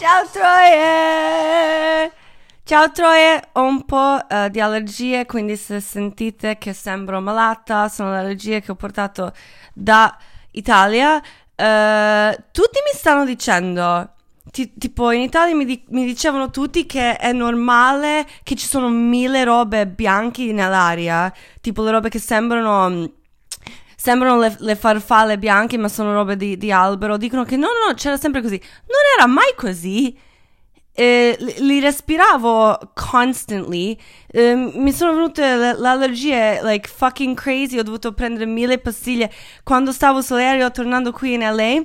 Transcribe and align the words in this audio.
Ciao 0.00 0.26
Troie! 0.32 2.10
Ciao 2.64 2.90
Troie, 2.90 3.48
ho 3.52 3.64
un 3.64 3.84
po' 3.84 4.18
uh, 4.30 4.48
di 4.48 4.58
allergie, 4.58 5.26
quindi 5.26 5.58
se 5.58 5.78
sentite 5.80 6.56
che 6.56 6.72
sembro 6.72 7.20
malata, 7.20 7.86
sono 7.90 8.12
le 8.12 8.20
allergie 8.20 8.62
che 8.62 8.70
ho 8.70 8.76
portato 8.76 9.30
da 9.74 10.16
Italia. 10.52 11.16
Uh, 11.16 12.34
tutti 12.50 12.78
mi 12.82 12.94
stanno 12.94 13.26
dicendo, 13.26 14.12
ti, 14.50 14.72
tipo 14.78 15.10
in 15.10 15.20
Italia 15.20 15.54
mi, 15.54 15.66
di- 15.66 15.84
mi, 15.88 16.06
dicevano 16.06 16.48
tutti 16.48 16.86
che 16.86 17.18
è 17.18 17.34
normale 17.34 18.26
che 18.42 18.54
ci 18.54 18.66
sono 18.66 18.88
mille 18.88 19.44
robe 19.44 19.86
bianche 19.86 20.50
nell'aria, 20.50 21.30
tipo 21.60 21.82
le 21.82 21.90
robe 21.90 22.08
che 22.08 22.18
sembrano 22.18 23.18
sembrano 24.00 24.38
le, 24.40 24.56
le, 24.60 24.76
farfalle 24.76 25.36
bianche, 25.36 25.76
ma 25.76 25.88
sono 25.88 26.14
robe 26.14 26.34
di, 26.34 26.56
di, 26.56 26.72
albero. 26.72 27.18
Dicono 27.18 27.44
che 27.44 27.56
no, 27.56 27.66
no, 27.66 27.88
no, 27.88 27.94
c'era 27.94 28.16
sempre 28.16 28.40
così. 28.40 28.58
Non 28.58 28.98
era 29.18 29.26
mai 29.26 29.52
così. 29.54 30.16
Eh, 30.92 31.36
li, 31.58 31.80
respiravo 31.80 32.92
constantly. 32.94 33.94
Eh, 34.26 34.54
mi 34.54 34.90
sono 34.92 35.12
venute 35.12 35.42
le, 35.42 35.78
le, 35.78 35.88
allergie 35.88 36.60
like 36.62 36.88
fucking 36.88 37.36
crazy. 37.36 37.78
Ho 37.78 37.82
dovuto 37.82 38.14
prendere 38.14 38.46
mille 38.46 38.78
pastiglie. 38.78 39.30
Quando 39.62 39.92
stavo 39.92 40.22
sull'aereo 40.22 40.70
tornando 40.70 41.12
qui 41.12 41.34
in 41.34 41.40
LA 41.40 41.84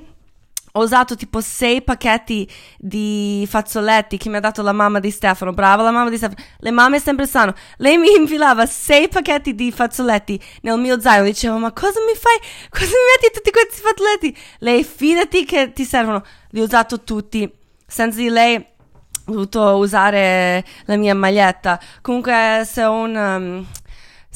ho 0.76 0.82
usato 0.82 1.16
tipo 1.16 1.40
sei 1.40 1.82
pacchetti 1.82 2.48
di 2.78 3.46
fazzoletti 3.48 4.18
che 4.18 4.28
mi 4.28 4.36
ha 4.36 4.40
dato 4.40 4.62
la 4.62 4.72
mamma 4.72 5.00
di 5.00 5.10
Stefano. 5.10 5.52
Brava 5.52 5.82
la 5.82 5.90
mamma 5.90 6.10
di 6.10 6.16
Stefano. 6.16 6.38
Le 6.58 6.70
mamme 6.70 7.00
sempre 7.00 7.26
sanno. 7.26 7.54
Lei 7.78 7.96
mi 7.96 8.14
infilava 8.14 8.66
sei 8.66 9.08
pacchetti 9.08 9.54
di 9.54 9.72
fazzoletti 9.72 10.38
nel 10.62 10.78
mio 10.78 11.00
zaino. 11.00 11.24
Dicevo, 11.24 11.56
ma 11.56 11.72
cosa 11.72 11.98
mi 12.00 12.14
fai? 12.14 12.38
Cosa 12.68 12.90
mi 12.90 13.22
metti 13.22 13.34
tutti 13.34 13.50
questi 13.50 13.80
fazzoletti? 13.80 14.36
Lei, 14.58 14.84
fidati 14.84 15.44
che 15.44 15.72
ti 15.72 15.84
servono. 15.84 16.22
Li 16.50 16.60
ho 16.60 16.64
usato 16.64 17.02
tutti. 17.02 17.50
Senza 17.86 18.18
di 18.18 18.28
lei 18.28 18.56
ho 18.56 19.32
dovuto 19.32 19.76
usare 19.76 20.62
la 20.84 20.96
mia 20.96 21.14
maglietta. 21.14 21.80
Comunque, 22.02 22.62
se 22.66 22.84
ho 22.84 22.92
un... 22.92 23.16
Um, 23.16 23.66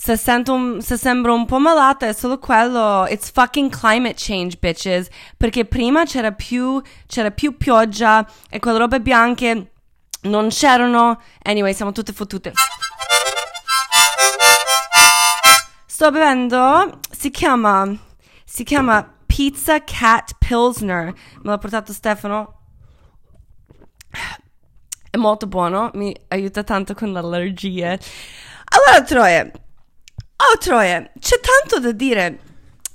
se, 0.03 0.17
sento, 0.17 0.81
se 0.81 0.97
sembro 0.97 1.35
un 1.35 1.45
po' 1.45 1.59
malata 1.59 2.07
è 2.07 2.15
solo 2.15 2.39
quello. 2.39 3.07
It's 3.07 3.31
fucking 3.31 3.71
climate 3.71 4.15
change, 4.17 4.57
bitches. 4.59 5.09
Perché 5.37 5.67
prima 5.67 6.07
c'era 6.07 6.33
più, 6.33 6.81
c'era 7.07 7.31
più 7.31 7.59
pioggia 7.59 8.27
e 8.49 8.59
quelle 8.61 8.79
robe 8.79 9.03
bianche 9.03 9.73
non 10.23 10.49
c'erano. 10.49 11.21
Anyway, 11.43 11.75
siamo 11.75 11.93
tutte 11.93 12.15
fottute. 12.15 12.55
Sto 15.85 16.11
bevendo, 16.11 17.01
si 17.11 17.31
chiama, 17.31 17.95
si 18.43 18.65
chiama 18.65 19.07
Pizza 19.27 19.85
Cat 19.85 20.37
Pilsner. 20.39 21.13
Me 21.13 21.51
l'ha 21.51 21.59
portato 21.59 21.93
Stefano. 21.93 22.61
È 25.11 25.19
molto 25.19 25.47
buono, 25.47 25.91
mi 25.93 26.19
aiuta 26.29 26.65
tanto 26.65 26.95
con 26.95 27.13
le 27.13 27.19
allergie. 27.19 28.01
Allora, 28.73 29.03
Troie, 29.05 29.53
Oh 30.43 30.57
Troie, 30.57 31.11
c'è 31.21 31.39
tanto 31.39 31.81
da 31.81 31.93
dire. 31.93 32.39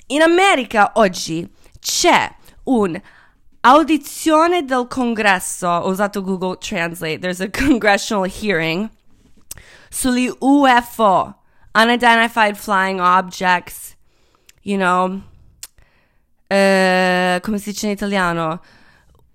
In 0.07 0.23
America 0.23 0.93
oggi 0.95 1.47
c'è 1.79 2.27
un'audizione 2.63 4.65
del 4.65 4.87
congresso, 4.87 5.67
ho 5.67 5.89
usato 5.89 6.23
Google 6.23 6.57
Translate, 6.57 7.19
there's 7.19 7.41
a 7.41 7.49
congressional 7.52 8.27
hearing, 8.27 8.89
sugli 9.89 10.27
UFO, 10.39 11.35
Unidentified 11.75 12.55
Flying 12.55 12.99
Objects, 12.99 13.95
you 14.63 14.77
know, 14.77 15.21
uh, 16.49 17.39
come 17.41 17.59
si 17.59 17.69
dice 17.69 17.85
in 17.85 17.91
italiano? 17.91 18.59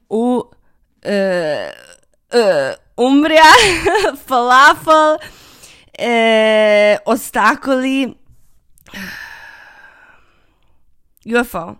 U, 0.08 0.48
uh, 1.04 1.70
uh, 2.32 2.74
Umbria, 2.96 3.52
falafel, 4.16 5.16
eh, 6.00 7.00
ostacoli. 7.04 8.18
UFO. 11.24 11.78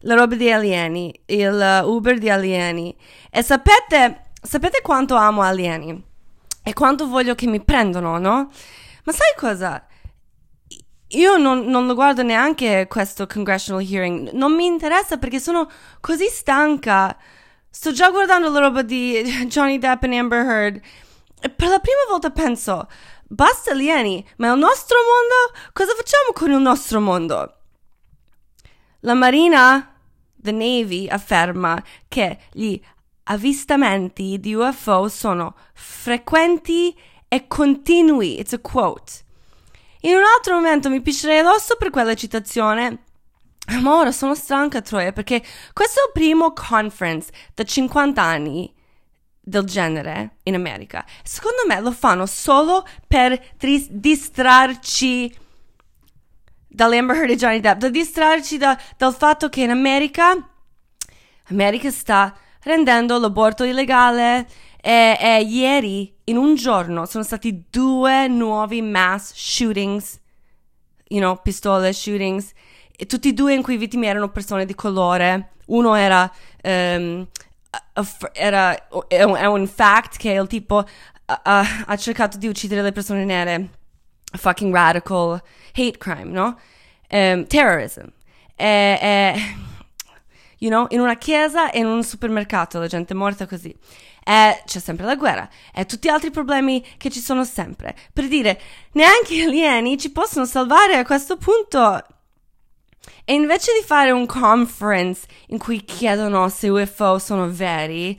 La 0.00 0.14
roba 0.14 0.34
di 0.34 0.50
alieni, 0.50 1.14
il 1.26 1.82
Uber 1.84 2.18
di 2.18 2.28
alieni. 2.28 2.94
E 3.30 3.42
sapete, 3.42 4.30
sapete 4.42 4.80
quanto 4.82 5.14
amo 5.14 5.42
alieni? 5.42 6.04
E 6.62 6.72
quanto 6.72 7.06
voglio 7.06 7.34
che 7.34 7.46
mi 7.46 7.62
prendano, 7.62 8.18
no? 8.18 8.50
Ma 9.04 9.12
sai 9.12 9.34
cosa? 9.36 9.86
Io 11.10 11.36
non, 11.36 11.66
non, 11.66 11.86
lo 11.86 11.94
guardo 11.94 12.22
neanche 12.22 12.86
questo 12.88 13.26
congressional 13.26 13.86
hearing, 13.88 14.30
non 14.32 14.52
mi 14.54 14.66
interessa 14.66 15.16
perché 15.16 15.38
sono 15.38 15.70
così 16.00 16.26
stanca. 16.26 17.16
Sto 17.70 17.92
già 17.92 18.10
guardando 18.10 18.50
la 18.50 18.58
roba 18.58 18.82
di 18.82 19.22
Johnny 19.46 19.78
Depp 19.78 20.02
e 20.04 20.16
Amber 20.16 20.44
Heard 20.44 20.80
per 21.50 21.68
la 21.68 21.78
prima 21.78 22.00
volta 22.08 22.30
penso, 22.30 22.88
basta 23.26 23.72
alieni, 23.72 24.26
ma 24.36 24.52
il 24.52 24.58
nostro 24.58 24.96
mondo? 24.96 25.70
Cosa 25.72 25.94
facciamo 25.94 26.32
con 26.32 26.50
il 26.50 26.60
nostro 26.60 27.00
mondo? 27.00 27.54
La 29.00 29.14
Marina, 29.14 29.94
the 30.34 30.52
Navy, 30.52 31.08
afferma 31.08 31.82
che 32.08 32.38
gli 32.52 32.80
avvistamenti 33.24 34.38
di 34.40 34.54
UFO 34.54 35.08
sono 35.08 35.54
frequenti 35.74 36.96
e 37.28 37.46
continui. 37.46 38.38
It's 38.38 38.52
a 38.52 38.58
quote. 38.58 39.24
In 40.00 40.14
un 40.14 40.22
altro 40.22 40.54
momento 40.54 40.88
mi 40.88 41.00
piscerei 41.00 41.42
l'osso 41.42 41.76
per 41.76 41.90
quella 41.90 42.14
citazione. 42.14 43.04
Ma 43.80 43.96
ora 43.96 44.12
sono 44.12 44.36
stanca, 44.36 44.80
Troia, 44.80 45.12
perché 45.12 45.42
questo 45.72 46.00
è 46.00 46.04
il 46.06 46.12
primo 46.12 46.52
conference 46.52 47.32
da 47.52 47.64
50 47.64 48.22
anni 48.22 48.72
del 49.48 49.64
genere 49.64 50.38
in 50.42 50.56
America. 50.56 51.04
Secondo 51.22 51.62
me 51.68 51.80
lo 51.80 51.92
fanno 51.92 52.26
solo 52.26 52.84
per 53.06 53.38
tris- 53.56 53.88
distrarci 53.88 55.32
dall'Amber 56.66 57.16
Heard 57.16 57.30
e 57.30 57.36
Johnny 57.36 57.60
Depp, 57.60 57.78
da 57.78 57.88
distrarci 57.88 58.58
da, 58.58 58.76
dal 58.96 59.14
fatto 59.14 59.48
che 59.48 59.62
in 59.62 59.70
America, 59.70 60.36
America 61.44 61.90
sta 61.92 62.36
rendendo 62.64 63.20
l'aborto 63.20 63.62
illegale 63.62 64.48
e, 64.80 65.16
e 65.18 65.42
ieri, 65.42 66.12
in 66.24 66.36
un 66.36 66.56
giorno, 66.56 67.06
sono 67.06 67.22
stati 67.22 67.66
due 67.70 68.26
nuovi 68.26 68.82
mass 68.82 69.32
shootings, 69.32 70.20
you 71.06 71.20
know, 71.20 71.40
pistole 71.40 71.92
shootings, 71.92 72.50
tutti 73.06 73.28
e 73.28 73.32
due 73.32 73.54
in 73.54 73.62
cui 73.62 73.76
vittime 73.76 74.08
erano 74.08 74.28
persone 74.30 74.66
di 74.66 74.74
colore. 74.74 75.52
Uno 75.66 75.94
era 75.94 76.30
um, 76.64 77.26
era, 78.32 78.88
è 79.08 79.22
un, 79.22 79.66
fact 79.66 80.16
che 80.16 80.32
il 80.32 80.46
tipo 80.46 80.76
uh, 80.78 80.84
ha 81.26 81.96
cercato 81.96 82.38
di 82.38 82.48
uccidere 82.48 82.82
le 82.82 82.92
persone 82.92 83.24
nere. 83.24 83.70
Fucking 84.32 84.74
radical 84.74 85.40
hate 85.72 85.98
crime, 85.98 86.30
no? 86.30 86.58
Um, 87.10 87.46
terrorism. 87.46 88.06
E, 88.56 88.98
e, 89.00 89.56
you 90.58 90.70
know, 90.70 90.86
in 90.90 91.00
una 91.00 91.16
chiesa 91.16 91.70
e 91.70 91.78
in 91.78 91.86
un 91.86 92.02
supermercato 92.02 92.78
la 92.78 92.86
gente 92.86 93.12
è 93.12 93.16
morta 93.16 93.46
così. 93.46 93.74
E 94.24 94.62
c'è 94.64 94.80
sempre 94.80 95.06
la 95.06 95.14
guerra 95.14 95.48
e 95.72 95.86
tutti 95.86 96.08
gli 96.08 96.10
altri 96.10 96.30
problemi 96.30 96.84
che 96.96 97.10
ci 97.10 97.20
sono 97.20 97.44
sempre. 97.44 97.94
Per 98.12 98.26
dire, 98.26 98.60
neanche 98.92 99.36
gli 99.36 99.42
alieni 99.42 99.96
ci 99.98 100.10
possono 100.10 100.44
salvare 100.46 100.96
a 100.96 101.04
questo 101.04 101.36
punto. 101.36 102.02
E 103.24 103.34
invece 103.34 103.72
di 103.78 103.84
fare 103.84 104.10
un 104.10 104.26
conference 104.26 105.26
in 105.48 105.58
cui 105.58 105.84
chiedono 105.84 106.48
se 106.48 106.68
UFO 106.68 107.18
sono 107.18 107.50
veri, 107.50 108.16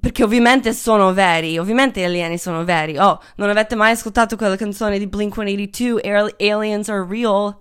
perché 0.00 0.24
ovviamente 0.24 0.72
sono 0.72 1.12
veri, 1.12 1.58
ovviamente 1.58 2.00
gli 2.00 2.04
alieni 2.04 2.38
sono 2.38 2.64
veri. 2.64 2.96
Oh, 2.96 3.20
non 3.36 3.50
avete 3.50 3.74
mai 3.74 3.92
ascoltato 3.92 4.36
quella 4.36 4.56
canzone 4.56 4.98
di 4.98 5.06
Blink 5.06 5.34
182, 5.34 6.00
Aliens 6.38 6.88
are 6.88 7.04
real? 7.06 7.58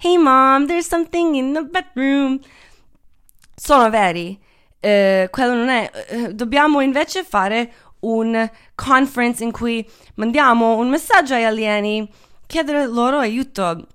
Hey 0.00 0.16
mom, 0.16 0.66
there's 0.66 0.86
something 0.86 1.34
in 1.34 1.52
the 1.52 1.62
bedroom. 1.62 2.38
Sono 3.54 3.88
veri. 3.90 4.38
Uh, 4.80 5.30
quello 5.30 5.54
non 5.54 5.68
è. 5.68 5.90
Uh, 6.10 6.32
dobbiamo 6.32 6.80
invece 6.80 7.24
fare 7.24 7.72
un 8.00 8.50
conference 8.74 9.42
in 9.42 9.50
cui 9.50 9.86
mandiamo 10.16 10.76
un 10.76 10.88
messaggio 10.90 11.34
agli 11.34 11.44
alieni, 11.44 12.10
chiedere 12.46 12.86
loro 12.86 13.18
aiuto 13.18 13.86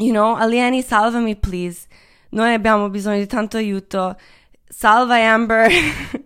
you 0.00 0.12
know, 0.12 0.34
alieni, 0.34 0.82
salvami, 0.82 1.36
please. 1.36 1.86
Noi 2.30 2.52
abbiamo 2.52 2.88
bisogno 2.88 3.18
di 3.18 3.26
tanto 3.26 3.56
aiuto. 3.56 4.16
Salva 4.68 5.16
Amber 5.16 5.70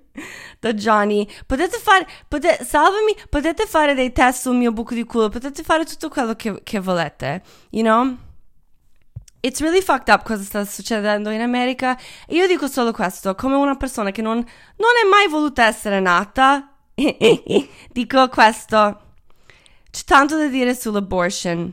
da 0.61 0.73
Johnny. 0.73 1.27
Potete 1.47 1.79
fare, 1.79 2.07
potete, 2.29 2.65
salvami, 2.65 3.15
potete 3.29 3.67
fare 3.67 3.95
dei 3.95 4.13
test 4.13 4.43
sul 4.43 4.57
mio 4.57 4.73
buco 4.73 4.95
di 4.95 5.05
culo, 5.05 5.29
potete 5.29 5.63
fare 5.63 5.85
tutto 5.85 6.09
quello 6.09 6.35
che, 6.35 6.63
che 6.63 6.79
volete, 6.81 7.43
you 7.71 7.83
know? 7.83 8.17
It's 9.41 9.61
really 9.61 9.83
fucked 9.83 10.09
up 10.09 10.25
cosa 10.25 10.43
sta 10.43 10.65
succedendo 10.65 11.29
in 11.29 11.43
America. 11.43 11.99
E 12.27 12.35
io 12.35 12.47
dico 12.47 12.67
solo 12.67 12.93
questo, 12.93 13.35
come 13.35 13.57
una 13.57 13.77
persona 13.77 14.11
che 14.11 14.23
non, 14.23 14.37
non 14.37 14.91
è 15.05 15.09
mai 15.09 15.29
voluta 15.29 15.67
essere 15.67 16.01
nata. 16.01 16.71
dico 17.93 18.29
questo. 18.29 19.01
C'è 19.91 20.03
tanto 20.05 20.39
da 20.39 20.47
dire 20.47 20.75
sull'abortion 20.75 21.73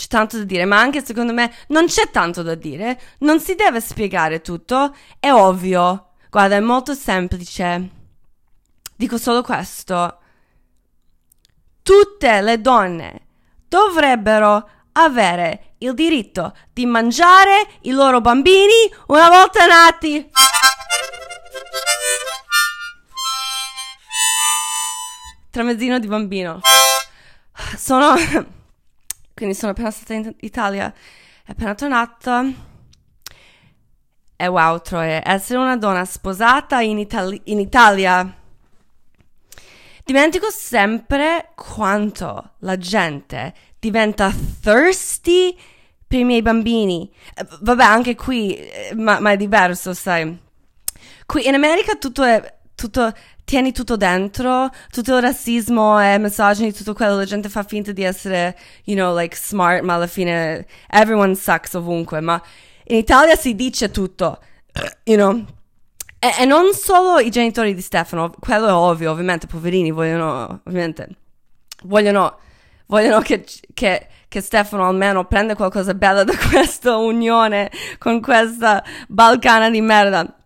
c'è 0.00 0.06
tanto 0.06 0.38
da 0.38 0.44
dire, 0.44 0.64
ma 0.64 0.80
anche 0.80 1.04
secondo 1.04 1.34
me 1.34 1.52
non 1.68 1.84
c'è 1.84 2.10
tanto 2.10 2.42
da 2.42 2.54
dire, 2.54 2.98
non 3.18 3.38
si 3.38 3.54
deve 3.54 3.82
spiegare 3.82 4.40
tutto, 4.40 4.96
è 5.18 5.30
ovvio. 5.30 6.12
Guarda, 6.30 6.56
è 6.56 6.60
molto 6.60 6.94
semplice. 6.94 7.90
Dico 8.96 9.18
solo 9.18 9.42
questo. 9.42 10.18
Tutte 11.82 12.40
le 12.40 12.60
donne 12.62 13.26
dovrebbero 13.68 14.68
avere 14.92 15.74
il 15.78 15.92
diritto 15.92 16.56
di 16.72 16.86
mangiare 16.86 17.68
i 17.82 17.90
loro 17.90 18.22
bambini 18.22 18.90
una 19.08 19.28
volta 19.28 19.66
nati. 19.66 20.30
Tramezzino 25.50 25.98
di 25.98 26.06
bambino. 26.06 26.60
Sono. 27.76 28.14
Quindi 29.40 29.56
sono 29.56 29.72
appena 29.72 29.90
stata 29.90 30.12
in 30.12 30.34
Italia 30.40 30.92
e 31.46 31.52
appena 31.52 31.74
tornata. 31.74 32.44
E 34.36 34.46
wow, 34.46 34.78
Troie, 34.82 35.22
essere 35.24 35.58
una 35.58 35.78
donna 35.78 36.04
sposata 36.04 36.82
in, 36.82 36.98
Itali- 36.98 37.40
in 37.44 37.58
Italia. 37.58 38.36
Dimentico 40.04 40.50
sempre 40.50 41.52
quanto 41.54 42.50
la 42.58 42.76
gente 42.76 43.54
diventa 43.78 44.30
thirsty 44.60 45.56
per 46.06 46.18
i 46.18 46.24
miei 46.24 46.42
bambini. 46.42 47.10
Eh, 47.34 47.46
vabbè, 47.62 47.82
anche 47.82 48.14
qui, 48.16 48.54
eh, 48.54 48.92
ma, 48.94 49.20
ma, 49.20 49.30
è 49.30 49.38
diverso, 49.38 49.94
sai. 49.94 50.38
Qui 51.24 51.46
in 51.46 51.54
America 51.54 51.96
tutto 51.96 52.24
è. 52.24 52.58
Tutto, 52.74 53.10
tieni 53.50 53.72
tutto 53.72 53.96
dentro, 53.96 54.70
tutto 54.92 55.16
il 55.16 55.22
razzismo 55.22 56.00
e 56.00 56.18
misogyny, 56.18 56.70
tutto 56.70 56.94
quello, 56.94 57.16
la 57.16 57.24
gente 57.24 57.48
fa 57.48 57.64
finta 57.64 57.90
di 57.90 58.04
essere, 58.04 58.56
you 58.84 58.96
know, 58.96 59.12
like 59.12 59.34
smart, 59.36 59.82
ma 59.82 59.94
alla 59.94 60.06
fine 60.06 60.64
everyone 60.88 61.34
sucks 61.34 61.74
ovunque, 61.74 62.20
ma 62.20 62.40
in 62.84 62.98
Italia 62.98 63.34
si 63.34 63.56
dice 63.56 63.90
tutto, 63.90 64.38
you 65.02 65.16
know. 65.16 65.44
E, 66.20 66.42
e 66.42 66.44
non 66.44 66.72
solo 66.74 67.18
i 67.18 67.28
genitori 67.28 67.74
di 67.74 67.80
Stefano, 67.80 68.32
quello 68.38 68.68
è 68.68 68.72
ovvio, 68.72 69.10
ovviamente, 69.10 69.48
poverini 69.48 69.90
vogliono, 69.90 70.60
ovviamente, 70.64 71.08
vogliono 71.82 72.38
vogliono 72.86 73.20
che, 73.20 73.44
che, 73.74 74.06
che, 74.28 74.40
Stefano 74.40 74.86
almeno 74.86 75.24
prenda 75.24 75.56
qualcosa 75.56 75.92
bello 75.94 76.22
da 76.22 76.34
questa 76.50 76.98
unione 76.98 77.68
con 77.98 78.20
questa 78.20 78.84
balcana 79.08 79.68
di 79.70 79.80
merda. 79.80 80.39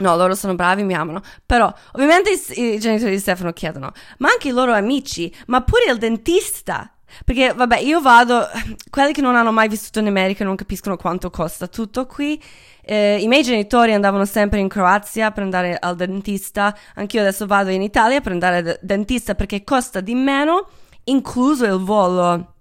No, 0.00 0.16
loro 0.16 0.34
sono 0.34 0.54
bravi, 0.54 0.82
mi 0.82 0.94
amano. 0.94 1.22
Però, 1.44 1.72
ovviamente 1.92 2.30
i, 2.30 2.74
i 2.74 2.78
genitori 2.78 3.12
di 3.12 3.18
Stefano 3.18 3.52
chiedono, 3.52 3.92
ma 4.18 4.30
anche 4.30 4.48
i 4.48 4.52
loro 4.52 4.72
amici, 4.72 5.34
ma 5.46 5.62
pure 5.62 5.90
il 5.90 5.98
dentista. 5.98 6.92
Perché, 7.24 7.52
vabbè, 7.52 7.78
io 7.78 8.00
vado, 8.00 8.46
quelli 8.90 9.12
che 9.12 9.20
non 9.20 9.36
hanno 9.36 9.52
mai 9.52 9.68
vissuto 9.68 9.98
in 9.98 10.06
America 10.06 10.44
non 10.44 10.56
capiscono 10.56 10.96
quanto 10.96 11.30
costa 11.30 11.66
tutto 11.66 12.06
qui. 12.06 12.42
Eh, 12.82 13.18
I 13.20 13.26
miei 13.28 13.42
genitori 13.42 13.92
andavano 13.92 14.24
sempre 14.24 14.58
in 14.58 14.68
Croazia 14.68 15.30
per 15.32 15.42
andare 15.42 15.76
al 15.78 15.96
dentista, 15.96 16.74
anch'io 16.94 17.20
adesso 17.20 17.46
vado 17.46 17.70
in 17.70 17.82
Italia 17.82 18.20
per 18.20 18.32
andare 18.32 18.56
al 18.56 18.78
dentista 18.80 19.34
perché 19.34 19.64
costa 19.64 20.00
di 20.00 20.14
meno 20.14 20.66
incluso 21.04 21.66
il 21.66 21.78
volo. 21.78 22.54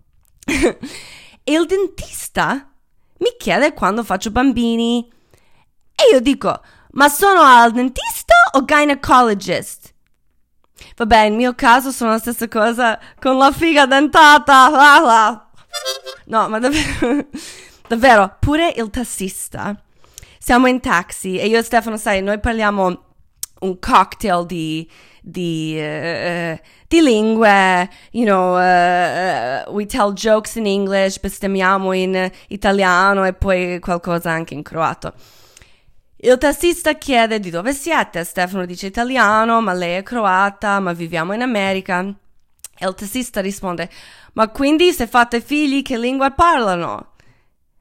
e 0.45 1.53
il 1.53 1.65
dentista 1.65 2.69
mi 3.19 3.35
chiede 3.37 3.73
quando 3.73 4.03
faccio 4.03 4.31
bambini. 4.31 5.09
E 5.95 6.13
io 6.13 6.21
dico, 6.21 6.61
ma 6.91 7.07
sono 7.09 7.41
al 7.41 7.71
dentista 7.71 8.33
o 8.53 8.63
gynecologist? 8.63 9.93
Vabbè, 10.95 11.25
in 11.25 11.35
mio 11.35 11.53
caso 11.55 11.91
sono 11.91 12.11
la 12.11 12.19
stessa 12.19 12.47
cosa 12.47 12.99
con 13.19 13.37
la 13.37 13.51
figa 13.51 13.85
dentata. 13.85 14.65
Ah, 14.65 15.27
ah. 15.27 15.49
No, 16.25 16.49
ma 16.49 16.59
davvero, 16.59 17.25
davvero, 17.87 18.35
pure 18.39 18.73
il 18.75 18.89
tassista. 18.89 19.75
Siamo 20.37 20.67
in 20.67 20.79
taxi 20.79 21.37
e 21.37 21.47
io 21.47 21.59
e 21.59 21.63
Stefano, 21.63 21.97
sai, 21.97 22.21
noi 22.21 22.39
parliamo 22.39 23.03
un 23.59 23.79
cocktail 23.79 24.45
di, 24.45 24.89
di, 25.21 25.75
uh, 25.77 26.57
di 26.87 27.01
lingue, 27.01 27.89
you 28.11 28.25
know, 28.25 28.55
uh, 28.55 29.71
we 29.71 29.85
tell 29.85 30.13
jokes 30.13 30.55
in 30.55 30.65
English, 30.65 31.19
bestemmiamo 31.19 31.91
in 31.93 32.31
italiano 32.47 33.25
e 33.25 33.33
poi 33.33 33.79
qualcosa 33.79 34.31
anche 34.31 34.53
in 34.53 34.63
croato. 34.63 35.13
Il 36.21 36.37
tassista 36.37 36.95
chiede 36.95 37.39
di 37.39 37.49
dove 37.49 37.71
siete, 37.71 38.25
Stefano 38.25 38.65
dice 38.65 38.87
italiano, 38.87 39.61
ma 39.61 39.71
lei 39.71 39.95
è 39.95 40.03
croata, 40.03 40.81
ma 40.81 40.91
viviamo 40.91 41.33
in 41.33 41.41
America. 41.41 42.01
E 42.01 42.85
il 42.85 42.93
tassista 42.93 43.39
risponde, 43.39 43.89
ma 44.33 44.49
quindi 44.49 44.91
se 44.91 45.07
fate 45.07 45.39
figli 45.39 45.81
che 45.81 45.97
lingua 45.97 46.31
parlano? 46.31 47.13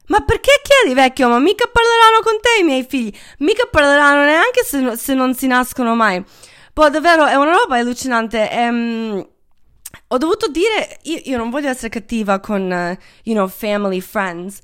Ma 0.07 0.21
perché 0.21 0.61
chiedi, 0.63 0.95
vecchio? 0.95 1.27
Ma 1.27 1.37
mica 1.39 1.69
parleranno 1.69 2.21
con 2.23 2.39
te 2.41 2.61
i 2.61 2.63
miei 2.63 2.85
figli. 2.87 3.13
Mica 3.39 3.67
parleranno 3.69 4.23
neanche 4.23 4.63
se, 4.63 4.95
se 4.95 5.13
non 5.13 5.35
si 5.35 5.45
nascono 5.45 5.93
mai. 5.93 6.23
Poi 6.71 6.89
davvero 6.91 7.25
è 7.25 7.35
una 7.35 7.51
roba 7.51 7.75
allucinante. 7.75 8.49
Ehm, 8.49 9.27
ho 10.07 10.17
dovuto 10.17 10.47
dire, 10.47 10.99
io, 11.03 11.19
io, 11.25 11.37
non 11.37 11.49
voglio 11.49 11.69
essere 11.69 11.89
cattiva 11.89 12.39
con, 12.39 12.61
uh, 12.61 12.97
you 13.23 13.35
know, 13.35 13.47
family, 13.47 13.99
friends, 13.99 14.59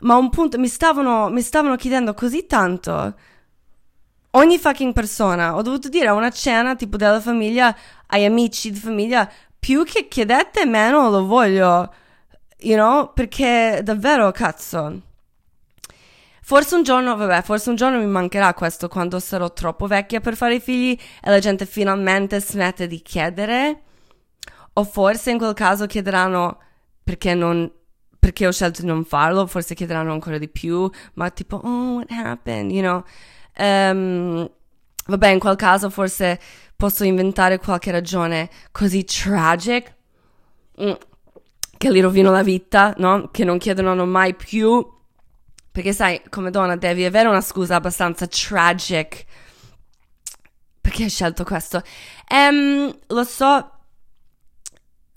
ma 0.00 0.14
a 0.14 0.18
un 0.18 0.30
punto 0.30 0.58
mi 0.58 0.68
stavano, 0.68 1.28
mi 1.28 1.42
stavano 1.42 1.76
chiedendo 1.76 2.14
così 2.14 2.46
tanto. 2.46 3.14
Ogni 4.30 4.58
fucking 4.58 4.92
persona. 4.92 5.56
Ho 5.56 5.62
dovuto 5.62 5.88
dire 5.88 6.08
a 6.08 6.12
una 6.14 6.30
cena 6.30 6.76
tipo 6.76 6.96
della 6.96 7.20
famiglia, 7.20 7.74
ai 8.08 8.24
amici 8.24 8.70
di 8.70 8.78
famiglia, 8.78 9.30
più 9.58 9.84
che 9.84 10.08
chiedete, 10.08 10.66
meno 10.66 11.10
lo 11.10 11.24
voglio 11.24 11.92
you 12.58 12.74
know, 12.74 13.12
perché 13.12 13.80
davvero, 13.82 14.30
cazzo. 14.30 15.02
Forse 16.42 16.76
un 16.76 16.84
giorno, 16.84 17.16
vabbè, 17.16 17.42
forse 17.42 17.70
un 17.70 17.76
giorno 17.76 17.98
mi 17.98 18.06
mancherà 18.06 18.54
questo 18.54 18.88
quando 18.88 19.18
sarò 19.18 19.52
troppo 19.52 19.86
vecchia 19.86 20.20
per 20.20 20.36
fare 20.36 20.54
i 20.54 20.60
figli 20.60 20.96
e 21.22 21.30
la 21.30 21.40
gente 21.40 21.66
finalmente 21.66 22.40
smette 22.40 22.86
di 22.86 23.02
chiedere. 23.02 23.82
O 24.74 24.84
forse 24.84 25.30
in 25.32 25.38
quel 25.38 25.54
caso 25.54 25.86
chiederanno 25.86 26.58
perché 27.02 27.34
non, 27.34 27.70
perché 28.26 28.44
ho 28.44 28.50
scelto 28.50 28.80
di 28.80 28.88
non 28.88 29.04
farlo, 29.04 29.46
forse 29.46 29.76
chiederanno 29.76 30.10
ancora 30.10 30.36
di 30.36 30.48
più, 30.48 30.90
ma 31.14 31.30
tipo, 31.30 31.60
oh, 31.62 31.94
what 31.98 32.10
happened, 32.10 32.72
you 32.72 32.80
know. 32.82 33.04
Um, 33.56 34.50
vabbè, 35.06 35.28
in 35.28 35.38
quel 35.38 35.54
caso 35.54 35.90
forse 35.90 36.40
posso 36.74 37.04
inventare 37.04 37.60
qualche 37.60 37.92
ragione 37.92 38.50
così 38.72 39.04
tragic. 39.04 39.94
Mm 40.82 40.92
che 41.78 41.90
li 41.90 42.00
rovino 42.00 42.30
la 42.30 42.42
vita, 42.42 42.94
no? 42.96 43.28
Che 43.30 43.44
non 43.44 43.58
chiedono 43.58 44.06
mai 44.06 44.34
più. 44.34 44.84
Perché 45.70 45.92
sai, 45.92 46.22
come 46.30 46.50
donna 46.50 46.74
devi 46.74 47.04
avere 47.04 47.28
una 47.28 47.42
scusa 47.42 47.76
abbastanza 47.76 48.26
tragic. 48.26 49.24
Perché 50.80 51.04
hai 51.04 51.10
scelto 51.10 51.44
questo? 51.44 51.82
Um, 52.30 52.92
lo 53.08 53.24
so, 53.24 53.75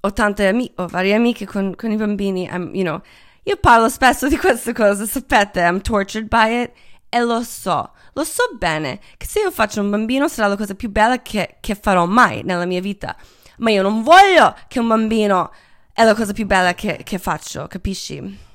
ho 0.01 0.13
tante 0.13 0.48
amiche, 0.48 0.74
ho 0.82 0.88
varie 0.88 1.13
amiche 1.13 1.46
con, 1.46 1.75
con 1.75 1.91
i 1.91 1.96
bambini, 1.96 2.50
um, 2.51 2.72
you 2.74 2.84
know, 2.84 3.01
io 3.44 3.58
parlo 3.58 3.89
spesso 3.89 4.27
di 4.27 4.38
queste 4.38 4.74
cose, 4.74 5.06
sapete, 5.06 5.62
I'm 5.62 5.82
tortured 5.82 6.27
by 6.27 6.63
it. 6.63 6.72
E 7.12 7.20
lo 7.22 7.41
so, 7.41 7.91
lo 8.13 8.24
so 8.24 8.44
bene, 8.60 9.00
che 9.18 9.25
se 9.25 9.39
io 9.39 9.50
faccio 9.50 9.82
un 9.82 9.89
bambino 9.89 10.27
sarà 10.27 10.48
la 10.48 10.56
cosa 10.56 10.75
più 10.75 10.91
bella 10.91 11.22
che, 11.24 11.58
che 11.60 11.74
farò 11.74 12.06
mai 12.06 12.44
nella 12.44 12.65
mia 12.65 12.82
vita. 12.82 13.15
Ma 13.58 13.72
io 13.72 13.82
non 13.82 14.03
voglio 14.03 14.56
che 14.68 14.79
un 14.79 14.88
bambino 14.88 15.51
è 15.91 16.03
la 16.03 16.13
cosa 16.13 16.34
più 16.34 16.46
bella 16.46 16.75
che, 16.75 17.01
che 17.03 17.18
faccio, 17.18 17.65
capisci? 17.68 18.48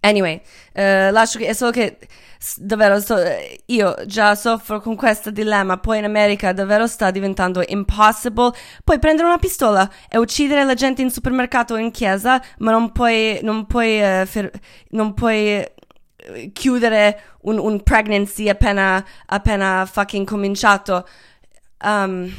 Anyway, 0.00 0.40
uh, 0.74 1.12
lascio 1.12 1.38
che 1.38 1.46
è 1.46 1.52
solo 1.52 1.70
che 1.70 1.98
davvero 2.56 3.00
so, 3.00 3.16
io 3.66 3.94
già 4.06 4.34
soffro 4.34 4.80
con 4.80 4.96
questo 4.96 5.30
dilemma, 5.30 5.76
poi 5.76 5.98
in 5.98 6.04
America 6.04 6.52
davvero 6.52 6.86
sta 6.86 7.10
diventando 7.10 7.62
impossible. 7.66 8.52
Puoi 8.82 8.98
prendere 8.98 9.28
una 9.28 9.38
pistola 9.38 9.88
e 10.08 10.16
uccidere 10.16 10.64
la 10.64 10.74
gente 10.74 11.02
in 11.02 11.10
supermercato 11.10 11.74
o 11.74 11.76
in 11.76 11.90
chiesa, 11.90 12.42
ma 12.58 12.70
non 12.70 12.92
puoi, 12.92 13.40
non 13.42 13.66
puoi, 13.66 14.00
uh, 14.00 14.24
fer- 14.24 14.58
non 14.90 15.12
puoi 15.12 15.58
uh, 15.58 16.52
chiudere 16.52 17.20
un, 17.42 17.58
un, 17.58 17.82
pregnancy 17.82 18.48
appena, 18.48 19.04
appena 19.26 19.86
fucking 19.90 20.26
cominciato. 20.26 21.06
Um, 21.84 22.32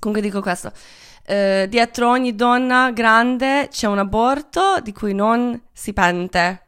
comunque 0.00 0.22
dico 0.22 0.40
questo. 0.40 0.72
Eh, 1.26 1.66
dietro 1.70 2.10
ogni 2.10 2.34
donna 2.34 2.90
grande 2.90 3.68
c'è 3.70 3.86
un 3.86 3.98
aborto 3.98 4.80
di 4.82 4.92
cui 4.92 5.14
non 5.14 5.58
si 5.72 5.92
pente. 5.92 6.63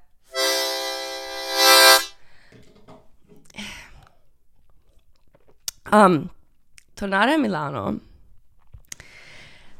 Um, 5.90 6.28
tornare 6.94 7.34
a 7.34 7.38
Milano. 7.38 8.00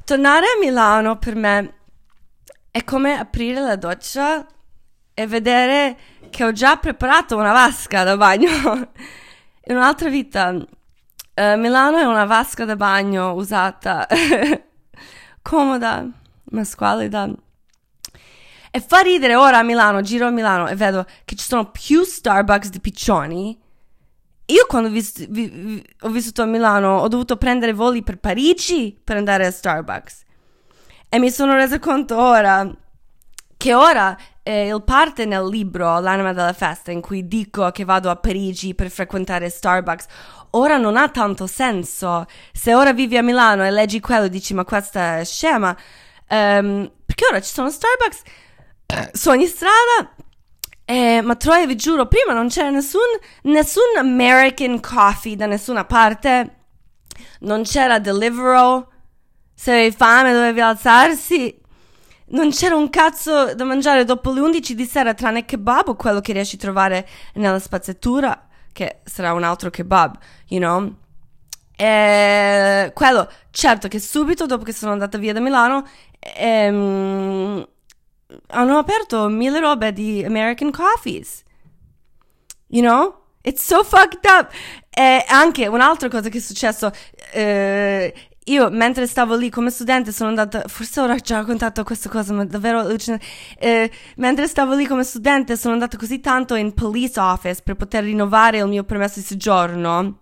Tornare 0.04 0.46
a 0.46 0.58
Milano 0.60 1.18
per 1.18 1.34
me 1.34 1.74
è 2.70 2.84
come 2.84 3.18
aprire 3.18 3.60
la 3.60 3.74
doccia 3.74 4.46
e 5.12 5.26
vedere 5.26 5.98
che 6.30 6.44
ho 6.44 6.52
già 6.52 6.76
preparato 6.76 7.36
una 7.36 7.52
vasca 7.52 8.04
da 8.04 8.16
bagno. 8.16 8.50
In 9.68 9.74
un'altra 9.74 10.08
vita, 10.08 10.50
uh, 10.50 11.58
Milano 11.58 11.98
è 11.98 12.04
una 12.04 12.24
vasca 12.24 12.64
da 12.64 12.76
bagno 12.76 13.32
usata 13.32 14.06
comoda, 15.42 16.06
ma 16.50 16.64
squalida. 16.64 17.28
E 18.70 18.80
fa 18.80 19.00
ridere 19.00 19.34
ora 19.34 19.58
a 19.58 19.62
Milano, 19.62 20.02
giro 20.02 20.28
a 20.28 20.30
Milano 20.30 20.68
e 20.68 20.76
vedo 20.76 21.04
che 21.24 21.34
ci 21.34 21.44
sono 21.44 21.70
più 21.70 22.04
Starbucks 22.04 22.68
di 22.68 22.78
piccioni 22.78 23.64
io 24.46 24.66
quando 24.66 24.88
vis- 24.88 25.26
vi- 25.28 25.48
vi- 25.48 25.84
ho 26.00 26.08
vissuto 26.08 26.42
a 26.42 26.46
Milano 26.46 26.98
ho 26.98 27.08
dovuto 27.08 27.36
prendere 27.36 27.72
voli 27.72 28.02
per 28.02 28.18
Parigi 28.18 28.98
per 29.02 29.16
andare 29.16 29.46
a 29.46 29.50
Starbucks. 29.50 30.22
E 31.08 31.18
mi 31.18 31.30
sono 31.30 31.54
resa 31.54 31.78
conto 31.78 32.16
ora 32.18 32.68
che 33.56 33.74
ora 33.74 34.16
eh, 34.42 34.68
il 34.68 34.82
parte 34.84 35.24
nel 35.24 35.48
libro 35.48 35.98
L'anima 35.98 36.32
della 36.32 36.52
festa 36.52 36.92
in 36.92 37.00
cui 37.00 37.26
dico 37.26 37.70
che 37.70 37.84
vado 37.84 38.10
a 38.10 38.16
Parigi 38.16 38.74
per 38.74 38.90
frequentare 38.90 39.48
Starbucks 39.48 40.06
ora 40.50 40.76
non 40.76 40.96
ha 40.96 41.08
tanto 41.08 41.46
senso. 41.46 42.26
Se 42.52 42.74
ora 42.74 42.92
vivi 42.92 43.16
a 43.16 43.22
Milano 43.22 43.64
e 43.64 43.70
leggi 43.70 44.00
quello 44.00 44.24
e 44.24 44.28
dici 44.30 44.54
ma 44.54 44.64
questa 44.64 45.18
è 45.18 45.24
scema, 45.24 45.76
um, 46.28 46.90
perché 47.04 47.26
ora 47.28 47.40
ci 47.40 47.52
sono 47.52 47.70
Starbucks 47.70 48.22
su 49.12 49.28
ogni 49.30 49.46
strada. 49.46 50.14
Eh, 50.88 51.20
ma 51.20 51.34
Troia, 51.34 51.66
vi 51.66 51.74
giuro, 51.74 52.06
prima 52.06 52.32
non 52.32 52.46
c'era 52.48 52.70
nessun, 52.70 53.00
nessun 53.42 53.96
American 53.98 54.78
coffee 54.80 55.34
da 55.34 55.46
nessuna 55.46 55.84
parte. 55.84 56.54
Non 57.40 57.64
c'era 57.64 57.98
Deliveroo. 57.98 58.88
Se 59.52 59.72
avevi 59.72 59.90
fame 59.90 60.32
dovevi 60.32 60.60
alzarsi. 60.60 61.60
Non 62.28 62.50
c'era 62.50 62.76
un 62.76 62.88
cazzo 62.88 63.54
da 63.54 63.64
mangiare 63.64 64.04
dopo 64.04 64.32
le 64.32 64.40
11 64.40 64.74
di 64.76 64.84
sera 64.84 65.12
tranne 65.12 65.44
kebab 65.44 65.88
o 65.88 65.96
quello 65.96 66.20
che 66.20 66.32
riesci 66.32 66.54
a 66.54 66.58
trovare 66.58 67.08
nella 67.34 67.58
spazzatura, 67.58 68.46
che 68.72 69.00
sarà 69.04 69.32
un 69.32 69.42
altro 69.42 69.70
kebab, 69.70 70.16
you 70.48 70.60
know? 70.60 70.94
E 71.76 72.90
quello, 72.94 73.28
certo 73.50 73.88
che 73.88 74.00
subito 74.00 74.46
dopo 74.46 74.64
che 74.64 74.72
sono 74.72 74.92
andata 74.92 75.18
via 75.18 75.32
da 75.32 75.40
Milano, 75.40 75.84
ehm, 76.20 77.64
hanno 78.48 78.78
aperto 78.78 79.28
mille 79.28 79.60
robe 79.60 79.92
di 79.92 80.24
American 80.24 80.70
Coffees. 80.70 81.42
You 82.68 82.82
know? 82.82 83.24
It's 83.42 83.64
so 83.64 83.84
fucked 83.84 84.24
up. 84.24 84.50
E 84.90 85.24
anche 85.28 85.68
un'altra 85.68 86.08
cosa 86.08 86.28
che 86.28 86.38
è 86.38 86.40
successo, 86.40 86.90
eh, 87.32 88.12
io 88.46 88.70
mentre 88.70 89.06
stavo 89.06 89.36
lì 89.36 89.50
come 89.50 89.70
studente 89.70 90.10
sono 90.10 90.30
andata, 90.30 90.64
forse 90.66 91.00
ho 91.00 91.14
già 91.16 91.36
raccontato 91.36 91.84
questa 91.84 92.08
cosa, 92.08 92.32
ma 92.32 92.44
davvero 92.44 92.80
allucinante. 92.80 93.24
Eh, 93.58 93.90
mentre 94.16 94.48
stavo 94.48 94.74
lì 94.74 94.84
come 94.86 95.04
studente 95.04 95.56
sono 95.56 95.74
andata 95.74 95.96
così 95.96 96.18
tanto 96.18 96.56
in 96.56 96.74
police 96.74 97.20
office 97.20 97.60
per 97.62 97.76
poter 97.76 98.02
rinnovare 98.02 98.58
il 98.58 98.66
mio 98.66 98.82
permesso 98.82 99.20
di 99.20 99.26
soggiorno. 99.26 100.20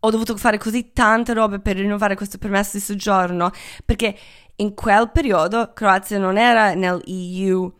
Ho 0.00 0.10
dovuto 0.10 0.36
fare 0.36 0.56
così 0.56 0.92
tante 0.92 1.34
robe 1.34 1.58
per 1.58 1.76
rinnovare 1.76 2.14
questo 2.14 2.38
permesso 2.38 2.76
di 2.76 2.82
soggiorno 2.82 3.50
perché 3.84 4.16
in 4.56 4.74
quel 4.74 5.10
periodo 5.10 5.72
Croazia 5.74 6.18
non 6.18 6.38
era 6.38 6.74
nell'EU. 6.74 7.72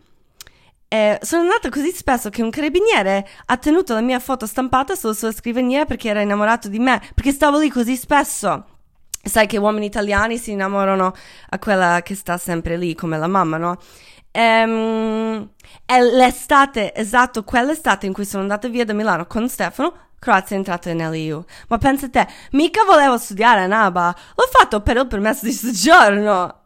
Eh, 0.89 1.19
sono 1.21 1.43
andata 1.43 1.69
così 1.69 1.91
spesso 1.91 2.31
che 2.31 2.43
un 2.43 2.51
carabiniere 2.51 3.27
ha 3.47 3.57
tenuto 3.57 3.93
la 3.93 4.01
mia 4.01 4.21
foto 4.21 4.47
stampata 4.47 4.95
sulla 4.95 5.15
sua 5.15 5.33
scrivania 5.33 5.85
perché 5.85 6.09
era 6.09 6.21
innamorato 6.21 6.69
di 6.69 6.79
me, 6.79 7.01
perché 7.15 7.33
stavo 7.33 7.59
lì 7.59 7.69
così 7.71 7.97
spesso. 7.97 8.65
Sai 9.23 9.49
che 9.49 9.59
uomini 9.59 9.87
italiani 9.87 10.39
si 10.39 10.53
innamorano 10.53 11.13
a 11.49 11.59
quella 11.59 12.01
che 12.03 12.15
sta 12.15 12.39
sempre 12.39 12.77
lì, 12.77 12.95
come 12.95 13.19
la 13.19 13.27
mamma, 13.27 13.57
no? 13.57 13.77
Ehm, 14.31 15.51
è 15.85 16.01
l'estate, 16.01 16.95
esatto, 16.95 17.43
quell'estate 17.43 18.07
in 18.07 18.13
cui 18.13 18.25
sono 18.25 18.43
andata 18.43 18.69
via 18.69 18.85
da 18.85 18.93
Milano 18.93 19.27
con 19.27 19.49
Stefano, 19.49 19.93
Croazia 20.19 20.55
è 20.55 20.59
entrata 20.59 20.93
nell'EU. 20.93 21.45
Ma 21.69 21.79
pensa 21.79 22.09
te, 22.09 22.27
mica 22.53 22.85
volevo 22.85 23.19
studiare 23.19 23.63
a 23.63 23.67
Naba, 23.67 24.15
l'ho 24.35 24.49
fatto 24.51 24.81
per 24.83 24.97
il 24.99 25.07
permesso 25.09 25.45
di 25.47 25.53
soggiorno. 25.53 26.66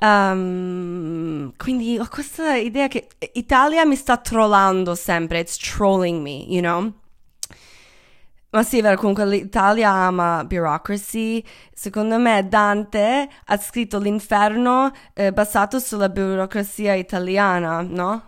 Um, 0.00 1.52
quindi 1.56 1.98
ho 1.98 2.06
questa 2.08 2.56
idea 2.56 2.88
che 2.88 3.08
Italia 3.32 3.84
mi 3.86 3.96
sta 3.96 4.16
trollando 4.18 4.94
sempre, 4.94 5.40
it's 5.40 5.56
trolling 5.56 6.20
me, 6.22 6.44
you 6.48 6.60
know? 6.60 6.92
Ma 8.50 8.62
sì, 8.62 8.80
è 8.80 8.82
vero, 8.82 8.96
comunque 8.96 9.24
l'Italia 9.24 9.88
ama 9.88 10.44
bureaucracy. 10.44 11.42
Secondo 11.72 12.18
me 12.18 12.46
Dante 12.46 13.26
ha 13.46 13.56
scritto 13.56 13.98
l'inferno 13.98 14.92
eh, 15.14 15.32
basato 15.32 15.78
sulla 15.78 16.10
burocrazia 16.10 16.92
italiana, 16.92 17.80
no? 17.80 18.24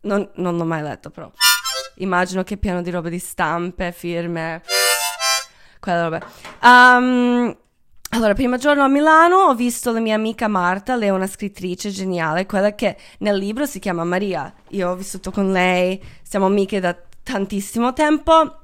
Non, 0.00 0.28
non 0.34 0.56
l'ho 0.56 0.64
mai 0.64 0.82
letto, 0.82 1.10
però. 1.10 1.30
Immagino 1.98 2.42
che 2.42 2.56
pieno 2.56 2.82
di 2.82 2.90
robe 2.90 3.08
di 3.08 3.20
stampe, 3.20 3.92
firme, 3.92 4.62
quella 5.78 6.02
roba. 6.02 6.26
Um, 6.60 7.56
allora, 8.14 8.32
primo 8.32 8.56
giorno 8.58 8.84
a 8.84 8.88
Milano 8.88 9.38
ho 9.38 9.54
visto 9.56 9.90
la 9.90 9.98
mia 9.98 10.14
amica 10.14 10.46
Marta, 10.46 10.94
lei 10.94 11.08
è 11.08 11.10
una 11.10 11.26
scrittrice 11.26 11.90
geniale, 11.90 12.46
quella 12.46 12.72
che 12.72 12.96
nel 13.18 13.36
libro 13.36 13.66
si 13.66 13.80
chiama 13.80 14.04
Maria. 14.04 14.54
Io 14.68 14.90
ho 14.90 14.94
vissuto 14.94 15.32
con 15.32 15.50
lei, 15.50 16.00
siamo 16.22 16.46
amiche 16.46 16.78
da 16.78 16.96
tantissimo 17.24 17.92
tempo. 17.92 18.60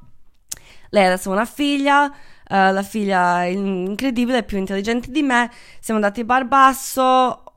Lei 0.90 1.04
adesso 1.04 1.30
ha 1.30 1.32
una 1.32 1.46
figlia, 1.46 2.04
uh, 2.04 2.12
la 2.48 2.84
figlia 2.84 3.42
incredibile, 3.42 4.44
più 4.44 4.56
intelligente 4.56 5.10
di 5.10 5.22
me. 5.22 5.50
Siamo 5.80 5.98
andati 5.98 6.20
a 6.20 6.24
Bar 6.24 6.46
Basso, 6.46 7.02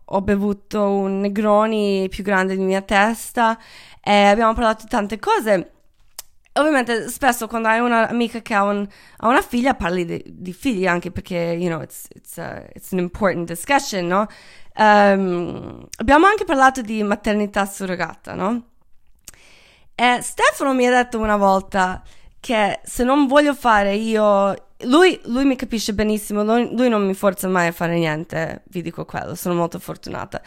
ho 0.03 0.21
bevuto 0.21 0.89
un 0.89 1.19
Negroni 1.19 2.07
più 2.09 2.23
grande 2.23 2.55
di 2.57 2.63
mia 2.63 2.81
testa 2.81 3.55
e 4.01 4.11
abbiamo 4.11 4.53
parlato 4.55 4.85
di 4.85 4.89
tante 4.89 5.19
cose. 5.19 5.71
Ovviamente 6.55 7.09
spesso 7.09 7.47
quando 7.47 7.67
hai 7.67 7.79
un'amica 7.79 8.41
che 8.41 8.53
ha, 8.53 8.63
un, 8.63 8.87
ha 9.17 9.27
una 9.27 9.41
figlia 9.41 9.73
parli 9.73 10.05
di, 10.05 10.23
di, 10.23 10.53
figli 10.53 10.85
anche 10.85 11.09
perché, 11.09 11.57
you 11.59 11.67
know, 11.67 11.81
it's, 11.81 12.05
it's, 12.13 12.37
a, 12.37 12.63
it's 12.73 12.91
an 12.91 12.99
important 12.99 13.47
discussion, 13.47 14.05
no? 14.05 14.27
Um, 14.75 15.87
abbiamo 15.97 16.27
anche 16.27 16.45
parlato 16.45 16.81
di 16.81 17.01
maternità 17.01 17.65
surrogata, 17.65 18.35
no? 18.35 18.67
E 19.95 20.19
Stefano 20.21 20.73
mi 20.73 20.85
ha 20.85 20.91
detto 20.91 21.17
una 21.17 21.37
volta 21.37 22.03
che 22.39 22.81
se 22.83 23.03
non 23.03 23.25
voglio 23.25 23.55
fare 23.55 23.95
io... 23.95 24.53
Lui, 24.83 25.19
lui 25.25 25.45
mi 25.45 25.55
capisce 25.55 25.93
benissimo, 25.93 26.43
lui, 26.43 26.69
lui 26.75 26.89
non 26.89 27.05
mi 27.05 27.13
forza 27.13 27.47
mai 27.47 27.67
a 27.67 27.71
fare 27.71 27.97
niente, 27.97 28.63
vi 28.65 28.81
dico 28.81 29.05
quello, 29.05 29.33
sono 29.33 29.55
molto 29.55 29.79
fortunata. 29.79 30.41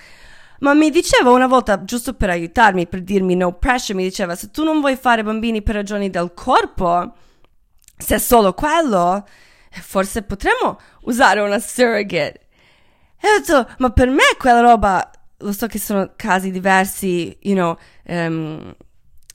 Ma 0.61 0.75
mi 0.75 0.91
diceva 0.91 1.31
una 1.31 1.47
volta, 1.47 1.85
giusto 1.85 2.15
per 2.15 2.31
aiutarmi, 2.31 2.87
per 2.87 3.03
dirmi 3.03 3.35
no 3.35 3.53
pressure, 3.53 3.95
mi 3.95 4.05
diceva 4.05 4.35
se 4.35 4.51
tu 4.51 4.65
non 4.65 4.81
vuoi 4.81 4.97
fare 4.97 5.23
bambini 5.23 5.63
per 5.63 5.75
ragioni 5.75 6.11
del 6.11 6.33
corpo, 6.35 7.15
se 7.97 8.15
è 8.15 8.19
solo 8.19 8.55
quello, 8.55 9.27
forse 9.71 10.23
potremmo 10.23 10.79
usare 11.03 11.41
una 11.41 11.59
surrogate. 11.59 12.41
E 13.21 13.29
ho 13.29 13.39
detto, 13.39 13.69
ma 13.79 13.91
per 13.91 14.09
me 14.09 14.23
quella 14.39 14.61
roba, 14.61 15.11
lo 15.39 15.53
so 15.53 15.67
che 15.67 15.79
sono 15.79 16.13
casi 16.17 16.51
diversi, 16.51 17.37
you 17.43 17.55
know, 17.55 17.77
um, 18.09 18.75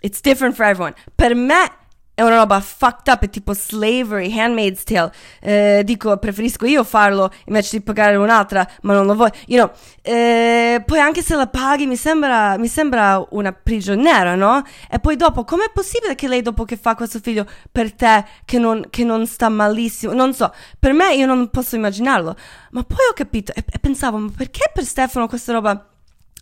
it's 0.01 0.21
different 0.21 0.55
for 0.55 0.65
everyone. 0.65 0.95
Per 1.15 1.35
me 1.35 1.79
è 2.13 2.21
una 2.23 2.37
roba 2.37 2.59
fucked 2.59 3.07
up, 3.07 3.23
è 3.23 3.29
tipo 3.29 3.53
slavery, 3.53 4.37
handmaid's 4.37 4.83
tale. 4.83 5.11
Eh, 5.39 5.81
dico, 5.85 6.17
preferisco 6.17 6.65
io 6.65 6.83
farlo 6.83 7.31
invece 7.45 7.77
di 7.77 7.83
pagare 7.83 8.15
un'altra, 8.15 8.67
ma 8.81 8.93
non 8.93 9.05
lo 9.05 9.15
voglio. 9.15 9.33
You 9.47 9.63
know, 9.63 9.75
eh, 10.01 10.83
poi 10.85 10.99
anche 10.99 11.21
se 11.21 11.35
la 11.35 11.47
paghi 11.47 11.85
mi 11.85 11.95
sembra, 11.95 12.57
mi 12.57 12.67
sembra 12.67 13.25
una 13.31 13.51
prigioniera, 13.53 14.35
no? 14.35 14.61
E 14.89 14.99
poi 14.99 15.15
dopo, 15.15 15.43
com'è 15.43 15.71
possibile 15.73 16.15
che 16.15 16.27
lei 16.27 16.41
dopo 16.41 16.65
che 16.65 16.77
fa 16.77 16.95
questo 16.95 17.19
figlio 17.19 17.45
per 17.71 17.93
te, 17.93 18.25
che 18.45 18.59
non, 18.59 18.85
che 18.89 19.03
non 19.03 19.25
sta 19.25 19.49
malissimo? 19.49 20.13
Non 20.13 20.33
so, 20.33 20.53
per 20.79 20.93
me 20.93 21.15
io 21.15 21.25
non 21.25 21.49
posso 21.49 21.75
immaginarlo. 21.75 22.35
Ma 22.71 22.83
poi 22.83 22.97
ho 23.09 23.13
capito 23.13 23.53
e, 23.53 23.63
e 23.67 23.79
pensavo, 23.79 24.17
ma 24.17 24.29
perché 24.35 24.69
per 24.73 24.83
Stefano 24.83 25.27
questa 25.27 25.53
roba 25.53 25.90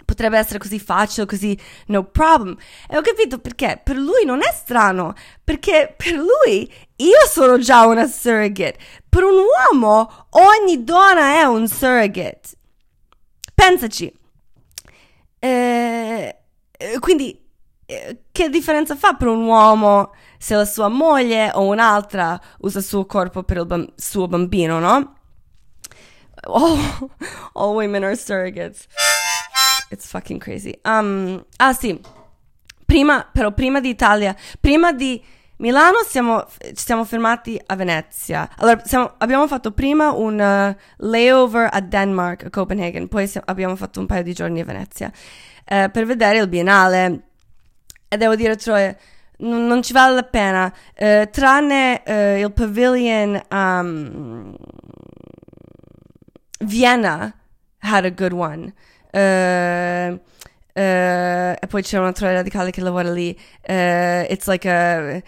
potrebbe 0.10 0.39
essere 0.39 0.58
così 0.58 0.80
facile, 0.80 1.28
così 1.28 1.58
no 1.88 2.04
problem. 2.06 2.58
E 2.89 2.98
ho 2.98 3.01
capito 3.01 3.38
perché 3.38 3.80
per 3.84 3.96
lui 3.96 4.25
non 4.25 4.42
è 4.42 4.51
strano, 4.51 5.13
perché 5.44 5.94
per 5.96 6.13
lui 6.13 6.72
io 6.96 7.28
sono 7.30 7.60
già 7.60 7.86
una 7.86 8.08
surrogate. 8.08 8.78
Per 9.08 9.24
un 9.24 9.36
uomo 9.72 10.28
ogni 10.32 10.84
donna 10.84 11.39
è 11.39 11.44
un 11.44 11.68
surrogate. 11.68 12.42
Pensaci. 13.54 14.12
Eh, 15.38 16.38
quindi 17.00 17.39
eh, 17.86 18.24
che 18.32 18.50
differenza 18.50 18.96
fa 18.96 19.13
per 19.13 19.28
un 19.28 19.44
uomo 19.44 20.13
se 20.39 20.56
la 20.56 20.66
sua 20.66 20.88
moglie 20.88 21.51
o 21.54 21.66
un'altra 21.66 22.39
usa 22.60 22.80
il 22.80 22.86
suo 22.86 23.06
corpo 23.06 23.44
per 23.44 23.58
il 23.58 23.66
bam- 23.68 23.94
suo 23.96 24.28
bambino, 24.28 24.80
no? 24.80 25.18
Oh, 26.48 27.12
all 27.54 27.75
women 27.75 28.04
are 28.04 28.16
surrogates. 28.16 28.88
It's 29.89 30.08
fucking 30.08 30.39
crazy. 30.39 30.79
Um, 30.84 31.43
ah 31.58 31.74
sì, 31.74 32.00
prima, 32.86 33.27
però 33.31 33.51
prima 33.51 33.79
di 33.79 33.89
Italia, 33.89 34.36
prima 34.60 34.93
di 34.93 35.22
Milano 35.58 36.03
siamo, 36.05 36.48
ci 36.60 36.74
siamo 36.75 37.03
fermati 37.03 37.60
a 37.65 37.75
Venezia. 37.75 38.50
Allora, 38.58 38.81
siamo, 38.86 39.15
abbiamo 39.17 39.48
fatto 39.48 39.72
prima 39.72 40.12
un 40.12 40.39
uh, 40.39 41.05
layover 41.05 41.69
a 41.72 41.81
Denmark, 41.81 42.46
a 42.46 42.50
Copenaghen, 42.50 43.08
poi 43.08 43.27
siamo, 43.27 43.46
abbiamo 43.50 43.75
fatto 43.75 44.00
un 44.00 44.05
paio 44.05 44.24
di 44.24 44.34
giorni 44.34 44.62
a 44.62 44.65
Venezia 44.65 45.12
uh, 45.12 45.91
per 45.91 46.05
vedere 46.05 46.38
il 46.39 46.48
Biennale. 46.48 47.24
E 48.08 48.15
devo 48.15 48.36
dire, 48.36 48.55
Troy, 48.55 48.96
n- 49.39 49.65
non 49.67 49.81
ci 49.81 49.91
vale 49.91 50.15
la 50.15 50.24
pena, 50.24 50.74
uh, 50.98 51.29
tranne 51.29 52.03
il 52.39 52.51
pavilion 52.53 53.41
um, 53.51 54.55
Vienna 56.60 57.34
had 57.79 58.05
a 58.05 58.12
good 58.12 58.34
one. 58.34 58.74
Uh, 59.12 60.20
e 60.72 61.68
poi 61.68 61.82
c'è 61.82 61.98
un 61.98 62.06
altro 62.06 62.32
radicale 62.32 62.72
che 62.72 62.82
lavora 62.82 63.12
lì. 63.12 63.38
Uh, 63.68 64.25
it's 64.30 64.48
like 64.48 64.70
a 64.70 65.22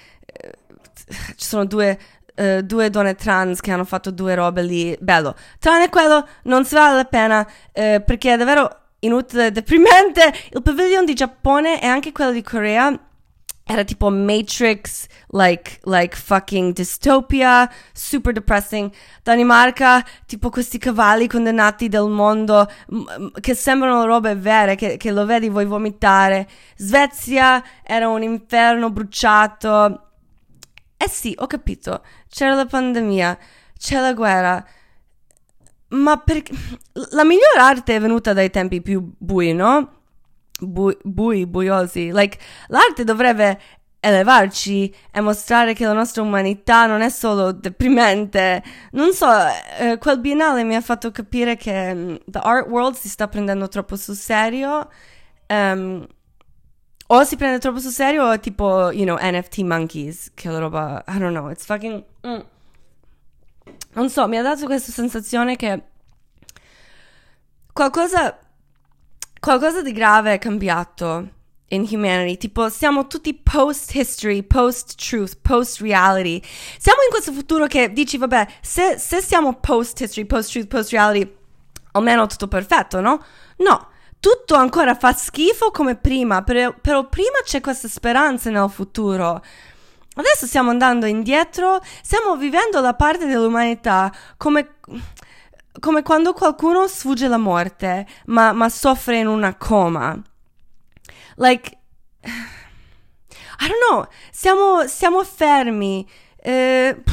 ci 1.35 1.45
sono 1.45 1.65
due, 1.65 1.97
uh, 2.35 2.61
due 2.61 2.89
donne 2.89 3.15
trans 3.15 3.59
che 3.59 3.71
hanno 3.71 3.83
fatto 3.85 4.11
due 4.11 4.35
robe 4.35 4.61
lì, 4.63 4.95
bello. 4.99 5.35
Tranne 5.59 5.89
quello, 5.89 6.27
non 6.43 6.65
si 6.65 6.75
vale 6.75 6.95
la 6.95 7.05
pena, 7.05 7.39
uh, 7.41 8.03
perché 8.03 8.33
è 8.33 8.37
davvero 8.37 8.69
inutile, 8.99 9.51
deprimente. 9.51 10.31
Il 10.51 10.61
pavilion 10.61 11.05
di 11.05 11.13
Giappone 11.13 11.81
e 11.81 11.87
anche 11.87 12.11
quello 12.11 12.31
di 12.31 12.41
Corea 12.41 12.97
era 13.63 13.83
tipo 13.83 14.09
Matrix, 14.09 15.07
like, 15.29 15.79
like 15.83 16.15
fucking 16.15 16.73
dystopia, 16.73 17.69
super 17.93 18.33
depressing. 18.33 18.91
Danimarca, 19.23 20.03
tipo 20.25 20.49
questi 20.49 20.77
cavalli 20.77 21.27
condannati 21.27 21.87
del 21.87 22.09
mondo 22.09 22.69
che 23.39 23.53
sembrano 23.53 24.05
robe 24.05 24.35
vere, 24.35 24.75
che, 24.75 24.97
che 24.97 25.11
lo 25.11 25.25
vedi 25.25 25.49
vuoi 25.49 25.65
vomitare. 25.65 26.49
Svezia 26.75 27.63
era 27.83 28.09
un 28.09 28.23
inferno 28.23 28.89
bruciato. 28.89 30.07
Eh 30.97 31.09
sì, 31.09 31.33
ho 31.37 31.47
capito. 31.47 32.03
C'era 32.27 32.55
la 32.55 32.65
pandemia, 32.65 33.37
c'è 33.77 33.99
la 33.99 34.13
guerra. 34.13 34.65
Ma 35.89 36.17
perché... 36.17 36.53
La 37.11 37.23
migliore 37.23 37.59
arte 37.59 37.95
è 37.95 37.99
venuta 37.99 38.33
dai 38.33 38.49
tempi 38.49 38.81
più 38.81 39.13
bui, 39.17 39.53
no? 39.53 40.00
Bui, 40.61 40.97
bui, 41.03 41.45
buiosi. 41.45 42.11
Like, 42.11 42.37
l'arte 42.67 43.03
dovrebbe 43.03 43.59
elevarci 43.99 44.93
e 45.11 45.21
mostrare 45.21 45.73
che 45.73 45.85
la 45.85 45.93
nostra 45.93 46.23
umanità 46.23 46.87
non 46.87 47.01
è 47.01 47.09
solo 47.09 47.51
deprimente. 47.51 48.63
Non 48.91 49.13
so, 49.13 49.27
eh, 49.79 49.97
quel 49.99 50.19
biennale 50.19 50.63
mi 50.63 50.75
ha 50.75 50.81
fatto 50.81 51.11
capire 51.11 51.55
che 51.55 51.91
um, 51.93 52.17
the 52.25 52.39
art 52.39 52.67
world 52.67 52.95
si 52.95 53.09
sta 53.09 53.27
prendendo 53.27 53.67
troppo 53.67 53.95
sul 53.95 54.15
serio. 54.15 54.89
Um, 55.47 56.07
o 57.07 57.23
si 57.23 57.35
prende 57.35 57.59
troppo 57.59 57.79
sul 57.79 57.91
serio 57.91 58.25
o 58.25 58.39
tipo, 58.39 58.89
you 58.91 59.03
know, 59.03 59.17
NFT 59.19 59.59
monkeys, 59.59 60.31
che 60.33 60.49
roba, 60.49 61.03
I 61.07 61.19
don't 61.19 61.35
know, 61.35 61.49
it's 61.49 61.65
fucking... 61.65 62.03
Mm. 62.25 62.39
Non 63.93 64.09
so, 64.09 64.27
mi 64.27 64.37
ha 64.37 64.41
dato 64.41 64.65
questa 64.65 64.91
sensazione 64.91 65.57
che 65.57 65.83
qualcosa 67.73 68.37
qualcosa 69.41 69.81
di 69.81 69.91
grave 69.91 70.35
è 70.35 70.39
cambiato 70.39 71.27
in 71.69 71.87
humanity. 71.89 72.37
Tipo, 72.37 72.69
siamo 72.69 73.07
tutti 73.07 73.33
post-history, 73.33 74.43
post-truth, 74.43 75.39
post-reality. 75.41 76.41
Siamo 76.77 77.01
in 77.01 77.09
questo 77.09 77.33
futuro 77.33 77.65
che 77.65 77.91
dici, 77.91 78.17
vabbè, 78.17 78.47
se, 78.61 78.97
se 78.97 79.19
siamo 79.21 79.55
post-history, 79.55 80.25
post-truth, 80.25 80.67
post-reality, 80.67 81.35
almeno 81.93 82.27
tutto 82.27 82.47
perfetto, 82.47 83.01
no? 83.01 83.21
No. 83.57 83.89
Tutto 84.19 84.53
ancora 84.53 84.93
fa 84.93 85.13
schifo 85.13 85.71
come 85.71 85.95
prima, 85.95 86.43
però, 86.43 86.75
però 86.79 87.09
prima 87.09 87.39
c'è 87.43 87.59
questa 87.59 87.87
speranza 87.87 88.51
nel 88.51 88.69
futuro. 88.69 89.41
Adesso 90.13 90.45
stiamo 90.45 90.69
andando 90.69 91.07
indietro, 91.07 91.81
stiamo 92.03 92.35
vivendo 92.35 92.79
la 92.81 92.93
parte 92.93 93.25
dell'umanità 93.25 94.13
come 94.37 94.75
come 95.79 96.03
quando 96.03 96.33
qualcuno 96.33 96.87
sfugge 96.87 97.27
la 97.27 97.37
morte, 97.37 98.05
ma, 98.25 98.51
ma 98.51 98.69
soffre 98.69 99.19
in 99.19 99.27
una 99.27 99.55
coma. 99.55 100.19
Like, 101.35 101.77
I 102.21 103.67
don't 103.67 103.79
know, 103.89 104.07
siamo, 104.31 104.85
siamo 104.87 105.23
fermi. 105.23 106.07
Eh, 106.35 107.03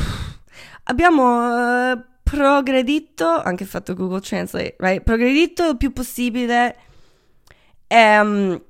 abbiamo 0.85 1.93
uh, 1.93 2.05
progredito, 2.23 3.41
anche 3.41 3.65
fatto 3.65 3.95
Google 3.95 4.21
Translate, 4.21 4.77
right? 4.79 5.03
Progredito 5.03 5.71
il 5.71 5.77
più 5.77 5.93
possibile. 5.93 6.77
E 7.87 8.63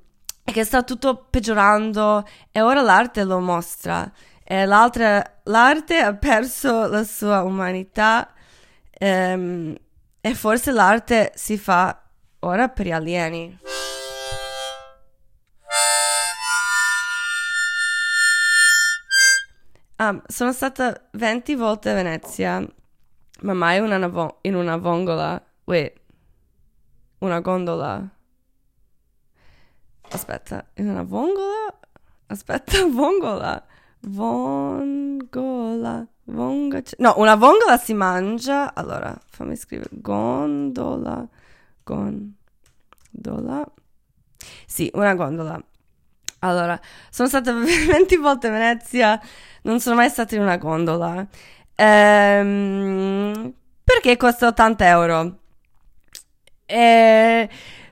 che 0.45 0.65
sta 0.65 0.83
tutto 0.83 1.27
peggiorando 1.29 2.27
e 2.51 2.61
ora 2.61 2.83
l'arte 2.83 3.25
lo 3.25 3.39
mostra. 3.41 4.11
E 4.45 4.65
l'arte 4.65 5.99
ha 5.99 6.15
perso 6.15 6.87
la 6.89 7.05
sua 7.05 7.43
umanità 7.43 8.33
Um, 9.01 9.77
e 10.29 10.35
forse 10.35 10.73
l'arte 10.73 11.33
si 11.35 11.57
fa 11.57 12.03
ora 12.41 12.69
per 12.69 12.85
gli 12.85 12.93
alieni. 12.93 13.59
Um, 19.97 20.23
sono 20.27 20.53
stata 20.53 21.09
20 21.13 21.55
volte 21.55 21.91
a 21.91 21.95
Venezia, 21.95 22.65
ma 23.41 23.55
mai 23.55 23.79
una 23.79 23.97
navo- 23.97 24.39
in 24.43 24.55
una 24.55 24.77
vongola. 24.77 25.43
Wait, 25.65 25.99
una 27.21 27.41
gondola. 27.41 28.07
Aspetta, 30.11 30.67
in 30.75 30.91
una 30.91 31.05
vongola? 31.05 31.75
Aspetta, 32.27 32.85
vongola. 32.93 33.67
Vongola. 34.01 35.97
Vonga, 36.25 36.83
no, 36.99 37.15
una 37.17 37.37
vongola 37.37 37.77
si 37.79 37.95
mangia. 37.95 38.75
Allora, 38.75 39.17
fammi 39.31 39.57
scrivere. 39.57 39.91
Gondola. 39.93 41.27
Gondola. 41.83 43.67
Sì, 44.67 44.91
una 44.95 45.15
gondola. 45.15 45.61
Allora, 46.41 46.79
sono 47.11 47.29
stata 47.29 47.53
20 47.53 48.17
volte 48.17 48.49
a 48.49 48.51
Venezia, 48.51 49.21
non 49.63 49.81
sono 49.81 49.97
mai 49.97 50.09
stata 50.09 50.35
in 50.35 50.43
una 50.43 50.57
gondola. 50.57 51.27
Ehm, 51.75 53.53
perché 53.83 54.17
costa 54.17 54.49
80 54.49 54.87
euro. 54.87 55.39
E, 56.67 57.49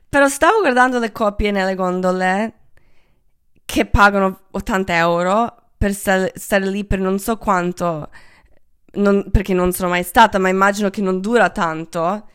però 0.09 0.29
stavo 0.29 0.61
guardando 0.61 0.99
le 0.99 1.13
coppie 1.13 1.51
nelle 1.51 1.75
gondole 1.75 2.53
che 3.65 3.87
pagano 3.87 4.41
80 4.51 4.97
euro 4.97 5.66
per 5.77 5.93
stare, 5.95 6.33
lì 6.71 6.85
per 6.85 6.99
non 6.99 7.19
so 7.19 7.37
quanto, 7.37 8.11
non, 8.93 9.31
perché 9.31 9.55
non 9.55 9.73
sono 9.73 9.91
mai 9.91 10.03
stata, 10.03 10.39
ma 10.39 10.49
immagino 10.49 10.91
che 10.91 11.01
non 11.01 11.21
dura 11.21 11.51
tanto. 11.51 12.29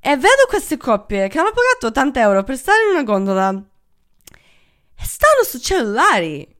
E 0.00 0.10
vedo 0.16 0.46
queste 0.48 0.76
coppie 0.76 1.28
che 1.28 1.38
hanno 1.38 1.50
pagato 1.50 1.88
80 1.88 2.20
euro 2.20 2.44
per 2.44 2.56
stare 2.56 2.84
in 2.84 2.90
una 2.92 3.02
gondola 3.02 3.50
e 3.50 5.04
stanno 5.04 5.42
su 5.44 5.58
cellulari. 5.58 6.54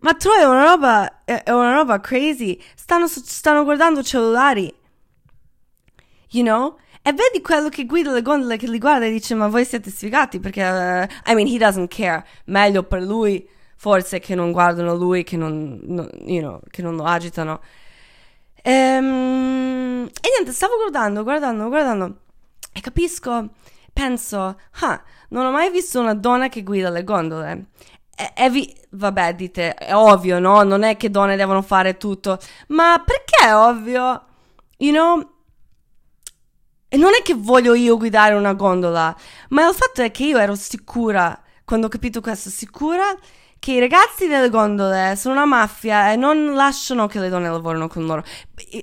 Ma 0.00 0.12
tu 0.14 0.28
è 0.30 0.44
una 0.44 0.64
roba, 0.64 1.24
è 1.24 1.50
una 1.50 1.74
roba 1.74 2.00
crazy. 2.00 2.60
Stanno, 2.74 3.06
stanno 3.08 3.64
guardando 3.64 4.02
cellulari. 4.02 4.72
You 6.30 6.44
know? 6.44 6.78
E 7.02 7.12
vedi 7.12 7.40
quello 7.40 7.68
che 7.68 7.86
guida 7.86 8.10
le 8.12 8.22
gondole 8.22 8.56
che 8.56 8.68
li 8.68 8.78
guarda 8.78 9.06
e 9.06 9.10
dice: 9.10 9.34
Ma 9.34 9.48
voi 9.48 9.64
siete 9.64 9.90
sfigati 9.90 10.40
perché. 10.40 10.62
Uh, 10.62 11.30
I 11.30 11.34
mean, 11.34 11.46
he 11.46 11.58
doesn't 11.58 11.88
care. 11.88 12.24
Meglio 12.46 12.82
per 12.82 13.00
lui 13.02 13.48
forse 13.76 14.18
che 14.18 14.34
non 14.34 14.52
guardano 14.52 14.94
lui, 14.94 15.22
che 15.22 15.36
non, 15.36 15.80
no, 15.82 16.08
you 16.24 16.40
know, 16.40 16.60
che 16.70 16.82
non 16.82 16.96
lo 16.96 17.04
agitano. 17.04 17.60
Ehm, 18.62 20.08
e 20.20 20.28
niente, 20.34 20.52
stavo 20.52 20.76
guardando, 20.76 21.22
guardando, 21.22 21.68
guardando 21.68 22.16
e 22.76 22.80
capisco, 22.80 23.48
penso, 23.92 24.60
ah, 24.80 25.02
non 25.30 25.46
ho 25.46 25.50
mai 25.50 25.70
visto 25.70 25.98
una 25.98 26.14
donna 26.14 26.48
che 26.48 26.62
guida 26.62 26.90
le 26.90 27.04
gondole. 27.04 27.66
E, 28.14 28.32
e 28.34 28.50
vi, 28.50 28.74
vabbè, 28.90 29.34
dite, 29.34 29.74
è 29.74 29.94
ovvio, 29.94 30.38
no? 30.38 30.62
Non 30.62 30.82
è 30.82 30.96
che 30.98 31.10
donne 31.10 31.36
devono 31.36 31.62
fare 31.62 31.96
tutto, 31.96 32.38
ma 32.68 33.02
perché 33.04 33.46
è 33.46 33.54
ovvio? 33.54 34.24
You 34.78 34.92
know? 34.92 35.30
E 36.88 36.96
non 36.98 37.14
è 37.14 37.22
che 37.22 37.34
voglio 37.34 37.74
io 37.74 37.96
guidare 37.96 38.34
una 38.34 38.52
gondola, 38.52 39.16
ma 39.50 39.66
il 39.68 39.74
fatto 39.74 40.02
è 40.02 40.10
che 40.10 40.24
io 40.24 40.38
ero 40.38 40.54
sicura, 40.54 41.42
quando 41.64 41.86
ho 41.86 41.90
capito 41.90 42.20
questo, 42.20 42.50
sicura 42.50 43.04
che 43.66 43.72
i 43.72 43.80
ragazzi 43.80 44.28
delle 44.28 44.48
gondole 44.48 45.16
sono 45.16 45.34
una 45.34 45.44
maffia 45.44 46.12
e 46.12 46.16
non 46.16 46.54
lasciano 46.54 47.08
che 47.08 47.18
le 47.18 47.28
donne 47.28 47.48
lavorino 47.48 47.88
con 47.88 48.06
loro. 48.06 48.22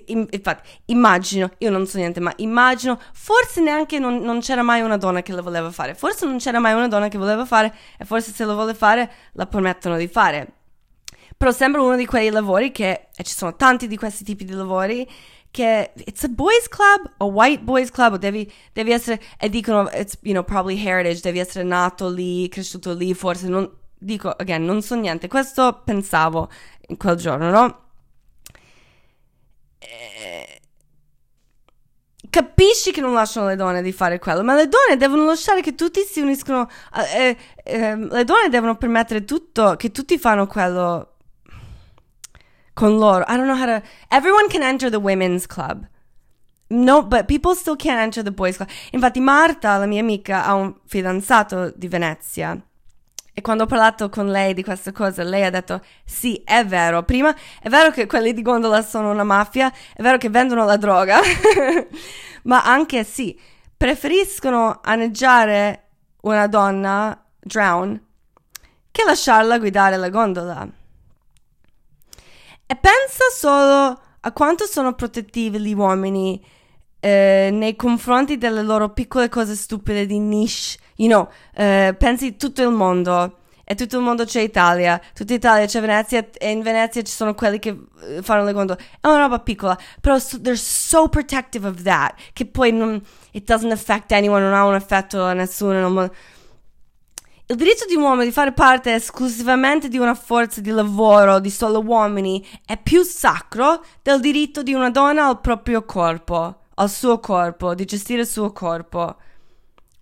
Infatti, 0.08 0.70
immagino, 0.88 1.52
io 1.60 1.70
non 1.70 1.88
so 1.88 2.00
niente, 2.00 2.20
ma 2.20 2.34
immagino, 2.36 3.00
forse 3.14 3.62
neanche 3.62 3.98
non, 3.98 4.18
non, 4.18 4.42
c'era 4.42 4.62
mai 4.62 4.82
una 4.82 4.98
donna 4.98 5.22
che 5.22 5.32
lo 5.32 5.42
voleva 5.42 5.72
fare, 5.72 5.96
forse 5.96 6.26
non 6.26 6.38
c'era 6.38 6.60
mai 6.60 6.74
una 6.74 6.90
donna 6.90 7.08
che 7.08 7.18
voleva 7.18 7.46
fare 7.46 7.74
e 7.98 8.04
forse 8.04 8.34
se 8.34 8.44
lo 8.44 8.56
vuole 8.56 8.74
fare 8.74 9.10
la 9.36 9.46
permettono 9.46 9.96
di 9.96 10.10
fare. 10.10 10.52
Però 11.38 11.52
sembra 11.52 11.82
uno 11.82 11.96
di 11.96 12.06
quei 12.06 12.30
lavori 12.30 12.74
che, 12.74 13.08
e 13.16 13.24
ci 13.24 13.34
sono 13.34 13.56
tanti 13.56 13.88
di 13.88 13.96
questi 13.96 14.26
tipi 14.26 14.44
di 14.44 14.52
lavori, 14.52 15.10
che 15.50 15.94
it's 15.96 16.26
a 16.26 16.28
boys 16.28 16.68
club, 16.68 17.10
a 17.20 17.24
white 17.24 17.64
boys 17.64 17.90
club, 17.90 18.18
devi, 18.18 18.52
devi 18.74 18.92
essere, 18.92 19.22
e 19.40 19.48
dicono, 19.48 19.90
it's, 19.94 20.18
you 20.24 20.34
know, 20.34 20.44
probably 20.44 20.76
heritage, 20.78 21.22
devi 21.22 21.40
essere 21.40 21.64
nato 21.64 22.10
lì, 22.10 22.50
cresciuto 22.50 22.94
lì, 22.94 23.14
forse 23.14 23.48
non 23.48 23.82
dico, 24.04 24.30
again, 24.30 24.64
non 24.64 24.82
so 24.82 24.96
niente, 24.96 25.28
questo 25.28 25.82
pensavo 25.84 26.50
in 26.88 26.98
quel 26.98 27.16
giorno, 27.16 27.50
no? 27.50 27.82
Eh, 29.80 30.62
capisci 32.30 32.92
che 32.92 33.02
non 33.02 33.14
lasciano 33.14 33.48
le 33.48 33.56
donne 33.56 33.82
di 33.82 33.92
fare 33.92 34.20
quello, 34.20 34.44
ma 34.44 34.56
le 34.56 34.68
donne 34.68 34.98
devono 34.98 35.26
lasciare 35.26 35.62
che 35.62 35.76
tutti 35.76 36.02
si 36.02 36.20
uniscono, 36.20 36.70
eh, 37.14 37.38
eh, 37.64 37.96
le 37.96 38.24
donne 38.24 38.50
devono 38.50 38.76
permettere 38.76 39.24
tutto, 39.24 39.76
che 39.76 39.92
tutti 39.92 40.18
fanno 40.18 40.48
quello 40.48 41.16
con 42.74 42.98
loro. 42.98 43.24
I 43.28 43.36
don't 43.36 43.46
know 43.46 43.56
how 43.56 43.66
to, 43.66 43.82
everyone 44.10 44.48
can 44.50 44.64
enter 44.64 44.90
the 44.90 45.00
women's 45.00 45.46
club. 45.46 45.88
No, 46.70 47.04
but 47.04 47.28
people 47.28 47.54
still 47.54 47.76
can't 47.76 48.00
enter 48.00 48.24
the 48.24 48.32
boys 48.32 48.56
club. 48.56 48.70
Infatti 48.92 49.20
Marta, 49.20 49.78
la 49.78 49.86
mia 49.86 50.02
amica, 50.02 50.44
ha 50.44 50.56
un 50.56 50.74
fidanzato 50.86 51.72
di 51.76 51.88
Venezia 51.88 52.60
E 53.36 53.42
quando 53.42 53.64
ho 53.64 53.66
parlato 53.66 54.10
con 54.10 54.28
lei 54.28 54.54
di 54.54 54.64
questa 54.64 54.92
cosa, 54.92 55.24
lei 55.24 55.44
ha 55.44 55.50
detto: 55.50 55.82
Sì, 56.06 56.42
è 56.46 56.64
vero. 56.66 57.04
Prima 57.04 57.36
è 57.62 57.70
vero 57.70 57.90
che 57.90 58.06
quelli 58.06 58.32
di 58.32 58.44
gondola 58.44 58.84
sono 58.84 59.10
una 59.10 59.24
mafia, 59.24 59.72
è 59.94 60.02
vero 60.04 60.18
che 60.18 60.30
vendono 60.30 60.66
la 60.66 60.78
droga, 60.78 61.20
ma 62.44 62.64
anche 62.64 63.04
sì, 63.04 63.38
preferiscono 63.76 64.80
anneggiare 64.84 65.90
una 66.22 66.48
donna, 66.48 67.26
drown, 67.40 68.00
che 68.92 69.04
lasciarla 69.04 69.58
guidare 69.58 69.98
la 69.98 70.10
gondola. 70.10 70.68
E 72.66 72.76
pensa 72.76 73.24
solo 73.36 74.00
a 74.22 74.32
quanto 74.32 74.66
sono 74.66 74.94
protettivi 74.94 75.60
gli 75.60 75.74
uomini 75.74 76.44
eh, 77.00 77.50
nei 77.52 77.76
confronti 77.76 78.38
delle 78.38 78.62
loro 78.62 78.94
piccole 78.94 79.28
cose 79.28 79.56
stupide 79.56 80.06
di 80.06 80.20
niche. 80.20 80.78
You 80.96 81.10
know, 81.10 81.30
eh, 81.56 81.96
pensi 81.98 82.36
tutto 82.36 82.62
il 82.62 82.72
mondo. 82.72 83.38
E 83.66 83.76
tutto 83.76 83.96
il 83.96 84.04
mondo 84.04 84.26
c'è 84.26 84.42
Italia, 84.42 85.00
tutta 85.14 85.34
Italia 85.34 85.66
c'è 85.66 85.80
Venezia 85.80 86.28
e 86.38 86.52
in 86.52 86.62
Venezia 86.62 87.02
ci 87.02 87.14
sono 87.14 87.34
quelli 87.34 87.60
che 87.60 87.70
uh, 87.70 88.22
fanno 88.22 88.44
le 88.44 88.52
gondole. 88.52 88.78
È 89.00 89.08
una 89.08 89.20
roba 89.20 89.40
piccola, 89.40 89.78
però 90.02 90.20
so, 90.20 90.42
they're 90.42 90.58
so 90.58 91.08
protective 91.08 91.66
of 91.66 91.82
that 91.84 92.14
che 92.34 92.46
poi 92.46 92.74
non, 92.74 93.02
it 93.32 93.46
doesn't 93.46 93.72
affect 93.72 94.12
anyone, 94.12 94.44
non 94.44 94.54
ha 94.54 94.66
un 94.66 94.76
effetto 94.76 95.24
a 95.24 95.32
nessuno. 95.32 95.80
Non, 95.80 96.12
il 97.46 97.56
diritto 97.56 97.86
di 97.88 97.96
un 97.96 98.04
uomo 98.04 98.24
di 98.24 98.32
fare 98.32 98.52
parte 98.52 98.96
esclusivamente 98.96 99.88
di 99.88 99.98
una 99.98 100.14
forza 100.14 100.60
di 100.60 100.70
lavoro 100.70 101.40
di 101.40 101.50
solo 101.50 101.80
uomini 101.80 102.46
è 102.66 102.78
più 102.78 103.04
sacro 103.04 103.82
del 104.02 104.20
diritto 104.20 104.62
di 104.62 104.74
una 104.74 104.90
donna 104.90 105.28
al 105.28 105.40
proprio 105.40 105.86
corpo 105.86 106.64
al 106.76 106.90
suo 106.90 107.20
corpo, 107.20 107.76
di 107.76 107.86
gestire 107.86 108.22
il 108.22 108.28
suo 108.28 108.52
corpo 108.52 109.18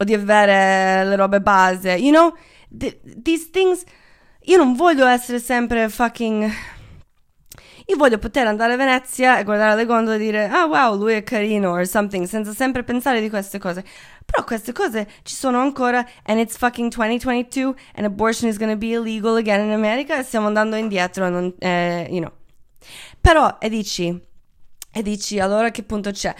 o 0.01 0.03
di 0.03 0.13
avere 0.13 1.05
le 1.05 1.15
robe 1.15 1.41
base, 1.41 1.91
you 1.93 2.11
know? 2.11 2.33
Th- 2.75 2.99
these 3.21 3.49
things 3.51 3.83
io 4.45 4.57
non 4.57 4.75
voglio 4.75 5.05
essere 5.05 5.39
sempre 5.39 5.87
fucking 5.89 6.49
io 7.85 7.97
voglio 7.97 8.17
poter 8.17 8.47
andare 8.47 8.73
a 8.73 8.77
Venezia 8.77 9.37
e 9.37 9.43
guardare 9.43 9.75
le 9.75 9.85
gondole 9.85 10.15
e 10.15 10.19
dire 10.19 10.47
ah 10.47 10.65
wow 10.65 10.97
lui 10.97 11.13
è 11.13 11.23
carino 11.23 11.71
or 11.71 11.85
something 11.85 12.25
senza 12.25 12.53
sempre 12.53 12.83
pensare 12.83 13.19
di 13.19 13.29
queste 13.29 13.59
cose 13.59 13.83
però 14.25 14.43
queste 14.45 14.71
cose 14.71 15.07
ci 15.23 15.35
sono 15.35 15.59
ancora 15.59 16.03
and 16.23 16.39
it's 16.39 16.57
fucking 16.57 16.91
2022 16.91 17.75
and 17.95 18.05
abortion 18.05 18.49
is 18.49 18.57
gonna 18.57 18.77
be 18.77 18.93
illegal 18.93 19.35
again 19.35 19.65
in 19.65 19.71
America 19.71 20.17
e 20.17 20.23
stiamo 20.23 20.47
andando 20.47 20.75
indietro 20.77 21.29
non, 21.29 21.53
eh, 21.59 22.07
you 22.09 22.19
know 22.19 22.31
però 23.19 23.57
e 23.59 23.69
dici 23.69 24.29
e 24.93 25.01
dici 25.03 25.39
allora 25.39 25.67
a 25.67 25.71
che 25.71 25.83
punto 25.83 26.11
c'è? 26.11 26.33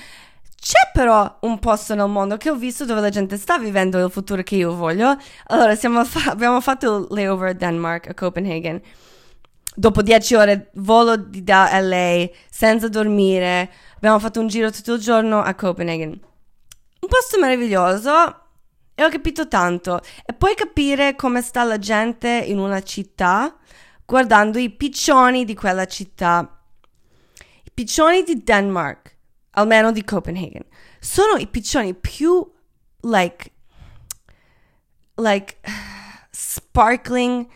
C'è 0.61 0.91
però 0.93 1.39
un 1.41 1.57
posto 1.57 1.95
nel 1.95 2.07
mondo 2.07 2.37
che 2.37 2.51
ho 2.51 2.55
visto 2.55 2.85
dove 2.85 3.01
la 3.01 3.09
gente 3.09 3.35
sta 3.37 3.57
vivendo 3.57 3.97
il 4.05 4.11
futuro 4.11 4.43
che 4.43 4.57
io 4.57 4.75
voglio. 4.75 5.17
Allora, 5.47 5.75
fa- 5.75 6.29
abbiamo 6.29 6.61
fatto 6.61 6.97
il 6.97 7.07
layover 7.09 7.49
a 7.49 7.53
Denmark, 7.53 8.09
a 8.09 8.13
Copenaghen. 8.13 8.79
Dopo 9.73 10.03
dieci 10.03 10.35
ore 10.35 10.69
volo 10.75 11.17
da 11.17 11.79
LA, 11.81 12.29
senza 12.47 12.87
dormire, 12.89 13.71
abbiamo 13.95 14.19
fatto 14.19 14.39
un 14.39 14.47
giro 14.47 14.69
tutto 14.69 14.93
il 14.93 14.99
giorno 14.99 15.41
a 15.41 15.55
Copenaghen. 15.55 16.09
Un 16.09 17.09
posto 17.09 17.39
meraviglioso 17.39 18.11
e 18.93 19.03
ho 19.03 19.09
capito 19.09 19.47
tanto. 19.47 19.99
E 20.23 20.33
puoi 20.33 20.53
capire 20.53 21.15
come 21.15 21.41
sta 21.41 21.63
la 21.63 21.79
gente 21.79 22.29
in 22.29 22.59
una 22.59 22.83
città 22.83 23.55
guardando 24.05 24.59
i 24.59 24.69
piccioni 24.69 25.43
di 25.43 25.55
quella 25.55 25.85
città 25.85 26.61
piccioni 27.73 28.21
di 28.21 28.43
Denmark, 28.43 29.10
almeno 29.51 29.91
di 29.91 30.03
Copenaghen, 30.03 30.65
sono 30.99 31.35
i 31.35 31.47
piccioni 31.47 31.93
più 31.93 32.49
like 33.01 33.51
like 35.15 35.59
sparkling 36.29 37.47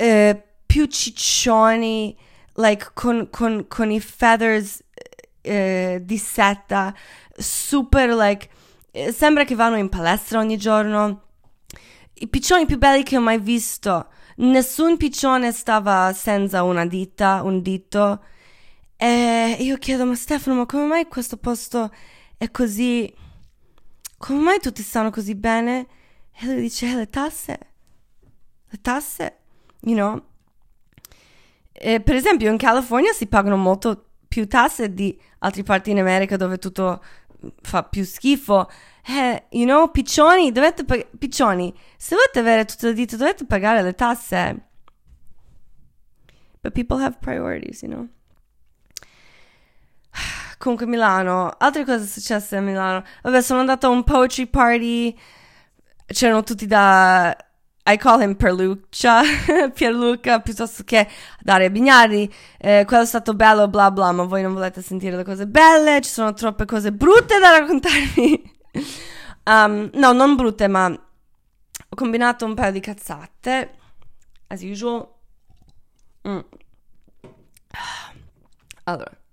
uh, 0.00 0.42
più 0.64 0.86
ciccioni 0.86 2.16
like 2.54 2.90
con, 2.94 3.28
con, 3.30 3.66
con 3.68 3.90
i 3.90 4.00
feathers 4.00 4.82
uh, 5.42 5.98
di 6.00 6.18
seta 6.18 6.94
super 7.36 8.14
like 8.14 8.48
eh, 8.90 9.12
sembra 9.12 9.44
che 9.44 9.54
vanno 9.54 9.76
in 9.76 9.90
palestra 9.90 10.38
ogni 10.38 10.56
giorno. 10.56 11.22
I 12.14 12.28
piccioni 12.28 12.64
più 12.64 12.78
belli 12.78 13.02
che 13.02 13.18
ho 13.18 13.20
mai 13.20 13.38
visto 13.38 14.08
nessun 14.36 14.96
piccione 14.96 15.52
stava 15.52 16.12
senza 16.14 16.62
una 16.62 16.86
dita 16.86 17.42
un 17.42 17.60
dito 17.60 18.22
e 18.96 19.56
io 19.60 19.76
chiedo, 19.76 20.06
ma 20.06 20.14
Stefano, 20.14 20.56
ma 20.56 20.66
come 20.66 20.86
mai 20.86 21.06
questo 21.06 21.36
posto 21.36 21.92
è 22.36 22.50
così... 22.50 23.12
Come 24.18 24.40
mai 24.40 24.58
tutti 24.60 24.82
stanno 24.82 25.10
così 25.10 25.34
bene? 25.34 25.86
E 26.32 26.46
lui 26.46 26.62
dice, 26.62 26.90
eh, 26.90 26.94
le 26.94 27.06
tasse. 27.08 27.58
Le 28.68 28.80
tasse, 28.80 29.38
you 29.82 29.94
know? 29.94 30.22
E 31.72 32.00
per 32.00 32.14
esempio 32.14 32.50
in 32.50 32.56
California 32.56 33.12
si 33.12 33.26
pagano 33.26 33.56
molto 33.56 34.12
più 34.26 34.48
tasse 34.48 34.94
di 34.94 35.18
altre 35.40 35.62
parti 35.62 35.90
in 35.90 35.98
America 35.98 36.36
dove 36.36 36.56
tutto 36.56 37.02
fa 37.60 37.82
più 37.82 38.04
schifo. 38.04 38.70
Eh, 39.06 39.44
you 39.50 39.66
know, 39.66 39.90
piccioni, 39.90 40.50
dovete 40.52 40.84
pagare... 40.84 41.10
Piccioni, 41.18 41.74
se 41.96 42.14
volete 42.14 42.38
avere 42.38 42.64
tutto 42.64 42.88
il 42.88 42.94
dito 42.94 43.16
dovete 43.16 43.44
pagare 43.44 43.82
le 43.82 43.94
tasse. 43.94 44.68
But 46.62 46.72
people 46.72 47.02
have 47.02 47.18
priorities, 47.20 47.82
you 47.82 47.90
know? 47.92 48.08
Comunque 50.58 50.86
Milano, 50.86 51.54
altre 51.58 51.84
cose 51.84 52.06
successe 52.06 52.56
a 52.56 52.60
Milano. 52.60 53.04
Vabbè, 53.22 53.42
sono 53.42 53.60
andata 53.60 53.86
a 53.86 53.90
un 53.90 54.04
poetry 54.04 54.46
party. 54.46 55.16
C'erano 56.06 56.42
tutti 56.42 56.66
da 56.66 57.36
I 57.88 57.96
call 57.98 58.22
him 58.22 58.34
Perluccia, 58.34 59.22
Pierluca, 59.72 60.40
piuttosto 60.40 60.82
che 60.84 61.08
Daria 61.40 61.70
Bignari. 61.70 62.32
Eh, 62.58 62.84
quello 62.86 63.02
è 63.04 63.06
stato 63.06 63.34
bello, 63.34 63.68
bla 63.68 63.90
bla, 63.90 64.10
ma 64.12 64.24
voi 64.24 64.42
non 64.42 64.54
volete 64.54 64.82
sentire 64.82 65.16
le 65.16 65.24
cose 65.24 65.46
belle, 65.46 66.00
ci 66.00 66.10
sono 66.10 66.32
troppe 66.32 66.64
cose 66.64 66.92
brutte 66.92 67.38
da 67.38 67.50
raccontarvi. 67.50 68.58
um, 69.44 69.90
no, 69.92 70.12
non 70.12 70.34
brutte, 70.34 70.66
ma 70.66 70.86
ho 70.86 71.94
combinato 71.94 72.44
un 72.44 72.54
paio 72.54 72.72
di 72.72 72.80
cazzate, 72.80 73.74
as 74.48 74.62
usual. 74.62 75.08
Mm. 76.28 76.38
Allora. 78.88 79.25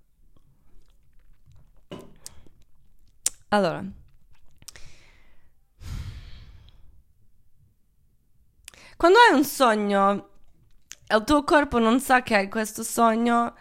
Allora, 3.54 3.84
quando 8.96 9.18
hai 9.18 9.36
un 9.36 9.44
sogno 9.44 10.28
e 11.06 11.14
il 11.16 11.22
tuo 11.24 11.44
corpo 11.44 11.78
non 11.78 12.00
sa 12.00 12.22
che 12.22 12.34
hai 12.34 12.48
questo 12.48 12.82
sogno, 12.82 13.54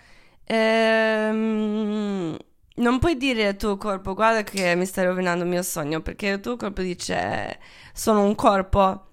ehm, 0.46 2.36
non 2.76 2.98
puoi 3.00 3.18
dire 3.18 3.48
al 3.48 3.56
tuo 3.56 3.78
corpo 3.78 4.16
guarda 4.16 4.42
che 4.42 4.74
mi 4.76 4.86
stai 4.88 5.06
rovinando 5.06 5.44
il 5.44 5.50
mio 5.52 5.62
sogno 5.62 6.02
perché 6.02 6.28
il 6.28 6.40
tuo 6.40 6.56
corpo 6.56 6.82
dice 6.82 7.60
sono 7.94 8.24
un 8.24 8.34
corpo, 8.34 9.12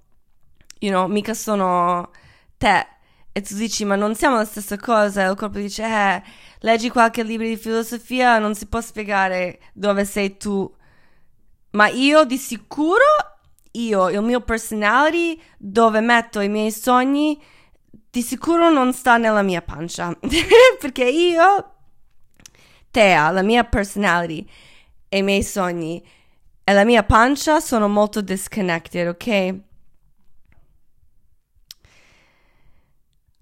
you 0.78 0.90
know, 0.92 1.06
mica 1.08 1.34
sono 1.34 2.10
te. 2.56 2.86
E 3.32 3.42
tu 3.42 3.54
dici 3.54 3.84
ma 3.84 3.94
non 3.96 4.14
siamo 4.14 4.36
la 4.36 4.44
stessa 4.44 4.76
cosa 4.76 5.24
e 5.24 5.30
il 5.30 5.36
corpo 5.36 5.58
dice 5.58 5.84
eh 5.84 6.22
leggi 6.60 6.88
qualche 6.90 7.22
libro 7.22 7.46
di 7.46 7.56
filosofia, 7.56 8.38
non 8.38 8.54
si 8.54 8.66
può 8.66 8.80
spiegare 8.80 9.60
dove 9.72 10.04
sei 10.04 10.36
tu. 10.36 10.70
Ma 11.72 11.88
io 11.88 12.24
di 12.24 12.36
sicuro, 12.36 13.04
io, 13.72 14.08
il 14.08 14.22
mio 14.22 14.40
personality, 14.40 15.40
dove 15.56 16.00
metto 16.00 16.40
i 16.40 16.48
miei 16.48 16.72
sogni, 16.72 17.40
di 18.10 18.22
sicuro 18.22 18.70
non 18.70 18.92
sta 18.92 19.16
nella 19.16 19.42
mia 19.42 19.62
pancia. 19.62 20.16
Perché 20.80 21.04
io, 21.04 21.74
Tea, 22.90 23.30
la 23.30 23.42
mia 23.42 23.64
personality 23.64 24.48
e 25.08 25.18
i 25.18 25.22
miei 25.22 25.42
sogni 25.42 26.04
e 26.64 26.72
la 26.72 26.84
mia 26.84 27.02
pancia 27.04 27.60
sono 27.60 27.88
molto 27.88 28.20
disconnected, 28.20 29.08
ok? 29.08 29.69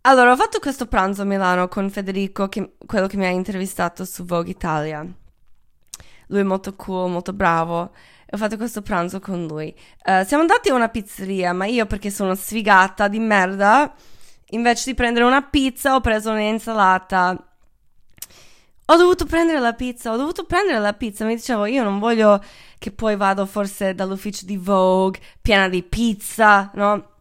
Allora, 0.09 0.33
ho 0.33 0.37
fatto 0.37 0.59
questo 0.59 0.87
pranzo 0.87 1.21
a 1.21 1.25
Milano 1.27 1.69
con 1.69 1.91
Federico, 1.91 2.49
che, 2.49 2.77
quello 2.87 3.07
che 3.07 3.19
mi 3.19 3.27
ha 3.27 3.29
intervistato 3.29 4.07
su 4.07 4.25
Vogue 4.25 4.53
Italia. 4.53 5.07
Lui 6.29 6.41
è 6.41 6.45
molto 6.45 6.75
cool, 6.77 7.11
molto 7.11 7.35
bravo. 7.35 7.91
Ho 8.31 8.37
fatto 8.39 8.57
questo 8.57 8.81
pranzo 8.81 9.21
con 9.21 9.45
lui. 9.45 9.67
Uh, 10.07 10.25
siamo 10.25 10.45
andati 10.45 10.71
a 10.71 10.75
una 10.75 10.89
pizzeria, 10.89 11.53
ma 11.53 11.67
io 11.67 11.85
perché 11.85 12.09
sono 12.09 12.35
sfigata 12.35 13.07
di 13.07 13.19
merda, 13.19 13.95
invece 14.53 14.93
di 14.93 14.97
prendere 14.97 15.27
una 15.27 15.43
pizza 15.43 15.95
ho 15.95 16.01
preso 16.01 16.31
un'insalata. 16.31 17.47
Ho 18.87 18.97
dovuto 18.97 19.27
prendere 19.27 19.61
la 19.61 19.75
pizza, 19.75 20.11
ho 20.11 20.17
dovuto 20.17 20.45
prendere 20.45 20.79
la 20.79 20.95
pizza. 20.95 21.27
Mi 21.27 21.35
dicevo, 21.35 21.67
io 21.67 21.83
non 21.83 21.99
voglio 21.99 22.43
che 22.79 22.93
poi 22.93 23.15
vado 23.15 23.45
forse 23.45 23.95
dall'ufficio 23.95 24.47
di 24.47 24.57
Vogue 24.57 25.21
piena 25.43 25.69
di 25.69 25.83
pizza, 25.83 26.71
no? 26.77 27.17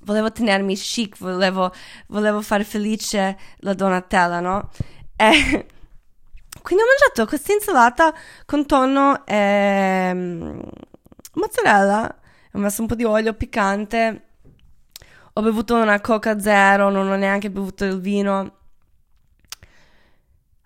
Volevo 0.00 0.32
tenermi 0.32 0.74
chic, 0.74 1.18
volevo, 1.18 1.72
volevo 2.08 2.40
fare 2.42 2.64
felice 2.64 3.38
la 3.58 3.74
Donatella, 3.74 4.40
no? 4.40 4.70
E 5.16 5.30
quindi 6.62 6.84
ho 6.84 6.86
mangiato 6.86 7.26
questa 7.26 7.52
insalata 7.52 8.14
con 8.46 8.66
tonno 8.66 9.24
e 9.26 10.10
mm, 10.14 10.60
mozzarella, 11.34 12.16
ho 12.52 12.58
messo 12.58 12.80
un 12.82 12.88
po' 12.88 12.94
di 12.94 13.04
olio 13.04 13.34
piccante, 13.34 14.24
ho 15.32 15.42
bevuto 15.42 15.76
una 15.76 16.00
coca 16.00 16.38
zero, 16.38 16.90
non 16.90 17.08
ho 17.08 17.16
neanche 17.16 17.50
bevuto 17.50 17.84
il 17.84 18.00
vino. 18.00 18.58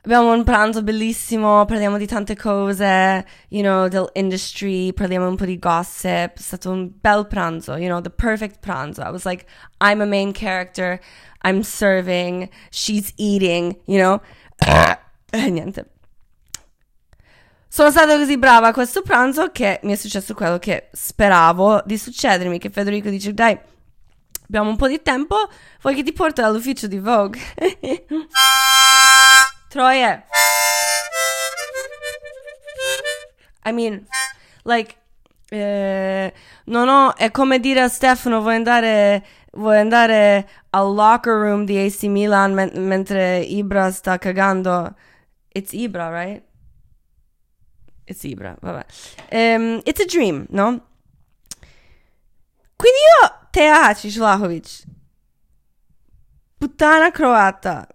Abbiamo 0.05 0.35
un 0.35 0.45
pranzo 0.45 0.83
bellissimo, 0.83 1.65
parliamo 1.65 1.97
di 1.97 2.07
tante 2.07 2.37
cose, 2.37 3.25
you 3.49 3.63
know, 3.63 3.89
dell'industry, 3.89 4.93
parliamo 4.93 5.27
un 5.27 5.35
po' 5.35 5.47
di 5.47 5.59
gossip. 5.59 6.37
È 6.37 6.41
stato 6.41 6.71
un 6.71 6.91
bel 7.01 7.27
pranzo, 7.27 7.77
you 7.77 7.89
know, 7.89 8.03
the 8.03 8.11
perfect 8.11 8.59
pranzo. 8.61 9.01
I 9.01 9.11
was 9.11 9.25
like, 9.25 9.47
I'm 9.81 10.03
a 10.03 10.05
main 10.05 10.33
character, 10.35 11.01
I'm 11.43 11.63
serving, 11.63 12.51
she's 12.69 13.15
eating, 13.17 13.75
you 13.87 13.99
know. 13.99 14.21
E 15.31 15.51
niente. 15.51 15.87
Sono 17.67 17.91
stata 17.91 18.17
così 18.19 18.37
brava 18.37 18.69
a 18.69 18.73
questo 18.73 19.01
pranzo 19.01 19.51
che 19.51 19.81
mi 19.85 19.93
è 19.93 19.97
successo 19.97 20.35
quello 20.35 20.59
che 20.59 20.91
speravo 20.93 21.83
di 21.87 21.97
succedermi, 21.97 22.59
che 22.59 22.69
Federico 22.69 23.09
dice, 23.09 23.33
dai, 23.33 23.59
abbiamo 24.47 24.69
un 24.69 24.77
po' 24.77 24.87
di 24.87 25.01
tempo, 25.01 25.49
vuoi 25.81 25.95
che 25.95 26.03
ti 26.03 26.13
porto 26.13 26.45
all'ufficio 26.45 26.87
di 26.87 26.99
Vogue? 26.99 27.41
Troie. 29.75 30.23
I 33.65 33.73
mean, 33.73 34.07
like, 34.63 34.95
eh, 35.51 36.33
non 36.67 36.89
ho, 36.89 37.17
è 37.17 37.33
come 37.33 37.59
dire 37.59 37.81
a 37.81 37.89
Stefano, 37.89 38.41
vuoi 38.41 38.55
andare, 38.55 39.27
vuoi 39.55 39.79
andare 39.79 40.49
al 40.71 40.95
locker 40.95 41.33
room 41.33 41.65
di 41.65 41.77
AC 41.77 42.05
Milan 42.05 42.53
men- 42.53 42.87
mentre 42.87 43.39
Ibra 43.41 43.91
sta 43.91 44.17
cagando. 44.17 44.95
It's 45.49 45.73
Ibra, 45.73 46.09
right? 46.09 46.41
It's 48.05 48.23
Ibra, 48.23 48.57
vabbè. 48.61 48.85
Um, 49.33 49.81
it's 49.83 50.01
a 50.01 50.05
dream, 50.05 50.47
no? 50.51 50.87
Quindi 52.77 52.99
io, 53.21 53.49
Tea 53.51 53.89
Hacic 53.89 54.15
Vlahovic, 54.19 54.85
puttana 56.59 57.11
croata, 57.11 57.89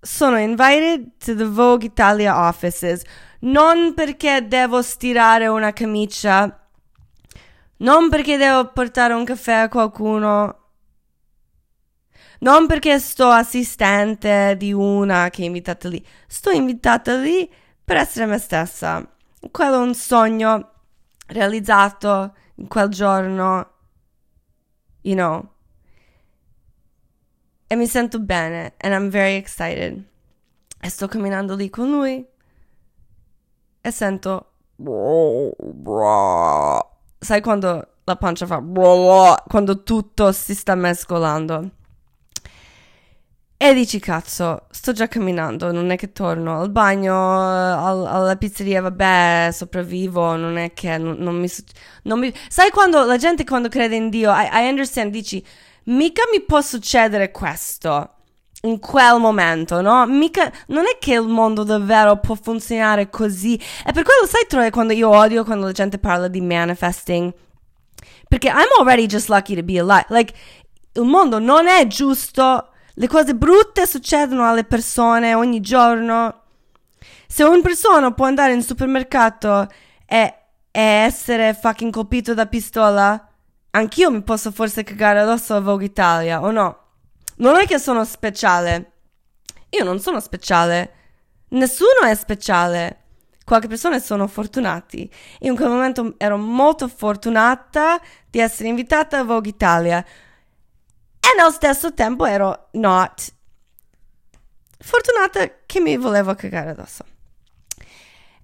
sono 0.00 0.38
invited 0.38 1.18
to 1.18 1.34
the 1.34 1.44
Vogue 1.44 1.86
Italia 1.86 2.48
offices 2.48 3.02
non 3.40 3.94
perché 3.94 4.46
devo 4.46 4.82
stirare 4.82 5.46
una 5.46 5.72
camicia, 5.72 6.68
non 7.78 8.08
perché 8.08 8.36
devo 8.36 8.70
portare 8.72 9.14
un 9.14 9.24
caffè 9.24 9.52
a 9.52 9.68
qualcuno, 9.68 10.56
non 12.40 12.66
perché 12.66 12.98
sto 12.98 13.28
assistente 13.28 14.56
di 14.58 14.72
una 14.72 15.30
che 15.30 15.42
è 15.42 15.46
invitata 15.46 15.88
lì, 15.88 16.04
sto 16.26 16.50
invitata 16.50 17.16
lì 17.16 17.50
per 17.84 17.96
essere 17.96 18.26
me 18.26 18.38
stessa. 18.38 19.06
Quello 19.50 19.74
è 19.76 19.86
un 19.86 19.94
sogno 19.94 20.72
realizzato 21.28 22.34
in 22.56 22.68
quel 22.68 22.88
giorno, 22.88 23.72
you 25.02 25.14
know 25.14 25.58
e 27.72 27.76
mi 27.76 27.86
sento 27.86 28.18
bene 28.18 28.74
and 28.78 28.92
I'm 28.92 29.10
very 29.10 29.36
excited. 29.36 30.02
E 30.80 30.88
sto 30.88 31.06
camminando 31.06 31.54
lì 31.54 31.70
con 31.70 31.88
lui 31.88 32.26
e 33.80 33.90
sento 33.92 34.46
sai 37.20 37.40
quando 37.40 37.88
la 38.02 38.16
pancia 38.16 38.46
fa 38.46 38.60
quando 39.46 39.82
tutto 39.84 40.32
si 40.32 40.52
sta 40.56 40.74
mescolando. 40.74 41.70
E 43.56 43.74
dici 43.74 44.00
cazzo, 44.00 44.62
sto 44.70 44.92
già 44.92 45.06
camminando, 45.06 45.70
non 45.70 45.90
è 45.90 45.96
che 45.96 46.10
torno 46.10 46.58
al 46.60 46.70
bagno, 46.70 47.14
al, 47.14 48.04
alla 48.06 48.36
pizzeria, 48.36 48.80
vabbè, 48.80 49.50
sopravvivo, 49.52 50.34
non 50.34 50.56
è 50.56 50.72
che 50.72 50.98
non, 50.98 51.16
non, 51.18 51.38
mi, 51.38 51.48
non 52.04 52.18
mi... 52.18 52.32
Sai 52.48 52.70
quando 52.70 53.04
la 53.04 53.18
gente 53.18 53.44
quando 53.44 53.68
crede 53.68 53.94
in 53.96 54.08
Dio, 54.08 54.32
I, 54.32 54.48
I 54.50 54.68
understand, 54.68 55.12
dici 55.12 55.44
mica 55.90 56.22
mi 56.32 56.40
può 56.42 56.60
succedere 56.60 57.30
questo 57.30 58.14
in 58.62 58.78
quel 58.78 59.18
momento, 59.18 59.80
no? 59.80 60.04
Mica, 60.06 60.52
non 60.66 60.84
è 60.84 60.98
che 60.98 61.14
il 61.14 61.26
mondo 61.26 61.62
davvero 61.64 62.18
può 62.18 62.34
funzionare 62.34 63.08
così. 63.08 63.54
E 63.54 63.92
per 63.92 64.02
quello, 64.02 64.26
sai, 64.26 64.46
Troia, 64.46 64.70
quando 64.70 64.92
io 64.92 65.08
odio 65.08 65.44
quando 65.44 65.66
la 65.66 65.72
gente 65.72 65.98
parla 65.98 66.28
di 66.28 66.40
manifesting. 66.40 67.32
Perché 68.28 68.48
I'm 68.48 68.68
already 68.78 69.06
just 69.06 69.28
lucky 69.28 69.54
to 69.54 69.62
be 69.62 69.78
alive. 69.78 70.06
Like, 70.08 70.34
il 70.92 71.04
mondo 71.04 71.38
non 71.38 71.66
è 71.68 71.86
giusto. 71.86 72.68
Le 72.94 73.08
cose 73.08 73.34
brutte 73.34 73.86
succedono 73.86 74.46
alle 74.46 74.64
persone 74.64 75.34
ogni 75.34 75.60
giorno. 75.60 76.42
Se 77.26 77.44
una 77.44 77.62
persona 77.62 78.12
può 78.12 78.26
andare 78.26 78.52
in 78.52 78.62
supermercato 78.62 79.68
e, 80.04 80.34
e 80.70 80.80
essere 80.80 81.54
fucking 81.54 81.92
colpito 81.92 82.34
da 82.34 82.46
pistola, 82.46 83.29
anch'io 83.70 84.10
mi 84.10 84.22
posso 84.22 84.50
forse 84.50 84.82
cagare 84.82 85.20
addosso 85.20 85.54
a 85.54 85.60
Vogue 85.60 85.84
Italia, 85.84 86.42
o 86.42 86.50
no? 86.50 86.78
Non 87.36 87.56
è 87.56 87.66
che 87.66 87.78
sono 87.78 88.04
speciale. 88.04 88.92
Io 89.70 89.84
non 89.84 89.98
sono 90.00 90.20
speciale. 90.20 90.94
Nessuno 91.50 92.02
è 92.06 92.14
speciale. 92.14 92.96
Qualche 93.44 93.68
persone 93.68 94.00
sono 94.00 94.26
fortunati. 94.26 95.10
Io 95.40 95.50
in 95.50 95.56
quel 95.56 95.68
momento 95.68 96.14
ero 96.18 96.36
molto 96.36 96.86
fortunata 96.88 98.00
di 98.28 98.38
essere 98.38 98.68
invitata 98.68 99.18
a 99.18 99.24
Vogue 99.24 99.48
Italia. 99.50 100.04
E 101.20 101.36
nello 101.36 101.50
stesso 101.50 101.94
tempo 101.94 102.26
ero 102.26 102.68
not 102.72 103.32
fortunata 104.80 105.48
che 105.66 105.80
mi 105.80 105.96
volevo 105.96 106.34
cagare 106.34 106.70
addosso. 106.70 107.04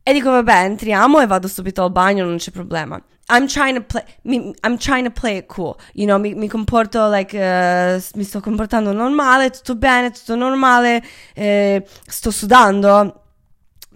E 0.03 0.13
dico, 0.13 0.31
vabbè, 0.31 0.65
entriamo 0.65 1.21
e 1.21 1.27
vado 1.27 1.49
subito 1.49 1.83
al 1.83 1.91
bagno, 1.91 2.25
non 2.25 2.37
c'è 2.37 2.53
problema. 2.53 3.03
I'm 3.29 3.49
trying 3.49 3.75
to 3.75 3.83
play 3.83 4.05
mi, 4.23 4.55
I'm 4.63 4.79
trying 4.79 5.05
to 5.05 5.11
play 5.11 5.39
it 5.39 5.47
cool. 5.47 5.77
You 5.95 6.07
know, 6.07 6.19
mi, 6.19 6.35
mi 6.35 6.49
comporto 6.49 7.09
like 7.11 7.37
uh, 7.37 8.01
mi 8.15 8.25
sto 8.25 8.41
comportando 8.41 8.93
normale, 8.93 9.51
tutto 9.51 9.75
bene, 9.75 10.11
tutto 10.13 10.37
normale, 10.37 11.03
eh, 11.35 11.85
sto 12.07 12.31
sudando, 12.31 13.23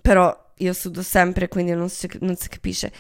però 0.01 0.37
io 0.57 0.73
sudo 0.73 1.03
sempre, 1.03 1.49
quindi 1.49 1.73
non 1.73 1.89
si, 1.89 2.09
non 2.21 2.37
si 2.37 2.49
capisce. 2.49 2.93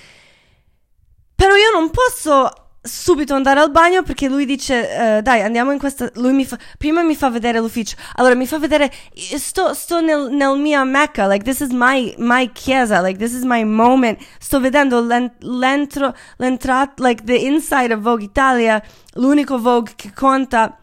Però 1.34 1.54
io 1.54 1.70
non 1.72 1.90
posso 1.90 2.69
subito 2.82 3.34
andare 3.34 3.60
al 3.60 3.70
bagno 3.70 4.02
perché 4.02 4.28
lui 4.28 4.46
dice 4.46 5.18
uh, 5.18 5.20
dai 5.20 5.42
andiamo 5.42 5.70
in 5.70 5.78
questa 5.78 6.10
lui 6.14 6.32
mi 6.32 6.46
fa 6.46 6.56
prima 6.78 7.02
mi 7.02 7.14
fa 7.14 7.28
vedere 7.28 7.58
l'ufficio 7.58 7.96
allora 8.14 8.34
mi 8.34 8.46
fa 8.46 8.58
vedere 8.58 8.90
sto, 9.14 9.74
sto 9.74 10.00
nel, 10.00 10.30
nel 10.30 10.58
mia 10.58 10.82
mecca 10.84 11.26
like 11.26 11.44
this 11.44 11.60
is 11.60 11.70
my, 11.72 12.14
my 12.18 12.50
chiesa 12.52 13.00
like 13.02 13.18
this 13.18 13.32
is 13.32 13.44
my 13.44 13.64
moment. 13.64 14.18
Sto 14.38 14.60
vedendo 14.60 15.00
l'entro 15.00 16.14
l'entrata 16.36 17.02
like 17.04 17.24
the 17.24 17.36
inside 17.36 17.92
of 17.92 18.00
Vogue 18.00 18.24
Italia 18.24 18.82
l'unico 19.14 19.58
Vogue 19.58 19.92
che 19.96 20.12
conta. 20.12 20.78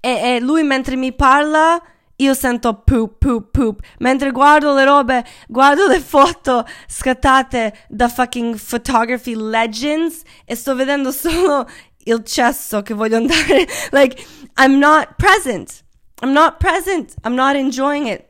E, 0.00 0.36
e 0.36 0.40
lui 0.40 0.62
mentre 0.62 0.96
mi 0.96 1.12
parla 1.12 1.80
io 2.18 2.34
sento 2.34 2.82
poop, 2.84 3.18
poop, 3.18 3.50
poop. 3.50 3.80
Mentre 3.98 4.30
guardo 4.30 4.72
le 4.74 4.84
robe, 4.84 5.24
guardo 5.48 5.86
le 5.86 6.00
foto 6.00 6.64
scattate 6.86 7.86
da 7.88 8.08
fucking 8.08 8.58
photography 8.58 9.34
legends 9.34 10.22
e 10.44 10.54
sto 10.54 10.74
vedendo 10.74 11.12
solo 11.12 11.66
il 12.04 12.22
cesso 12.24 12.82
che 12.82 12.94
voglio 12.94 13.16
andare. 13.16 13.66
like, 13.92 14.24
I'm 14.58 14.78
not 14.78 15.16
present. 15.16 15.84
I'm 16.22 16.32
not 16.32 16.58
present. 16.58 17.14
I'm 17.24 17.34
not 17.34 17.56
enjoying 17.56 18.06
it. 18.06 18.24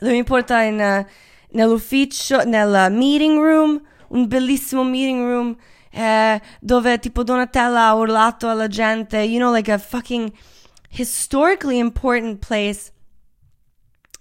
Lui 0.00 0.12
mi 0.12 0.24
porta 0.24 0.62
in, 0.62 0.78
uh, 0.78 1.04
nell'ufficio, 1.50 2.44
nel 2.44 2.90
meeting 2.90 3.38
room, 3.38 3.82
un 4.08 4.26
bellissimo 4.26 4.82
meeting 4.82 5.26
room, 5.26 5.56
eh, 5.92 6.40
dove 6.60 6.98
tipo 6.98 7.22
Donatella 7.22 7.88
ha 7.88 7.94
urlato 7.94 8.48
alla 8.48 8.68
gente, 8.68 9.18
you 9.18 9.38
know, 9.38 9.52
like 9.52 9.70
a 9.70 9.76
fucking 9.76 10.32
historically 10.88 11.78
important 11.78 12.38
place 12.38 12.92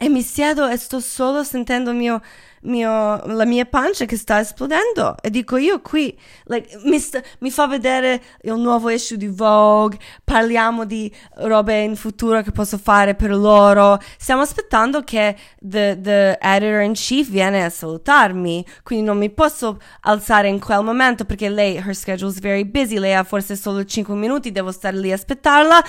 e 0.02 0.08
mi 0.08 0.22
siedo 0.22 0.66
e 0.66 0.78
sto 0.78 1.02
solo 1.02 1.44
sentendo 1.44 1.92
mio, 1.92 2.22
mio, 2.62 3.22
la 3.26 3.44
mia 3.44 3.66
pancia 3.66 4.06
che 4.06 4.16
sta 4.16 4.40
esplodendo. 4.40 5.18
E 5.22 5.30
dico 5.30 5.58
io 5.58 5.82
qui, 5.82 6.18
like, 6.46 6.80
mi, 6.86 6.98
sta, 7.00 7.22
mi, 7.40 7.52
fa 7.52 7.68
vedere 7.68 8.22
il 8.44 8.54
nuovo 8.54 8.90
issue 8.90 9.18
di 9.18 9.28
Vogue, 9.28 10.00
parliamo 10.24 10.86
di 10.86 11.14
robe 11.40 11.82
in 11.82 11.98
futuro 11.98 12.42
che 12.42 12.52
posso 12.52 12.78
fare 12.78 13.14
per 13.14 13.36
loro. 13.36 14.00
Stiamo 14.18 14.42
aspettando 14.42 15.04
che 15.04 15.36
the, 15.60 16.00
the 16.02 16.38
editor 16.40 16.80
in 16.80 16.94
chief 16.94 17.30
viene 17.30 17.66
a 17.66 17.70
salutarmi, 17.70 18.66
quindi 18.84 19.04
non 19.06 19.18
mi 19.18 19.30
posso 19.30 19.80
alzare 20.04 20.48
in 20.48 20.62
quel 20.62 20.82
momento 20.82 21.26
perché 21.26 21.50
lei, 21.50 21.76
her 21.76 21.94
schedule 21.94 22.32
is 22.32 22.40
very 22.40 22.64
busy, 22.64 22.98
lei 23.00 23.16
ha 23.16 23.26
forse 23.26 23.58
solo 23.58 23.84
5 23.84 24.16
minuti, 24.16 24.54
devo 24.54 24.72
stare 24.72 24.96
lì 24.96 25.12
a 25.12 25.16
aspettarla. 25.16 25.84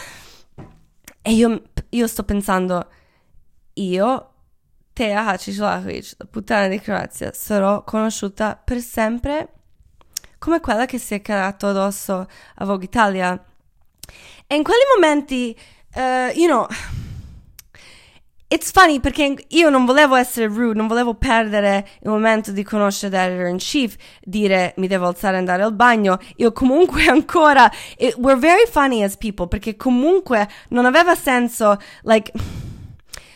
E 1.22 1.32
io, 1.32 1.62
io 1.90 2.06
sto 2.08 2.24
pensando 2.24 2.88
io, 3.74 4.30
Tea 4.92 5.26
Hacislahovic, 5.26 6.14
la 6.18 6.26
puttana 6.26 6.68
di 6.68 6.80
Croazia, 6.80 7.32
sarò 7.32 7.84
conosciuta 7.84 8.60
per 8.62 8.80
sempre 8.80 9.48
come 10.38 10.60
quella 10.60 10.86
che 10.86 10.98
si 10.98 11.14
è 11.14 11.20
cagato 11.20 11.68
addosso 11.68 12.26
a 12.56 12.64
Vogue 12.64 12.84
Italia. 12.84 13.44
E 14.46 14.56
in 14.56 14.62
quei 14.62 14.78
momenti, 14.96 15.56
uh, 15.94 16.34
you 16.34 16.46
know, 16.46 16.66
it's 18.52 18.72
funny 18.72 18.98
perché 18.98 19.36
io 19.46 19.70
non 19.70 19.84
volevo 19.84 20.16
essere 20.16 20.46
rude, 20.46 20.76
non 20.76 20.88
volevo 20.88 21.14
perdere 21.14 21.86
il 22.02 22.10
momento 22.10 22.50
di 22.50 22.64
conoscere 22.64 23.16
l'editor 23.16 23.46
in 23.46 23.58
chief, 23.58 23.94
dire 24.22 24.74
mi 24.78 24.88
devo 24.88 25.06
alzare 25.06 25.36
e 25.36 25.38
andare 25.38 25.62
al 25.62 25.72
bagno. 25.72 26.18
Io 26.36 26.52
comunque 26.52 27.06
ancora, 27.08 27.70
it, 27.96 28.16
we're 28.16 28.40
very 28.40 28.66
funny 28.66 29.04
as 29.04 29.16
people 29.16 29.46
perché 29.46 29.76
comunque 29.76 30.48
non 30.70 30.84
aveva 30.84 31.14
senso, 31.14 31.76
like, 32.02 32.32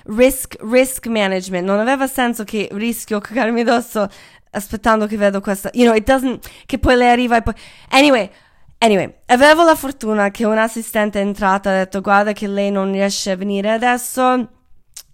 risk, 0.04 0.56
risk 0.60 1.06
management, 1.06 1.66
non 1.66 1.78
aveva 1.78 2.06
senso 2.06 2.44
che 2.44 2.68
rischio 2.72 3.20
cagarmi 3.20 3.60
addosso 3.60 4.08
aspettando 4.50 5.06
che 5.06 5.16
vedo 5.16 5.40
questa, 5.40 5.70
you 5.72 5.84
know, 5.84 5.96
it 5.96 6.04
doesn't, 6.04 6.48
che 6.66 6.78
poi 6.78 6.96
lei 6.96 7.10
arriva 7.10 7.36
e 7.36 7.42
poi, 7.42 7.54
anyway, 7.90 8.30
Anyway, 8.78 9.14
avevo 9.26 9.64
la 9.64 9.74
fortuna 9.74 10.30
che 10.30 10.44
un 10.44 10.58
assistente 10.58 11.18
è 11.18 11.22
entrata 11.22 11.70
e 11.70 11.74
ha 11.74 11.78
detto 11.78 12.02
guarda 12.02 12.32
che 12.32 12.46
lei 12.46 12.70
non 12.70 12.92
riesce 12.92 13.30
a 13.30 13.36
venire 13.36 13.70
adesso, 13.70 14.46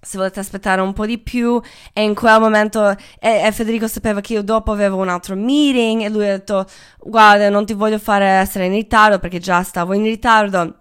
se 0.00 0.16
volete 0.16 0.40
aspettare 0.40 0.80
un 0.80 0.92
po' 0.92 1.06
di 1.06 1.18
più. 1.18 1.60
E 1.92 2.02
in 2.02 2.14
quel 2.14 2.40
momento 2.40 2.90
e, 2.90 2.96
e 3.20 3.52
Federico 3.52 3.86
sapeva 3.86 4.20
che 4.20 4.32
io 4.32 4.42
dopo 4.42 4.72
avevo 4.72 4.96
un 4.96 5.08
altro 5.08 5.36
meeting 5.36 6.02
e 6.02 6.08
lui 6.08 6.26
ha 6.26 6.32
detto 6.38 6.66
guarda 6.98 7.48
non 7.48 7.64
ti 7.64 7.74
voglio 7.74 7.98
fare 8.00 8.26
essere 8.26 8.66
in 8.66 8.72
ritardo 8.72 9.20
perché 9.20 9.38
già 9.38 9.62
stavo 9.62 9.92
in 9.92 10.02
ritardo. 10.02 10.74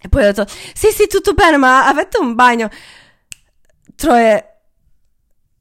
E 0.00 0.08
poi 0.08 0.22
ho 0.22 0.26
detto 0.26 0.46
sì 0.46 0.90
sì 0.90 1.08
tutto 1.08 1.32
bene 1.34 1.56
ma 1.56 1.88
avete 1.88 2.18
un 2.18 2.36
bagno 2.36 2.68
Troie 3.98 4.44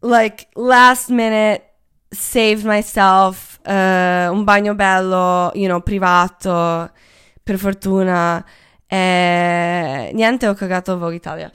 like 0.02 0.47
last 0.56 1.10
minute 1.10 1.63
saved 2.12 2.63
myself 2.65 3.60
uh, 3.65 4.30
un 4.32 4.43
bagno 4.43 4.76
bello 4.76 5.52
you 5.56 5.67
know 5.67 5.82
privato 5.82 6.89
per 7.43 7.58
fortuna 7.58 8.45
e 8.88 10.12
niente 10.13 10.47
ho 10.47 10.54
cagato 10.54 10.97
Vogue 10.97 11.15
Italia. 11.15 11.52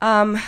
Um, 0.00 0.40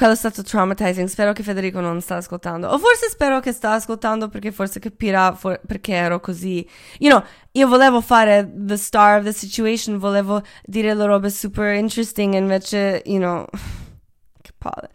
quello 0.00 0.14
è 0.14 0.16
stato 0.16 0.42
traumatizing. 0.42 1.06
Spero 1.08 1.34
che 1.34 1.42
Federico 1.42 1.78
non 1.80 2.00
sta 2.00 2.16
ascoltando. 2.16 2.68
O 2.68 2.78
forse 2.78 3.10
spero 3.10 3.38
che 3.40 3.52
sta 3.52 3.72
ascoltando 3.72 4.30
perché 4.30 4.50
forse 4.50 4.80
capirà 4.80 5.34
for- 5.34 5.60
perché 5.66 5.92
ero 5.92 6.20
così. 6.20 6.66
You 7.00 7.10
know, 7.10 7.22
io 7.52 7.68
volevo 7.68 8.00
fare 8.00 8.50
the 8.50 8.78
star 8.78 9.18
of 9.18 9.24
the 9.24 9.32
situation, 9.32 9.98
volevo 9.98 10.42
dire 10.64 10.94
le 10.94 11.04
robe 11.04 11.28
super 11.28 11.74
interesting, 11.74 12.32
invece, 12.32 13.02
you 13.04 13.18
know, 13.18 13.44
che 14.40 14.52
palle. 14.56 14.88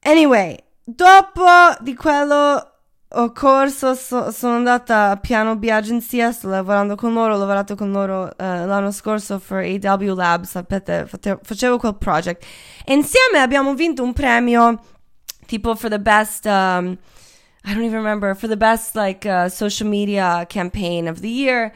Anyway, 0.00 0.58
dopo 0.82 1.46
di 1.78 1.94
quello 1.94 2.73
ho 3.16 3.32
corso, 3.32 3.94
so, 3.94 4.30
sono 4.30 4.56
andata 4.56 5.10
a 5.10 5.16
Piano 5.16 5.56
B 5.56 5.68
Agenzia, 5.68 6.32
sto 6.32 6.48
lavorando 6.48 6.96
con 6.96 7.12
loro, 7.12 7.34
ho 7.34 7.38
lavorato 7.38 7.76
con 7.76 7.92
loro 7.92 8.24
uh, 8.24 8.32
l'anno 8.36 8.90
scorso 8.90 9.38
per 9.38 9.64
AW 9.64 10.14
Labs, 10.14 10.50
sapete, 10.50 11.08
facevo 11.42 11.78
quel 11.78 11.96
project. 11.96 12.44
Insieme 12.86 13.38
abbiamo 13.40 13.74
vinto 13.74 14.02
un 14.02 14.12
premio 14.12 14.80
tipo 15.46 15.74
for 15.74 15.90
the 15.90 16.00
best, 16.00 16.46
um, 16.46 16.96
I 17.64 17.72
don't 17.72 17.84
even 17.84 17.98
remember, 17.98 18.34
for 18.34 18.48
the 18.48 18.56
best 18.56 18.96
like 18.96 19.28
uh, 19.28 19.48
social 19.48 19.88
media 19.88 20.44
campaign 20.46 21.06
of 21.08 21.20
the 21.20 21.28
year. 21.28 21.72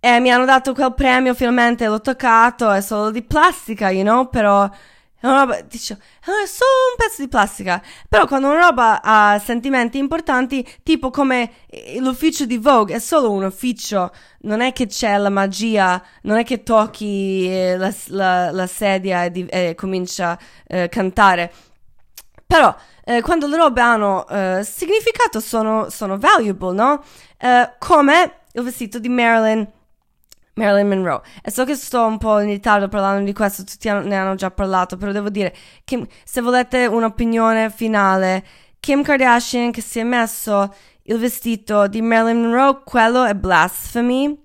E 0.00 0.18
mi 0.18 0.30
hanno 0.30 0.46
dato 0.46 0.72
quel 0.72 0.94
premio, 0.94 1.34
finalmente 1.34 1.86
l'ho 1.86 2.00
toccato, 2.00 2.70
è 2.70 2.80
solo 2.80 3.10
di 3.10 3.22
plastica, 3.22 3.90
you 3.90 4.02
know, 4.02 4.28
però 4.28 4.68
è 5.22 5.26
una 5.28 5.38
roba, 5.44 5.60
dice, 5.60 5.94
è 5.94 6.46
solo 6.46 6.70
un 6.90 6.96
pezzo 6.96 7.22
di 7.22 7.28
plastica. 7.28 7.80
Però 8.08 8.26
quando 8.26 8.48
una 8.48 8.58
roba 8.58 9.00
ha 9.00 9.38
sentimenti 9.38 9.96
importanti, 9.96 10.66
tipo 10.82 11.10
come 11.10 11.52
l'ufficio 12.00 12.44
di 12.44 12.58
Vogue, 12.58 12.96
è 12.96 12.98
solo 12.98 13.30
un 13.30 13.44
ufficio, 13.44 14.10
non 14.40 14.60
è 14.60 14.72
che 14.72 14.86
c'è 14.86 15.16
la 15.18 15.30
magia, 15.30 16.02
non 16.22 16.38
è 16.38 16.44
che 16.44 16.64
tocchi 16.64 17.46
eh, 17.48 17.76
la, 17.76 17.94
la, 18.08 18.50
la 18.50 18.66
sedia 18.66 19.22
e, 19.22 19.30
di, 19.30 19.46
e 19.46 19.76
comincia 19.76 20.30
a 20.30 20.38
eh, 20.66 20.88
cantare. 20.88 21.52
Però 22.44 22.74
eh, 23.04 23.20
quando 23.20 23.46
le 23.46 23.56
robe 23.56 23.80
hanno 23.80 24.26
eh, 24.26 24.62
significato 24.64 25.38
sono, 25.38 25.88
sono 25.88 26.18
valuable, 26.18 26.74
no? 26.74 27.04
Eh, 27.38 27.74
come 27.78 28.38
il 28.54 28.62
vestito 28.64 28.98
di 28.98 29.08
Marilyn 29.08 29.70
Marilyn 30.54 30.88
Monroe. 30.88 31.22
E 31.42 31.50
so 31.50 31.64
che 31.64 31.74
sto 31.74 32.04
un 32.04 32.18
po' 32.18 32.40
in 32.40 32.48
ritardo 32.48 32.88
parlando 32.88 33.24
di 33.24 33.32
questo, 33.32 33.64
tutti 33.64 33.88
ne 33.88 34.16
hanno 34.16 34.34
già 34.34 34.50
parlato, 34.50 34.96
però 34.96 35.12
devo 35.12 35.30
dire 35.30 35.54
che 35.84 36.06
se 36.24 36.40
volete 36.40 36.86
un'opinione 36.86 37.70
finale, 37.70 38.44
Kim 38.80 39.02
Kardashian 39.02 39.70
che 39.70 39.80
si 39.80 40.00
è 40.00 40.02
messo 40.02 40.74
il 41.04 41.18
vestito 41.18 41.86
di 41.86 42.02
Marilyn 42.02 42.42
Monroe, 42.42 42.82
quello 42.84 43.24
è 43.24 43.34
blasphemy. 43.34 44.38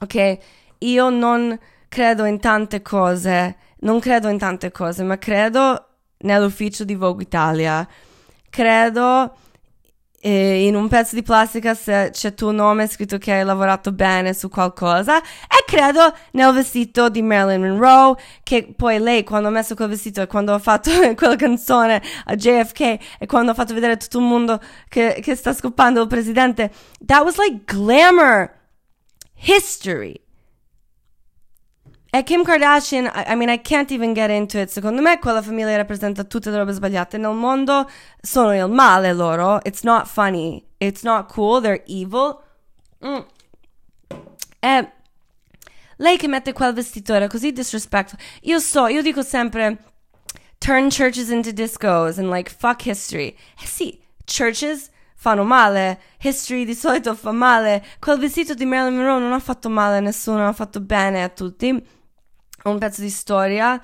Ok? 0.00 0.38
Io 0.78 1.10
non 1.10 1.58
credo 1.88 2.24
in 2.24 2.38
tante 2.38 2.82
cose, 2.82 3.56
non 3.80 3.98
credo 3.98 4.28
in 4.28 4.38
tante 4.38 4.70
cose, 4.70 5.02
ma 5.02 5.18
credo 5.18 5.86
nell'ufficio 6.18 6.84
di 6.84 6.94
Vogue 6.94 7.22
Italia. 7.22 7.86
Credo 8.50 9.36
e 10.20 10.66
in 10.66 10.74
un 10.74 10.88
pezzo 10.88 11.14
di 11.14 11.22
plastica 11.22 11.74
se 11.74 12.10
c'è 12.12 12.34
tuo 12.34 12.50
nome 12.50 12.88
scritto 12.88 13.18
che 13.18 13.32
hai 13.32 13.44
lavorato 13.44 13.92
bene 13.92 14.34
su 14.34 14.48
qualcosa. 14.48 15.20
E 15.20 15.64
credo 15.66 16.12
nel 16.32 16.52
vestito 16.52 17.08
di 17.08 17.22
Marilyn 17.22 17.60
Monroe 17.60 18.16
che 18.42 18.72
poi 18.76 18.98
lei 18.98 19.22
quando 19.24 19.48
ha 19.48 19.50
messo 19.50 19.74
quel 19.74 19.88
vestito 19.88 20.20
e 20.20 20.26
quando 20.26 20.52
ha 20.52 20.58
fatto 20.58 20.90
quella 21.14 21.36
canzone 21.36 22.02
a 22.24 22.34
JFK 22.34 22.80
e 23.18 23.26
quando 23.26 23.52
ha 23.52 23.54
fatto 23.54 23.74
vedere 23.74 23.96
tutto 23.96 24.18
il 24.18 24.24
mondo 24.24 24.60
che, 24.88 25.20
che 25.22 25.34
sta 25.36 25.52
scoppando 25.52 26.02
il 26.02 26.08
presidente 26.08 26.72
that 27.04 27.22
was 27.22 27.36
like 27.38 27.62
glamour. 27.64 28.56
History 29.40 30.20
e 32.10 32.22
Kim 32.22 32.42
Kardashian, 32.42 33.10
I, 33.14 33.34
mean, 33.34 33.50
I 33.50 33.58
can't 33.58 33.90
even 33.92 34.14
get 34.14 34.30
into 34.30 34.58
it. 34.58 34.70
Secondo 34.70 35.02
me 35.02 35.18
quella 35.18 35.42
famiglia 35.42 35.76
rappresenta 35.76 36.24
tutte 36.24 36.50
le 36.50 36.56
robe 36.56 36.72
sbagliate 36.72 37.18
nel 37.18 37.34
mondo. 37.34 37.86
Sono 38.20 38.54
il 38.54 38.68
male 38.70 39.12
loro. 39.12 39.60
It's 39.64 39.82
not 39.82 40.06
funny. 40.06 40.64
It's 40.78 41.02
not 41.02 41.30
cool. 41.32 41.60
They're 41.60 41.82
evil. 41.86 42.42
Mm. 43.04 43.24
E 44.60 44.92
lei 45.96 46.16
che 46.16 46.28
mette 46.28 46.52
quel 46.52 46.72
vestito 46.72 47.12
era 47.12 47.26
così 47.26 47.52
disrespectful. 47.52 48.18
Io 48.42 48.58
so, 48.58 48.86
io 48.86 49.02
dico 49.02 49.22
sempre 49.22 49.78
turn 50.58 50.88
churches 50.88 51.30
into 51.30 51.52
discos 51.52 52.18
and 52.18 52.30
like 52.30 52.50
fuck 52.50 52.86
history. 52.86 53.36
Eh 53.60 53.66
sì, 53.66 54.00
churches 54.24 54.90
fanno 55.20 55.42
male, 55.42 56.00
history 56.22 56.64
di 56.64 56.74
solito 56.74 57.14
fa 57.16 57.32
male. 57.32 57.84
Quel 57.98 58.20
vestito 58.20 58.54
di 58.54 58.64
Marilyn 58.64 58.96
Monroe 58.96 59.18
non 59.18 59.32
ha 59.32 59.40
fatto 59.40 59.68
male 59.68 59.96
a 59.96 60.00
nessuno, 60.00 60.46
ha 60.46 60.52
fatto 60.52 60.80
bene 60.80 61.24
a 61.24 61.28
tutti 61.28 61.70
un 62.64 62.78
pezzo 62.78 63.00
di 63.00 63.10
storia, 63.10 63.80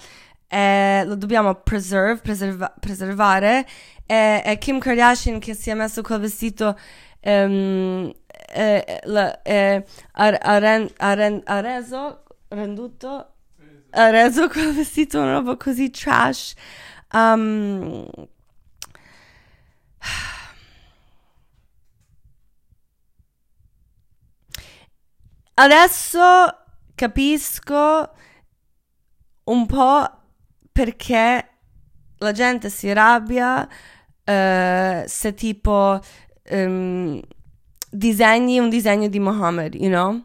eh, 0.47 1.05
lo 1.05 1.16
dobbiamo 1.16 1.55
preserve, 1.57 2.20
preserva- 2.20 2.73
preservare. 2.79 3.66
E, 4.07 4.42
e, 4.44 4.59
Kim 4.59 4.79
Kardashian 4.79 5.40
che 5.40 5.55
si 5.55 5.70
è 5.70 5.75
messo 5.75 6.03
quel 6.03 6.20
vestito 6.20 6.79
um, 7.23 8.12
eh, 8.53 9.01
eh, 9.42 9.85
ha, 10.12 10.59
ren, 10.59 10.88
ren, 10.97 11.42
reso, 11.44 12.23
renduto, 12.49 13.35
ha 13.90 14.11
reso 14.11 14.49
quel 14.49 14.73
vestito 14.73 15.20
una 15.20 15.33
roba 15.33 15.57
così 15.57 15.90
trash. 15.90 16.55
Um, 17.12 18.07
adesso 25.55 26.21
capisco 26.95 28.12
un 29.45 29.67
po' 29.67 30.11
perché 30.73 31.49
la 32.19 32.33
gente 32.33 32.71
si 32.71 32.88
arrabbia 32.88 33.69
uh, 34.25 35.07
se 35.07 35.35
tipo 35.35 36.01
um, 36.51 37.21
disegni 37.90 38.59
un 38.59 38.69
disegno 38.69 39.09
di 39.09 39.21
Mohammed, 39.21 39.75
you 39.75 39.88
know? 39.88 40.25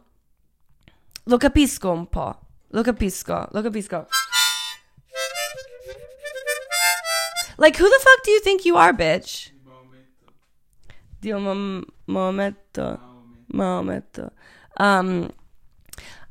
Lo 1.23 1.37
capisco 1.37 1.91
un 1.91 2.07
po', 2.07 2.39
lo 2.69 2.81
capisco, 2.81 3.47
lo 3.51 3.61
capisco. 3.61 4.07
Like, 7.57 7.77
who 7.77 7.89
the 7.89 7.99
fuck 7.99 8.23
do 8.23 8.31
you 8.31 8.39
think 8.39 8.63
you 8.63 8.77
are, 8.77 8.93
bitch? 8.93 9.51
Dio 11.19 11.37
Maometto. 12.05 12.99
Maometto. 13.47 14.31
Um, 14.79 15.29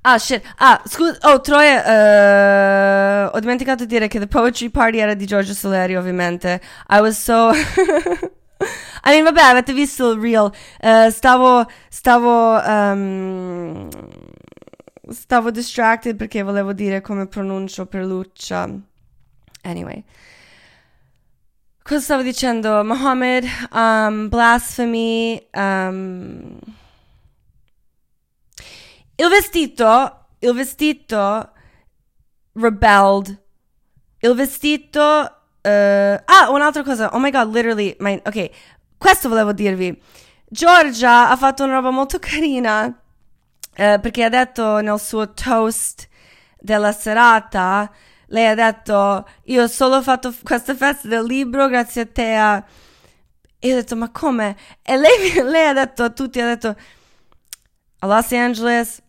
Ah, 0.04 0.16
shit. 0.16 0.42
Ah, 0.58 0.80
scusa. 0.86 1.18
Oh, 1.24 1.40
Troia. 1.40 1.82
Uh, 1.84 3.36
ho 3.36 3.40
dimenticato 3.40 3.84
di 3.84 3.94
dire 3.94 4.08
che 4.08 4.18
The 4.18 4.26
Poetry 4.26 4.70
Party 4.70 4.98
era 4.98 5.14
di 5.14 5.26
Giorgio 5.26 5.52
Soleri, 5.52 5.96
ovviamente. 5.96 6.60
I 6.88 7.00
was 7.00 7.20
so. 7.22 7.50
I 9.04 9.10
mean, 9.10 9.24
vabbè, 9.24 9.40
avete 9.40 9.72
visto 9.72 10.12
il 10.12 10.20
real. 10.20 10.50
Uh, 10.80 11.10
stavo. 11.10 11.66
Stavo. 11.90 12.58
Um, 12.64 13.88
stavo 15.10 15.50
distracted 15.50 16.16
perché 16.16 16.42
volevo 16.42 16.72
dire 16.72 17.00
come 17.00 17.26
pronuncio 17.26 17.84
Perluccia. 17.86 18.66
Anyway. 19.62 20.04
Cosa 21.82 22.00
stavo 22.00 22.22
dicendo? 22.22 22.82
Mohammed, 22.84 23.44
um, 23.72 24.28
blasphemy. 24.28 25.48
Um, 25.52 26.58
il 29.18 29.28
vestito 29.28 30.18
il 30.40 30.54
vestito 30.54 31.52
rebelled. 32.54 33.42
Il 34.20 34.34
vestito... 34.34 35.32
Uh, 35.60 36.22
ah, 36.24 36.50
un'altra 36.50 36.82
cosa. 36.82 37.14
Oh 37.14 37.18
my 37.18 37.30
god, 37.30 37.52
literally. 37.52 37.94
My, 37.98 38.20
ok, 38.24 38.50
questo 38.96 39.28
volevo 39.28 39.52
dirvi. 39.52 40.00
Giorgia 40.46 41.28
ha 41.28 41.36
fatto 41.36 41.64
una 41.64 41.74
roba 41.74 41.90
molto 41.90 42.18
carina. 42.20 42.86
Uh, 42.86 44.00
perché 44.00 44.24
ha 44.24 44.28
detto 44.28 44.80
nel 44.80 44.98
suo 44.98 45.32
toast 45.32 46.08
della 46.58 46.90
serata, 46.90 47.88
lei 48.26 48.46
ha 48.46 48.54
detto, 48.54 49.28
io 49.44 49.62
ho 49.62 49.68
solo 49.68 50.02
fatto 50.02 50.34
questa 50.42 50.74
festa 50.74 51.06
del 51.06 51.24
libro 51.24 51.68
grazie 51.68 52.02
a 52.02 52.06
te. 52.06 52.64
E 53.60 53.68
io 53.68 53.74
ho 53.74 53.76
detto, 53.76 53.96
ma 53.96 54.10
come? 54.10 54.56
E 54.82 54.96
lei, 54.96 55.32
lei 55.42 55.68
ha 55.68 55.72
detto 55.72 56.04
a 56.04 56.10
tutti, 56.10 56.40
ha 56.40 56.46
detto, 56.46 56.76
a 58.00 58.06
Los 58.06 58.32
Angeles 58.32 59.02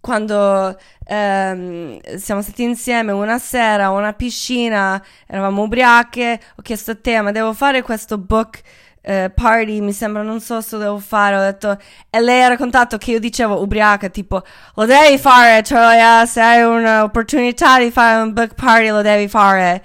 quando 0.00 0.78
ehm, 1.04 2.00
siamo 2.16 2.42
stati 2.42 2.62
insieme 2.62 3.12
una 3.12 3.38
sera 3.38 3.86
a 3.86 3.90
una 3.90 4.12
piscina, 4.12 5.02
eravamo 5.26 5.62
ubriache, 5.62 6.40
ho 6.56 6.62
chiesto 6.62 6.92
a 6.92 6.96
te, 6.96 7.20
ma 7.20 7.32
devo 7.32 7.52
fare 7.52 7.82
questo 7.82 8.18
book 8.18 8.60
eh, 9.02 9.30
party, 9.34 9.80
mi 9.80 9.92
sembra, 9.92 10.22
non 10.22 10.40
so 10.40 10.60
se 10.60 10.76
devo 10.76 10.98
fare, 10.98 11.36
ho 11.36 11.40
detto, 11.40 11.78
e 12.10 12.20
lei 12.20 12.42
ha 12.42 12.48
raccontato 12.48 12.98
che 12.98 13.12
io 13.12 13.20
dicevo 13.20 13.62
ubriaca, 13.62 14.08
tipo, 14.08 14.42
lo 14.74 14.84
devi 14.84 15.18
fare, 15.18 15.62
cioè, 15.62 16.24
se 16.26 16.40
hai 16.40 16.62
un'opportunità 16.62 17.78
di 17.78 17.90
fare 17.90 18.22
un 18.22 18.32
book 18.32 18.54
party, 18.54 18.88
lo 18.88 19.02
devi 19.02 19.28
fare. 19.28 19.84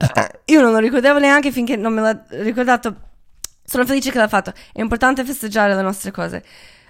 Io 0.46 0.62
non 0.62 0.72
lo 0.72 0.78
ricordavo 0.78 1.18
neanche 1.18 1.52
finché 1.52 1.76
non 1.76 1.92
me 1.92 2.00
l'ha 2.00 2.24
ricordato. 2.42 2.96
Sono 3.62 3.84
felice 3.84 4.10
che 4.10 4.18
l'ha 4.18 4.28
fatto. 4.28 4.52
È 4.72 4.80
importante 4.80 5.24
festeggiare 5.24 5.74
le 5.74 5.82
nostre 5.82 6.10
cose. 6.10 6.42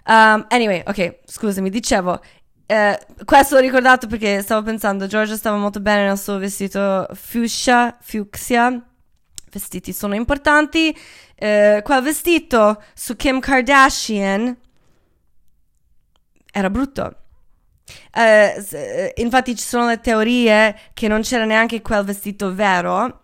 Um, 0.06 0.46
anyway, 0.48 0.82
ok, 0.86 1.18
scusami, 1.24 1.70
dicevo, 1.70 2.20
eh, 2.70 3.00
questo 3.24 3.56
l'ho 3.56 3.60
ricordato 3.60 4.06
perché 4.06 4.42
stavo 4.42 4.62
pensando, 4.62 5.08
Giorgia 5.08 5.34
stava 5.34 5.56
molto 5.56 5.80
bene 5.80 6.06
nel 6.06 6.16
suo 6.16 6.38
vestito 6.38 7.08
fuchsia, 7.14 7.98
fucsia. 8.00 8.80
Vestiti 9.50 9.92
sono 9.92 10.14
importanti. 10.14 10.96
Eh, 11.34 11.80
quel 11.82 12.00
vestito 12.00 12.80
su 12.94 13.16
Kim 13.16 13.40
Kardashian 13.40 14.56
era 16.52 16.70
brutto. 16.70 17.16
Eh, 18.14 18.64
eh 18.70 19.14
infatti 19.16 19.56
ci 19.56 19.66
sono 19.66 19.88
le 19.88 19.98
teorie 19.98 20.78
che 20.94 21.08
non 21.08 21.22
c'era 21.22 21.44
neanche 21.44 21.82
quel 21.82 22.04
vestito 22.04 22.54
vero 22.54 23.19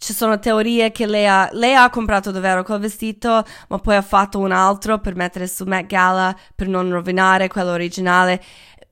ci 0.00 0.14
sono 0.14 0.38
teorie 0.38 0.92
che 0.92 1.04
lei 1.04 1.26
ha, 1.26 1.50
lei 1.52 1.74
ha 1.74 1.90
comprato 1.90 2.30
davvero 2.30 2.62
quel 2.62 2.80
vestito, 2.80 3.44
ma 3.68 3.78
poi 3.78 3.96
ha 3.96 4.02
fatto 4.02 4.38
un 4.38 4.50
altro 4.50 4.98
per 4.98 5.14
mettere 5.14 5.46
su 5.46 5.64
Met 5.64 5.86
Gala 5.86 6.34
per 6.54 6.68
non 6.68 6.90
rovinare 6.90 7.48
quello 7.48 7.72
originale. 7.72 8.42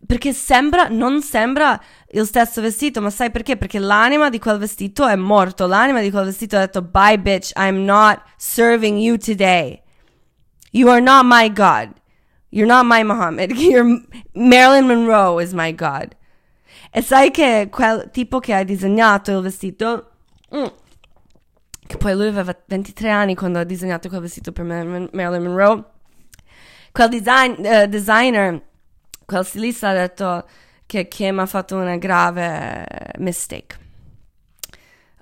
Perché 0.06 0.34
sembra, 0.34 0.88
non 0.88 1.22
sembra 1.22 1.80
il 2.10 2.26
stesso 2.26 2.60
vestito, 2.60 3.00
ma 3.00 3.08
sai 3.08 3.30
perché? 3.30 3.56
Perché 3.56 3.78
l'anima 3.78 4.28
di 4.28 4.38
quel 4.38 4.58
vestito 4.58 5.06
è 5.06 5.16
morto. 5.16 5.66
L'anima 5.66 6.02
di 6.02 6.10
quel 6.10 6.26
vestito 6.26 6.56
ha 6.56 6.60
detto: 6.60 6.82
Bye, 6.82 7.18
bitch, 7.18 7.52
I'm 7.56 7.84
not 7.84 8.20
serving 8.36 8.98
you 8.98 9.16
today. 9.16 9.82
You 10.72 10.90
are 10.90 11.00
not 11.00 11.24
my 11.24 11.50
God. 11.50 11.90
You're 12.50 12.70
not 12.70 12.84
my 12.84 13.02
Muhammad. 13.02 13.52
You're 13.56 14.02
Marilyn 14.34 14.86
Monroe 14.86 15.42
is 15.42 15.54
my 15.54 15.74
God. 15.74 16.14
E 16.90 17.00
sai 17.00 17.30
che 17.30 17.68
quel 17.70 18.10
tipo 18.12 18.40
che 18.40 18.52
ha 18.52 18.62
disegnato 18.62 19.30
il 19.30 19.40
vestito. 19.40 20.10
Mm, 20.54 20.66
che 21.88 21.96
poi 21.96 22.14
lui 22.14 22.26
aveva 22.26 22.54
23 22.66 23.10
anni 23.10 23.34
quando 23.34 23.58
ha 23.58 23.64
disegnato 23.64 24.08
quel 24.08 24.20
vestito 24.20 24.52
per 24.52 24.64
Marilyn 24.64 25.08
Monroe. 25.42 25.82
Quel 26.92 27.08
design, 27.08 27.54
uh, 27.64 27.86
designer, 27.86 28.62
quel 29.24 29.44
stilista 29.44 29.88
ha 29.88 29.94
detto 29.94 30.46
che 30.84 31.08
Kim 31.08 31.38
ha 31.38 31.46
fatto 31.46 31.76
una 31.76 31.96
grave 31.96 32.84
mistake. 33.18 33.78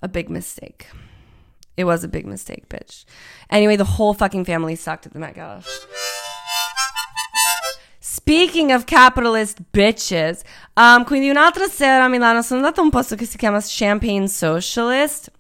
A 0.01 0.09
big 0.09 0.29
mistake. 0.29 0.87
It 1.77 1.85
was 1.85 2.03
a 2.03 2.09
big 2.09 2.27
mistake, 2.27 2.67
bitch. 2.69 3.05
Anyway, 3.49 3.77
the 3.77 3.85
whole 3.97 4.13
fucking 4.13 4.45
family 4.45 4.75
sucked 4.75 5.07
at 5.07 5.13
the 5.13 5.19
Met 5.21 5.35
Gala. 5.35 5.63
Speaking 8.01 8.73
of 8.73 8.87
capitalist 8.87 9.61
bitches, 9.73 10.43
um, 10.77 11.05
quindi 11.05 11.31
un'altra 11.31 11.69
sera 11.69 12.05
a 12.05 12.09
Milano 12.09 12.43
sono 12.43 12.61
andata 12.61 12.81
a 12.81 12.85
un 12.85 12.91
posto 12.91 13.15
che 13.15 13.25
si 13.25 13.37
chiama 13.37 13.61
Champagne 13.63 14.27
Socialist 14.27 15.31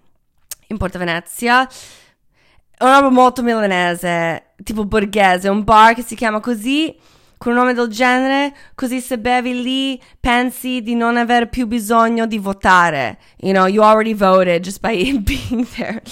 in 0.68 0.76
Porta 0.76 0.98
Venezia. 0.98 1.66
È 1.66 2.84
una 2.84 2.98
roba 2.98 3.10
molto 3.10 3.42
milanese, 3.42 4.54
tipo 4.62 4.84
borghese, 4.84 5.48
un 5.48 5.64
bar 5.64 5.94
che 5.94 6.02
si 6.02 6.14
chiama 6.14 6.40
così, 6.40 6.94
con 7.38 7.52
un 7.52 7.58
nome 7.58 7.74
del 7.74 7.88
genere, 7.88 8.54
così 8.74 9.00
se 9.00 9.18
bevi 9.18 9.62
lì 9.62 10.02
pensi 10.20 10.82
di 10.82 10.94
non 10.94 11.16
aver 11.16 11.48
più 11.48 11.66
bisogno 11.66 12.26
di 12.26 12.38
votare. 12.38 13.18
You 13.38 13.52
know, 13.52 13.66
you 13.66 13.82
already 13.82 14.14
voted 14.14 14.62
just 14.62 14.80
by 14.80 14.94
being 15.20 15.66
there. 15.76 16.02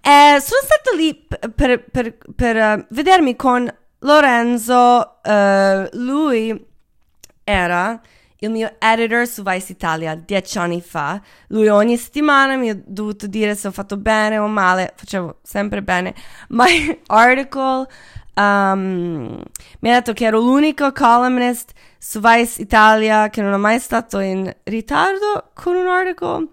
E 0.00 0.40
sono 0.40 0.60
stata 0.62 0.96
lì 0.96 1.26
per, 1.54 1.84
per, 1.90 2.16
per 2.34 2.56
uh, 2.56 2.86
vedermi 2.90 3.34
con 3.34 3.68
Lorenzo, 4.00 5.18
uh, 5.24 5.88
lui 5.92 6.66
era 7.42 8.00
il 8.40 8.50
mio 8.50 8.74
editor 8.78 9.26
su 9.26 9.42
Vice 9.42 9.72
Italia 9.72 10.14
dieci 10.14 10.58
anni 10.58 10.80
fa. 10.80 11.20
Lui 11.48 11.68
ogni 11.68 11.96
settimana 11.96 12.56
mi 12.56 12.70
ha 12.70 12.78
dovuto 12.84 13.26
dire 13.26 13.54
se 13.56 13.68
ho 13.68 13.72
fatto 13.72 13.96
bene 13.96 14.38
o 14.38 14.46
male. 14.46 14.92
Facevo 14.96 15.38
sempre 15.42 15.82
bene. 15.82 16.14
My 16.48 17.00
article 17.06 17.86
um, 18.34 19.42
mi 19.80 19.90
ha 19.90 19.94
detto 19.94 20.12
che 20.12 20.26
ero 20.26 20.38
l'unico 20.38 20.92
columnist 20.92 21.72
su 21.98 22.20
Vice 22.20 22.62
Italia 22.62 23.28
che 23.28 23.42
non 23.42 23.52
è 23.52 23.56
mai 23.56 23.80
stato 23.80 24.20
in 24.20 24.54
ritardo 24.64 25.50
con 25.54 25.74
un 25.74 25.88
article. 25.88 26.46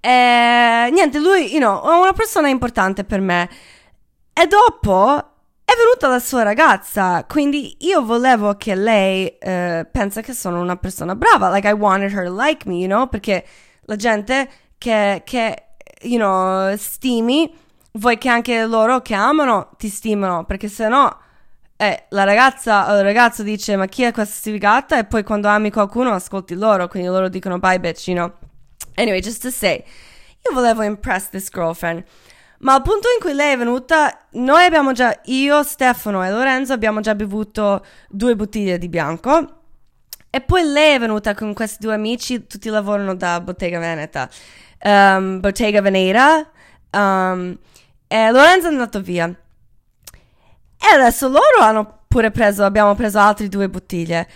E 0.00 0.90
niente, 0.92 1.18
lui, 1.18 1.50
you 1.50 1.58
know, 1.58 1.82
è 1.82 1.98
una 1.98 2.12
persona 2.12 2.48
importante 2.48 3.04
per 3.04 3.20
me. 3.20 3.48
E 4.32 4.46
dopo 4.46 5.33
è 5.64 5.72
venuta 5.76 6.08
la 6.08 6.18
sua 6.18 6.42
ragazza, 6.42 7.24
quindi 7.24 7.76
io 7.80 8.04
volevo 8.04 8.54
che 8.56 8.74
lei 8.74 9.26
uh, 9.26 9.86
pensa 9.90 10.20
che 10.20 10.34
sono 10.34 10.60
una 10.60 10.76
persona 10.76 11.16
brava, 11.16 11.50
like 11.50 11.66
I 11.66 11.72
wanted 11.72 12.12
her 12.12 12.26
to 12.26 12.34
like 12.34 12.68
me, 12.68 12.76
you 12.76 12.86
know, 12.86 13.08
perché 13.08 13.44
la 13.86 13.96
gente 13.96 14.48
che, 14.76 15.22
che 15.24 15.62
you 16.02 16.18
know, 16.18 16.76
stimi, 16.76 17.52
vuoi 17.92 18.18
che 18.18 18.28
anche 18.28 18.66
loro 18.66 19.00
che 19.00 19.14
amano 19.14 19.70
ti 19.78 19.88
stimano, 19.88 20.44
perché 20.44 20.68
se 20.68 20.86
no 20.88 21.18
eh, 21.76 22.04
la 22.10 22.24
ragazza 22.24 22.92
o 22.92 22.98
il 22.98 23.02
ragazzo 23.02 23.42
dice 23.42 23.76
ma 23.76 23.86
chi 23.86 24.02
è 24.02 24.12
questa 24.12 24.34
sfigata 24.34 24.98
e 24.98 25.04
poi 25.04 25.22
quando 25.22 25.48
ami 25.48 25.70
qualcuno 25.70 26.12
ascolti 26.12 26.54
loro, 26.54 26.88
quindi 26.88 27.08
loro 27.08 27.28
dicono 27.28 27.58
bye 27.58 27.80
bitch, 27.80 28.08
you 28.08 28.16
know. 28.16 28.32
Anyway, 28.96 29.20
just 29.20 29.40
to 29.42 29.50
say, 29.50 29.82
io 30.46 30.52
volevo 30.52 30.82
impress 30.82 31.30
this 31.30 31.48
girlfriend. 31.50 32.04
Ma 32.64 32.72
al 32.74 32.82
punto 32.82 33.08
in 33.14 33.20
cui 33.20 33.34
lei 33.34 33.52
è 33.52 33.58
venuta, 33.58 34.26
noi 34.32 34.64
abbiamo 34.64 34.92
già, 34.92 35.20
io, 35.24 35.62
Stefano 35.62 36.24
e 36.24 36.30
Lorenzo 36.30 36.72
abbiamo 36.72 37.00
già 37.00 37.14
bevuto 37.14 37.84
due 38.08 38.34
bottiglie 38.34 38.78
di 38.78 38.88
bianco. 38.88 39.60
E 40.30 40.40
poi 40.40 40.64
lei 40.64 40.94
è 40.94 40.98
venuta 40.98 41.34
con 41.34 41.52
questi 41.52 41.76
due 41.84 41.92
amici, 41.92 42.46
tutti 42.46 42.70
lavorano 42.70 43.14
da 43.14 43.38
Bottega 43.42 43.78
Veneta, 43.78 44.30
um, 44.82 45.40
Bottega 45.40 45.82
Veneta. 45.82 46.50
Um, 46.90 47.58
e 48.06 48.30
Lorenzo 48.30 48.68
è 48.68 48.70
andato 48.70 49.02
via. 49.02 49.26
E 49.26 50.86
adesso 50.94 51.28
loro 51.28 51.60
hanno 51.60 52.04
pure 52.08 52.30
preso, 52.30 52.64
abbiamo 52.64 52.94
preso 52.94 53.18
altre 53.18 53.48
due 53.48 53.68
bottiglie. 53.68 54.26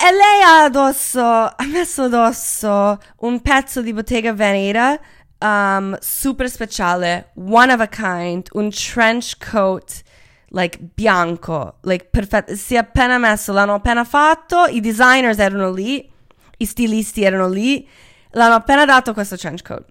E 0.00 0.12
lei 0.12 0.42
ha 0.44 0.64
addosso, 0.64 1.22
ha 1.22 1.56
messo 1.72 2.02
addosso 2.02 2.98
un 3.20 3.40
pezzo 3.40 3.80
di 3.80 3.94
Bottega 3.94 4.34
Veneta 4.34 5.00
um, 5.40 5.96
super 6.00 6.48
speciale, 6.48 7.30
one 7.34 7.70
of 7.70 7.80
a 7.80 7.86
kind, 7.86 8.48
un 8.54 8.70
trench 8.70 9.38
coat 9.38 10.02
like 10.50 10.78
bianco, 10.94 11.74
like 11.82 12.06
perfetto, 12.10 12.54
si 12.54 12.74
è 12.74 12.78
appena 12.78 13.18
messo, 13.18 13.52
l'hanno 13.52 13.74
appena 13.74 14.04
fatto, 14.04 14.64
i 14.66 14.80
designers 14.80 15.38
erano 15.38 15.70
lì, 15.72 16.10
i 16.58 16.64
stilisti 16.64 17.22
erano 17.22 17.48
lì, 17.48 17.86
l'hanno 18.30 18.54
appena 18.54 18.84
dato 18.84 19.12
questo 19.12 19.36
trench 19.36 19.62
coat. 19.62 19.84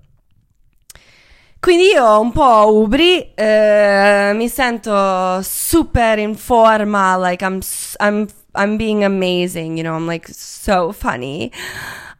Quindi 1.59 1.85
io 1.85 2.19
un 2.19 2.31
po' 2.31 2.71
ubri, 2.71 3.33
eh, 3.33 4.31
mi 4.33 4.47
sento 4.47 5.41
super 5.41 6.17
in 6.19 6.35
forma, 6.35 7.17
like 7.17 7.43
I'm, 7.43 7.59
I'm, 7.99 8.27
I'm 8.53 8.77
being 8.77 9.03
amazing, 9.03 9.77
you 9.77 9.83
know, 9.83 9.95
I'm 9.95 10.07
like 10.07 10.27
so 10.31 10.91
funny. 10.91 11.51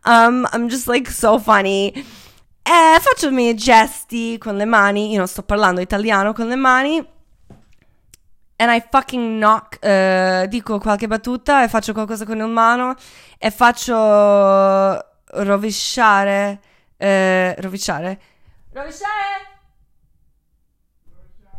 Um, 0.06 0.48
I'm 0.52 0.70
just 0.70 0.88
like 0.88 1.10
so 1.10 1.38
funny. 1.38 1.94
E 2.70 3.00
faccio 3.00 3.30
i 3.30 3.32
miei 3.32 3.56
gesti 3.56 4.38
con 4.38 4.58
le 4.58 4.66
mani, 4.66 5.12
io 5.12 5.20
non 5.20 5.28
sto 5.30 5.42
parlando 5.42 5.80
italiano 5.80 6.34
con 6.34 6.50
le 6.50 6.58
mani. 6.58 6.98
And 8.58 8.70
I 8.70 8.84
fucking 8.92 9.38
knock, 9.38 9.80
uh, 9.82 10.48
dico 10.48 10.78
qualche 10.78 11.08
battuta 11.08 11.64
e 11.64 11.70
faccio 11.70 11.94
qualcosa 11.94 12.26
con 12.26 12.40
il 12.40 12.48
mano 12.48 12.96
e 13.38 13.52
faccio 13.52 13.96
rovesciare, 15.24 16.60
uh, 16.98 17.62
rovesciare, 17.62 18.20
rovesciare, 18.74 19.60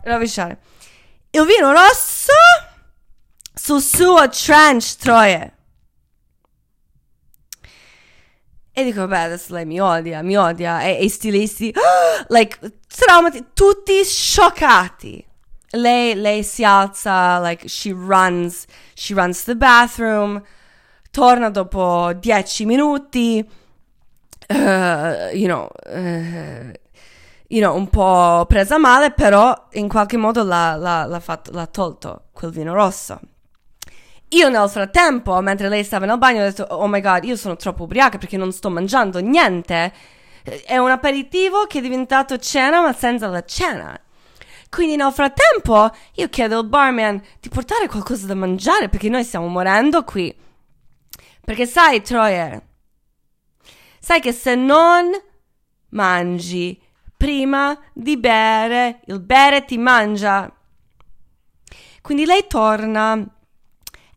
rovesciare. 0.03 0.59
Il 1.31 1.47
vino 1.47 1.73
rosso 1.73 2.33
sul 3.55 3.81
suo 3.81 4.29
trench, 4.29 4.97
troie. 4.97 5.58
E 8.79 8.85
dico, 8.85 9.01
vabbè, 9.01 9.23
adesso 9.23 9.55
lei 9.55 9.67
mi 9.67 9.81
odia, 9.81 10.23
mi 10.23 10.37
odia. 10.37 10.83
E, 10.83 10.99
e 11.01 11.05
i 11.05 11.09
stilisti, 11.09 11.75
like, 12.29 12.59
traumati, 12.87 13.47
tutti 13.53 14.05
scioccati. 14.05 15.27
Lei, 15.71 16.15
lei 16.15 16.45
si 16.45 16.63
alza, 16.63 17.41
like, 17.41 17.67
she 17.67 17.93
runs, 17.93 18.67
she 18.95 19.15
runs 19.15 19.43
to 19.43 19.51
the 19.51 19.57
bathroom, 19.57 20.41
torna 21.11 21.51
dopo 21.51 22.13
dieci 22.13 22.67
minuti, 22.67 23.45
uh, 24.49 24.55
you 25.33 25.49
know, 25.49 25.69
uh, 25.87 26.71
you 27.49 27.61
know, 27.61 27.75
un 27.75 27.89
po' 27.89 28.47
presa 28.47 28.79
male, 28.79 29.11
però 29.11 29.53
in 29.73 29.89
qualche 29.89 30.17
modo 30.17 30.45
l'ha, 30.45 30.77
l'ha, 30.77 31.05
l'ha, 31.05 31.21
fatto, 31.21 31.51
l'ha 31.51 31.67
tolto 31.67 32.27
quel 32.33 32.53
vino 32.53 32.75
rosso. 32.75 33.19
Io 34.31 34.49
nel 34.51 34.69
frattempo, 34.69 35.41
mentre 35.41 35.69
lei 35.69 35.85
stava 35.85 36.05
nel 36.05 36.19
bagno, 36.19 36.43
ho 36.43 36.45
detto, 36.45 36.65
oh 36.65 36.87
my 36.87 37.01
god, 37.01 37.25
io 37.25 37.37
sono 37.37 37.57
troppo 37.57 37.85
ubriaca 37.85 38.19
perché 38.19 38.37
non 38.37 38.53
sto 38.53 38.69
mangiando 38.69 39.21
niente. 39.21 39.93
È 40.43 40.77
un 40.77 40.91
aperitivo 40.91 41.67
che 41.67 41.79
è 41.79 41.83
diventato 41.83 42.37
cena 42.39 42.83
ma 42.83 42.93
senza 42.93 43.27
la 43.29 43.45
cena. 43.45 43.99
Quindi 44.69 44.97
nel 44.97 45.13
frattempo 45.13 45.91
io 46.15 46.29
chiedo 46.29 46.59
al 46.59 46.67
barman 46.67 47.23
di 47.41 47.49
portare 47.49 47.89
qualcosa 47.89 48.27
da 48.27 48.35
mangiare 48.35 48.91
perché 48.91 49.09
noi 49.09 49.25
stiamo 49.25 49.47
morendo 49.47 50.05
qui. 50.05 50.35
Perché 51.43 51.65
sai, 51.65 52.03
Troyer, 52.03 52.63
sai 53.99 54.21
che 54.21 54.33
se 54.33 54.55
non 54.55 55.11
mangi 55.91 56.79
prima 57.17 57.79
di 57.95 58.19
bere, 58.19 59.01
il 59.07 59.21
bere 59.21 59.65
ti 59.65 59.79
mangia. 59.79 60.53
Quindi 62.03 62.27
lei 62.27 62.47
torna 62.47 63.38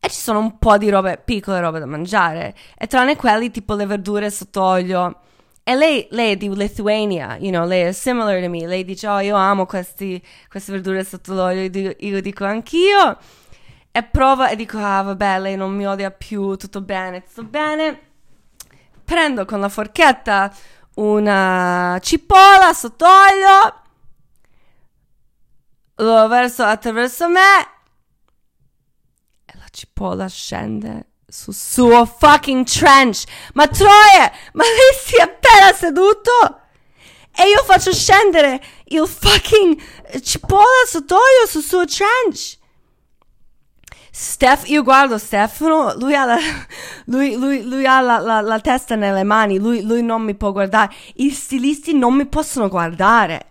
e 0.03 0.09
ci 0.09 0.19
sono 0.19 0.39
un 0.39 0.57
po' 0.57 0.79
di 0.79 0.89
robe, 0.89 1.21
piccole 1.23 1.59
robe 1.59 1.77
da 1.77 1.85
mangiare. 1.85 2.55
E 2.75 2.87
tranne 2.87 3.15
quelli 3.15 3.51
tipo 3.51 3.75
le 3.75 3.85
verdure 3.85 4.31
sott'olio. 4.31 5.19
E 5.61 5.75
lei, 5.75 6.07
lei 6.09 6.31
è 6.31 6.37
di 6.37 6.49
Lithuania, 6.49 7.37
you 7.39 7.51
know, 7.51 7.67
lei 7.67 7.83
è 7.83 7.91
similar 7.91 8.41
to 8.41 8.49
me. 8.49 8.65
Lei 8.65 8.83
dice, 8.83 9.07
oh, 9.07 9.19
io 9.19 9.35
amo 9.35 9.67
questi, 9.67 10.19
queste 10.49 10.71
verdure 10.71 11.03
sotto 11.03 11.35
l'olio. 11.35 11.61
Io 11.61 11.69
dico, 11.69 11.93
io 11.99 12.19
dico 12.19 12.45
anch'io. 12.45 13.17
E 13.91 14.01
prova 14.03 14.49
e 14.49 14.55
dico, 14.55 14.79
ah, 14.79 15.03
vabbè, 15.03 15.39
lei 15.39 15.55
non 15.55 15.71
mi 15.75 15.85
odia 15.85 16.09
più, 16.09 16.55
tutto 16.55 16.81
bene, 16.81 17.23
tutto 17.23 17.43
bene. 17.43 17.99
Prendo 19.05 19.45
con 19.45 19.59
la 19.59 19.69
forchetta 19.69 20.51
una 20.95 21.99
cipolla 22.01 22.73
sott'olio. 22.73 23.81
Lo 25.97 26.27
verso 26.27 26.63
attraverso 26.63 27.29
me 27.29 27.80
cipolla 29.71 30.27
scende 30.27 31.07
sul 31.27 31.53
suo 31.53 32.05
fucking 32.05 32.65
trench. 32.65 33.23
Ma 33.53 33.67
Troie, 33.67 34.31
ma 34.53 34.63
lei 34.63 34.99
si 35.03 35.15
è 35.15 35.21
appena 35.21 35.73
seduto? 35.73 36.59
E 37.33 37.47
io 37.47 37.63
faccio 37.63 37.93
scendere 37.93 38.61
il 38.85 39.07
fucking 39.07 39.81
cipolla 40.21 40.85
sott'olio 40.85 41.47
sul 41.47 41.63
suo 41.63 41.85
trench. 41.85 42.59
Steph, 44.13 44.67
io 44.67 44.83
guardo 44.83 45.17
Stefano, 45.17 45.95
lui 45.95 46.13
ha 46.13 46.25
la, 46.25 46.37
lui, 47.05 47.35
lui, 47.37 47.63
lui 47.63 47.85
ha 47.85 48.01
la, 48.01 48.19
la, 48.19 48.41
la 48.41 48.59
testa 48.59 48.95
nelle 48.95 49.23
mani, 49.23 49.57
lui, 49.57 49.83
lui 49.83 50.03
non 50.03 50.21
mi 50.21 50.35
può 50.35 50.51
guardare. 50.51 50.93
I 51.15 51.31
stilisti 51.31 51.93
non 51.93 52.15
mi 52.15 52.25
possono 52.25 52.67
guardare. 52.67 53.50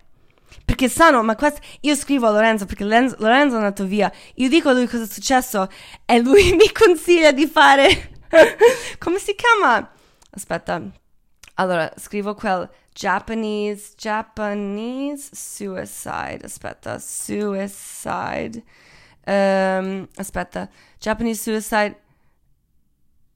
Perché 0.71 0.89
sanno, 0.89 1.21
ma 1.25 1.35
questo, 1.35 1.59
io 1.81 1.97
scrivo 1.97 2.29
a 2.29 2.31
Lorenzo 2.31 2.65
perché 2.65 2.85
Lorenzo, 2.85 3.17
Lorenzo 3.19 3.57
è 3.57 3.59
andato 3.59 3.85
via. 3.87 4.11
Io 4.37 4.49
dico 4.49 4.69
a 4.69 4.73
lui 4.73 4.87
cosa 4.87 5.03
è 5.03 5.07
successo 5.09 5.69
e 6.05 6.21
lui 6.21 6.53
mi 6.55 6.71
consiglia 6.71 7.33
di 7.33 7.49
fare. 7.49 8.13
come 9.01 9.19
si 9.19 9.35
chiama? 9.35 9.91
Aspetta. 10.31 10.81
Allora, 11.55 11.93
scrivo 11.97 12.37
quel 12.37 12.71
Japanese, 12.95 13.95
Japanese 13.97 15.31
suicide. 15.33 16.43
Aspetta, 16.45 17.01
suicide. 17.01 18.63
Um, 19.27 20.07
aspetta, 20.15 20.69
Japanese 21.01 21.43
suicide. 21.43 22.01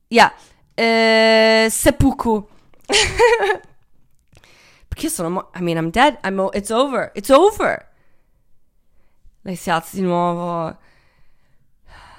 Yeah. 0.07 0.33
Uh, 0.77 1.69
seppuku. 1.69 2.47
Perché 4.95 5.09
sono 5.09 5.29
mo- 5.29 5.51
I 5.57 5.61
mean, 5.61 5.77
I'm 5.77 5.91
dead. 5.91 6.19
I'm 6.23 6.39
o- 6.39 6.51
it's 6.53 6.71
over. 6.71 7.11
It's 7.15 7.29
over. 7.31 7.85
Lei 9.43 9.57
si 9.57 9.69
alza 9.69 9.97
di 9.97 10.03
nuovo. 10.03 10.79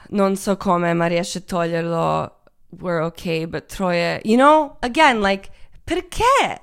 Non 0.10 0.36
so 0.36 0.58
come, 0.58 0.94
ma 0.94 1.08
riesce 1.08 1.38
a 1.38 1.42
toglierlo. 1.42 2.32
We're 2.80 3.02
okay, 3.06 3.46
but 3.46 3.68
Troia, 3.68 4.20
you 4.26 4.36
know, 4.36 4.76
again, 4.82 5.22
like, 5.22 5.50
perché? 5.86 6.60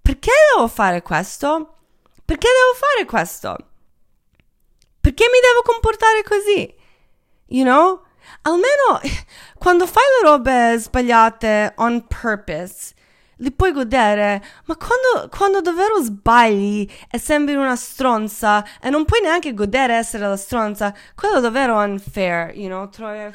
Perché 0.00 0.30
devo 0.54 0.68
fare 0.68 1.02
questo? 1.02 1.74
Perché 2.24 2.46
devo 2.46 2.78
fare 2.78 3.04
questo? 3.04 3.56
Perché 5.00 5.24
mi 5.24 5.40
devo 5.40 5.62
comportare 5.64 6.22
così? 6.22 6.72
You 7.46 7.64
know? 7.64 8.04
Almeno 8.42 9.00
quando 9.58 9.86
fai 9.88 10.04
le 10.22 10.28
robe 10.28 10.78
sbagliate 10.78 11.72
on 11.78 12.06
purpose, 12.06 12.94
li 13.38 13.52
puoi 13.52 13.72
godere, 13.72 14.42
ma 14.64 14.76
quando, 14.76 15.28
quando 15.28 15.60
davvero 15.60 16.00
sbagli 16.02 16.88
e 17.10 17.18
sembri 17.18 17.54
una 17.54 17.76
stronza 17.76 18.64
e 18.80 18.90
non 18.90 19.04
puoi 19.04 19.20
neanche 19.20 19.54
godere 19.54 19.94
essere 19.94 20.26
la 20.26 20.36
stronza, 20.36 20.94
quello 21.14 21.38
è 21.38 21.40
davvero 21.40 21.76
unfair, 21.76 22.54
you 22.56 22.68
know, 22.68 22.88
Troia. 22.88 23.30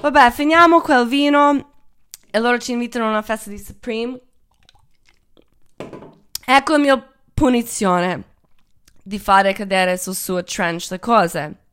Vabbè, 0.00 0.30
finiamo 0.32 0.80
quel 0.80 1.06
vino 1.06 1.72
e 2.30 2.38
loro 2.38 2.58
ci 2.58 2.72
invitano 2.72 3.06
a 3.06 3.08
una 3.08 3.22
festa 3.22 3.48
di 3.48 3.58
Supreme. 3.58 4.20
Ecco 6.46 6.72
la 6.72 6.78
mia 6.78 7.12
punizione 7.32 8.32
di 9.02 9.18
fare 9.18 9.54
cadere 9.54 9.96
sul 9.96 10.14
suo 10.14 10.44
trench 10.44 10.88
le 10.90 10.98
cose 10.98 11.63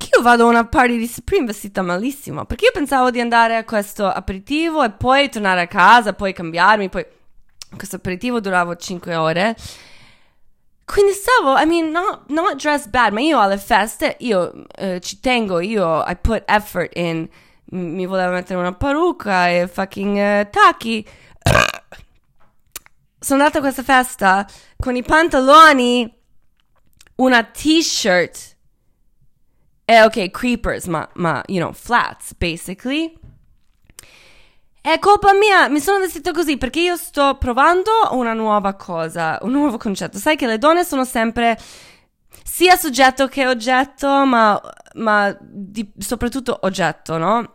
che 0.00 0.08
io 0.16 0.22
vado 0.22 0.44
a 0.44 0.48
una 0.48 0.64
party 0.64 0.96
di 0.96 1.06
Supreme 1.06 1.44
vestita 1.44 1.82
malissimo, 1.82 2.46
perché 2.46 2.64
io 2.64 2.70
pensavo 2.72 3.10
di 3.10 3.20
andare 3.20 3.56
a 3.56 3.64
questo 3.64 4.06
aperitivo 4.06 4.82
e 4.82 4.90
poi 4.90 5.28
tornare 5.28 5.60
a 5.60 5.66
casa, 5.66 6.14
poi 6.14 6.32
cambiarmi, 6.32 6.88
poi 6.88 7.04
questo 7.76 7.96
aperitivo 7.96 8.40
durava 8.40 8.74
5 8.74 9.14
ore. 9.14 9.54
Quindi 10.86 11.12
stavo, 11.12 11.58
I 11.58 11.66
mean, 11.66 11.90
not, 11.90 12.22
not 12.28 12.54
dressed 12.54 12.88
bad, 12.88 13.12
ma 13.12 13.20
io 13.20 13.38
alle 13.38 13.58
feste, 13.58 14.16
io 14.20 14.64
eh, 14.74 15.00
ci 15.00 15.20
tengo, 15.20 15.60
io 15.60 16.02
I 16.06 16.16
put 16.16 16.44
effort 16.46 16.96
in, 16.96 17.28
mi 17.72 18.06
volevo 18.06 18.32
mettere 18.32 18.58
una 18.58 18.72
parrucca 18.72 19.50
e 19.50 19.68
fucking 19.68 20.16
uh, 20.16 20.48
tacchi. 20.50 21.06
Sono 23.20 23.40
andata 23.42 23.58
a 23.58 23.60
questa 23.60 23.82
festa 23.82 24.48
con 24.78 24.96
i 24.96 25.02
pantaloni, 25.02 26.10
una 27.16 27.44
t-shirt 27.44 28.56
eh, 29.90 30.04
ok, 30.04 30.30
creepers, 30.30 30.84
ma, 30.86 31.08
ma, 31.14 31.42
you 31.48 31.58
know, 31.58 31.72
flats, 31.72 32.32
basically. 32.34 33.12
È 34.80 34.96
colpa 35.00 35.32
mia, 35.32 35.68
mi 35.68 35.80
sono 35.80 35.98
vestito 35.98 36.30
così 36.30 36.56
perché 36.56 36.78
io 36.78 36.96
sto 36.96 37.36
provando 37.38 37.90
una 38.12 38.32
nuova 38.32 38.74
cosa, 38.74 39.36
un 39.42 39.50
nuovo 39.50 39.78
concetto. 39.78 40.16
Sai 40.16 40.36
che 40.36 40.46
le 40.46 40.58
donne 40.58 40.84
sono 40.84 41.04
sempre 41.04 41.58
sia 42.44 42.76
soggetto 42.76 43.26
che 43.26 43.48
oggetto, 43.48 44.24
ma, 44.24 44.60
ma 44.94 45.36
di, 45.40 45.90
soprattutto 45.98 46.56
oggetto, 46.62 47.18
no? 47.18 47.54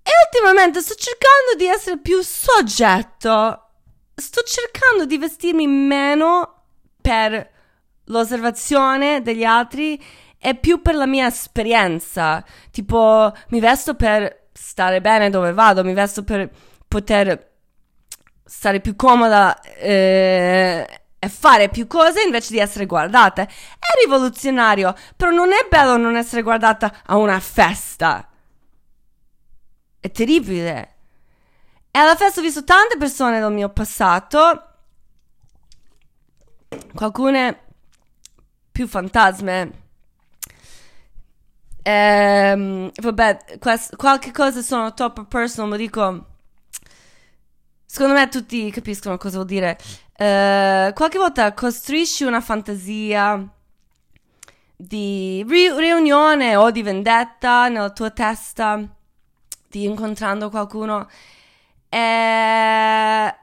E 0.00 0.10
ultimamente 0.24 0.80
sto 0.82 0.94
cercando 0.94 1.56
di 1.56 1.66
essere 1.66 1.98
più 1.98 2.22
soggetto. 2.22 3.70
Sto 4.14 4.42
cercando 4.42 5.04
di 5.04 5.18
vestirmi 5.18 5.66
meno 5.66 6.62
per 7.02 7.56
l'osservazione 8.04 9.20
degli 9.20 9.44
altri 9.44 10.00
è 10.38 10.54
più 10.58 10.80
per 10.80 10.94
la 10.94 11.06
mia 11.06 11.26
esperienza. 11.26 12.44
Tipo, 12.70 13.32
mi 13.48 13.60
vesto 13.60 13.94
per 13.94 14.48
stare 14.52 15.00
bene 15.00 15.30
dove 15.30 15.52
vado, 15.52 15.84
mi 15.84 15.92
vesto 15.92 16.22
per 16.24 16.50
poter 16.86 17.46
stare 18.44 18.80
più 18.80 18.96
comoda 18.96 19.60
eh, 19.60 21.02
e 21.18 21.28
fare 21.28 21.68
più 21.68 21.86
cose 21.86 22.22
invece 22.22 22.52
di 22.52 22.58
essere 22.58 22.86
guardata. 22.86 23.42
È 23.42 24.04
rivoluzionario, 24.04 24.94
però 25.16 25.30
non 25.30 25.52
è 25.52 25.66
bello 25.68 25.96
non 25.96 26.16
essere 26.16 26.42
guardata 26.42 27.02
a 27.04 27.16
una 27.16 27.40
festa. 27.40 28.28
È 30.00 30.10
terribile. 30.10 30.94
E 31.90 31.98
alla 31.98 32.14
festa 32.14 32.40
ho 32.40 32.42
visto 32.42 32.64
tante 32.64 32.96
persone 32.96 33.40
del 33.40 33.52
mio 33.52 33.70
passato, 33.70 34.62
qualcune 36.94 37.64
più 38.70 38.86
fantasme 38.86 39.86
Ehm, 41.88 42.90
vabbè, 43.00 43.58
quest- 43.58 43.96
qualche 43.96 44.30
cosa 44.30 44.60
sono 44.60 44.92
troppo 44.92 45.24
personal, 45.24 45.70
ma 45.70 45.76
dico... 45.76 46.26
secondo 47.86 48.14
me 48.14 48.28
tutti 48.28 48.70
capiscono 48.70 49.16
cosa 49.16 49.36
vuol 49.36 49.46
dire. 49.46 49.78
Uh, 50.18 50.92
qualche 50.92 51.16
volta 51.18 51.54
costruisci 51.54 52.24
una 52.24 52.40
fantasia 52.42 53.42
di 54.76 55.44
ri- 55.48 55.72
riunione 55.78 56.56
o 56.56 56.70
di 56.70 56.82
vendetta 56.82 57.68
nella 57.68 57.90
tua 57.90 58.10
testa, 58.10 58.82
di 59.68 59.84
incontrando 59.84 60.50
qualcuno 60.50 61.08
e 61.88 63.34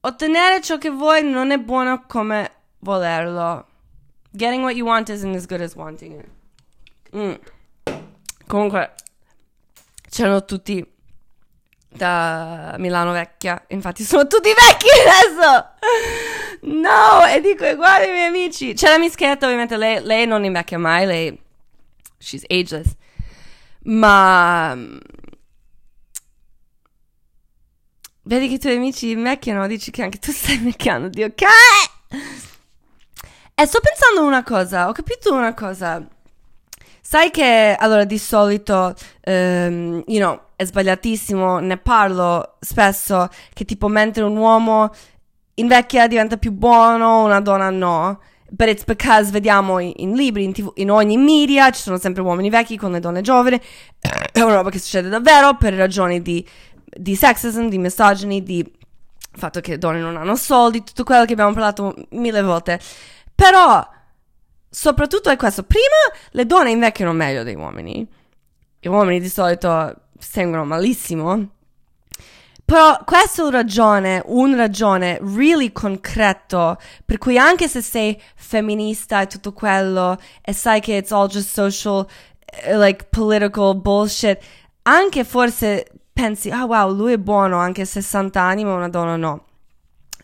ottenere 0.00 0.60
ciò 0.62 0.78
che 0.78 0.90
vuoi 0.90 1.22
non 1.22 1.52
è 1.52 1.58
buono 1.58 2.04
come 2.08 2.50
volerlo. 2.80 3.66
Getting 4.32 4.62
what 4.64 4.74
you 4.74 4.86
want 4.86 5.08
isn't 5.10 5.36
as 5.36 5.46
good 5.46 5.60
as 5.60 5.74
wanting 5.76 6.18
it. 6.18 6.41
Mm. 7.16 7.34
Comunque, 8.46 8.94
c'erano 10.08 10.44
tutti 10.44 10.86
da 11.88 12.74
Milano 12.78 13.12
vecchia. 13.12 13.62
Infatti, 13.68 14.02
sono 14.04 14.26
tutti 14.26 14.48
vecchi 14.48 14.88
adesso. 15.06 15.70
No, 16.62 17.26
e 17.26 17.40
dico, 17.40 17.74
guarda 17.76 18.06
i 18.06 18.10
miei 18.10 18.28
amici. 18.28 18.74
C'è 18.74 18.88
la 18.88 18.98
mischetta, 18.98 19.46
ovviamente, 19.46 19.76
lei, 19.76 20.02
lei 20.02 20.26
non 20.26 20.44
invecchia 20.44 20.78
mai, 20.78 21.06
lei, 21.06 21.40
she's 22.18 22.44
ageless. 22.48 22.94
Ma 23.84 24.76
vedi 28.24 28.48
che 28.48 28.54
i 28.54 28.58
tuoi 28.58 28.76
amici 28.76 29.10
invecchiano, 29.10 29.66
dici 29.66 29.90
che 29.90 30.02
anche 30.02 30.18
tu 30.18 30.30
stai 30.32 30.56
invecchiando, 30.56 31.08
Dio, 31.08 31.32
che? 31.34 31.46
E 33.54 33.66
sto 33.66 33.80
pensando 33.80 34.24
una 34.24 34.42
cosa, 34.42 34.88
ho 34.88 34.92
capito 34.92 35.34
una 35.34 35.54
cosa. 35.54 36.06
Sai 37.04 37.30
che, 37.30 37.76
allora, 37.76 38.04
di 38.04 38.16
solito, 38.16 38.94
um, 39.26 40.02
you 40.06 40.20
know, 40.20 40.40
è 40.54 40.64
sbagliatissimo, 40.64 41.58
ne 41.58 41.76
parlo 41.76 42.56
spesso, 42.60 43.28
che 43.52 43.64
tipo 43.64 43.88
mentre 43.88 44.22
un 44.22 44.36
uomo 44.36 44.90
invecchia 45.54 46.06
diventa 46.06 46.36
più 46.36 46.52
buono, 46.52 47.24
una 47.24 47.40
donna 47.40 47.70
no. 47.70 48.20
But 48.48 48.68
it's 48.68 48.84
because 48.84 49.30
vediamo 49.30 49.78
in, 49.78 50.12
libri, 50.14 50.44
in, 50.44 50.52
TV, 50.52 50.70
in 50.76 50.90
ogni 50.90 51.16
media, 51.16 51.70
ci 51.70 51.80
sono 51.80 51.98
sempre 51.98 52.22
uomini 52.22 52.50
vecchi 52.50 52.76
con 52.76 52.92
le 52.92 53.00
donne 53.00 53.20
giovani. 53.20 53.60
È 53.98 54.40
una 54.40 54.54
roba 54.56 54.70
che 54.70 54.78
succede 54.78 55.08
davvero 55.08 55.56
per 55.56 55.74
ragioni 55.74 56.22
di, 56.22 56.46
di 56.84 57.16
sexism, 57.16 57.68
di 57.68 57.78
misogyny, 57.78 58.42
di 58.42 58.70
fatto 59.34 59.60
che 59.60 59.72
le 59.72 59.78
donne 59.78 60.00
non 60.00 60.16
hanno 60.16 60.36
soldi, 60.36 60.84
tutto 60.84 61.02
quello 61.02 61.24
che 61.24 61.32
abbiamo 61.32 61.52
parlato 61.52 61.94
mille 62.10 62.42
volte. 62.42 62.78
Però, 63.34 63.84
soprattutto 64.72 65.28
è 65.28 65.36
questo. 65.36 65.62
Prima, 65.64 65.84
le 66.30 66.46
donne 66.46 66.70
invecchiano 66.70 67.12
meglio 67.12 67.42
dei 67.42 67.54
uomini. 67.54 68.08
Gli 68.80 68.88
uomini 68.88 69.20
di 69.20 69.28
solito 69.28 69.94
sengono 70.18 70.64
malissimo. 70.64 71.50
Però 72.64 72.98
questa 73.04 73.42
è 73.42 73.44
una 73.44 73.58
ragione, 73.58 74.22
un 74.26 74.56
ragione 74.56 75.18
really 75.20 75.72
concreto 75.72 76.78
per 77.04 77.18
cui 77.18 77.36
anche 77.36 77.68
se 77.68 77.82
sei 77.82 78.18
femminista 78.34 79.20
e 79.20 79.26
tutto 79.26 79.52
quello 79.52 80.18
e 80.40 80.54
sai 80.54 80.80
che 80.80 80.96
it's 80.96 81.12
all 81.12 81.26
just 81.28 81.52
social, 81.52 82.06
uh, 82.66 82.78
like 82.78 83.08
political 83.10 83.76
bullshit, 83.76 84.38
anche 84.82 85.24
forse 85.24 85.86
pensi, 86.14 86.50
ah 86.50 86.62
oh, 86.62 86.68
wow, 86.68 86.94
lui 86.94 87.12
è 87.12 87.18
buono 87.18 87.58
anche 87.58 87.82
a 87.82 87.84
60 87.84 88.40
anni 88.40 88.64
ma 88.64 88.72
una 88.72 88.88
donna 88.88 89.16
no. 89.16 89.44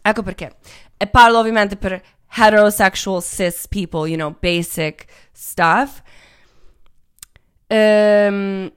Ecco 0.00 0.22
perché. 0.22 0.56
E 0.96 1.06
parlo 1.06 1.38
ovviamente 1.38 1.76
per 1.76 2.00
heterosexual 2.28 3.22
cis 3.22 3.66
people, 3.66 4.06
you 4.06 4.16
know, 4.16 4.36
basic 4.40 5.06
stuff. 5.32 6.02
Um, 7.70 8.72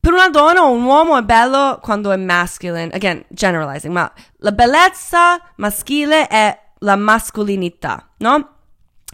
per 0.00 0.12
una 0.12 0.28
donna 0.28 0.62
un 0.62 0.84
uomo 0.84 1.16
è 1.16 1.22
bello 1.22 1.80
quando 1.82 2.12
è 2.12 2.16
masculine, 2.16 2.92
again, 2.92 3.24
generalizing, 3.28 3.92
ma 3.92 4.12
la 4.38 4.52
bellezza 4.52 5.40
maschile 5.56 6.28
è 6.28 6.56
la 6.78 6.94
mascolinità, 6.94 8.12
no? 8.18 8.36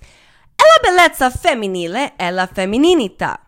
E 0.01 0.65
la 0.83 0.91
bellezza 0.91 1.31
femminile 1.31 2.15
è 2.17 2.31
la 2.31 2.47
femmininità. 2.47 3.41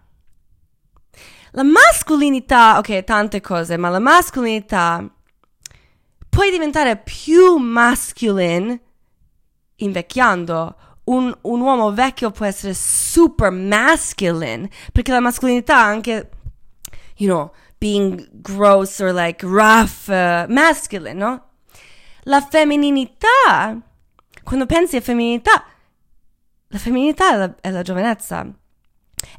La 1.51 1.62
mascolinità, 1.62 2.78
ok, 2.78 3.05
tante 3.05 3.40
cose, 3.42 3.76
ma 3.76 3.90
la 3.90 4.01
mascolinità 4.01 5.13
puoi 6.35 6.51
diventare 6.51 6.97
più 6.97 7.59
masculine 7.59 8.80
invecchiando. 9.76 10.76
Un, 11.05 11.32
un, 11.43 11.61
uomo 11.61 11.93
vecchio 11.93 12.32
può 12.32 12.45
essere 12.45 12.74
super 12.74 13.51
masculine 13.51 14.68
perché 14.91 15.12
la 15.12 15.20
mascolinità 15.20 15.76
anche 15.76 16.30
you 17.18 17.30
know, 17.30 17.53
being 17.78 18.28
gross 18.32 18.99
or 18.99 19.12
like 19.12 19.47
rough, 19.47 20.09
uh, 20.09 20.47
masculine, 20.49 21.14
no? 21.14 21.51
La 22.22 22.41
femmininità, 22.41 23.78
quando 24.43 24.66
pensi 24.66 24.97
a 24.97 25.01
femminilità, 25.01 25.64
la 26.66 26.78
femminilità 26.78 27.32
è 27.32 27.37
la, 27.37 27.55
è 27.61 27.70
la 27.70 27.82
giovinezza. 27.82 28.45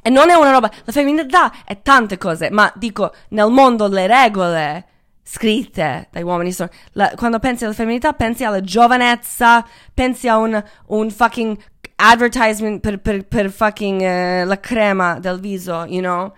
E 0.00 0.08
non 0.08 0.30
è 0.30 0.34
una 0.34 0.50
roba, 0.50 0.70
la 0.84 0.92
femminilità 0.92 1.64
è 1.64 1.82
tante 1.82 2.16
cose, 2.16 2.48
ma 2.50 2.72
dico, 2.74 3.12
nel 3.30 3.50
mondo 3.50 3.86
le 3.88 4.06
regole 4.06 4.86
scritte 5.28 6.08
dai 6.12 6.22
uomini 6.22 6.52
sono, 6.52 6.70
la, 6.92 7.12
quando 7.16 7.40
pensi 7.40 7.64
alla 7.64 7.72
femminilità 7.72 8.12
pensi 8.12 8.44
alla 8.44 8.60
giovanezza, 8.60 9.66
pensi 9.92 10.28
a 10.28 10.36
un, 10.36 10.62
un 10.86 11.10
fucking 11.10 11.58
advertisement 11.96 12.78
per, 12.80 13.00
per, 13.00 13.26
per 13.26 13.50
fucking 13.50 14.00
uh, 14.00 14.46
la 14.46 14.60
crema 14.60 15.18
del 15.18 15.40
viso, 15.40 15.84
you 15.86 16.00
know? 16.00 16.32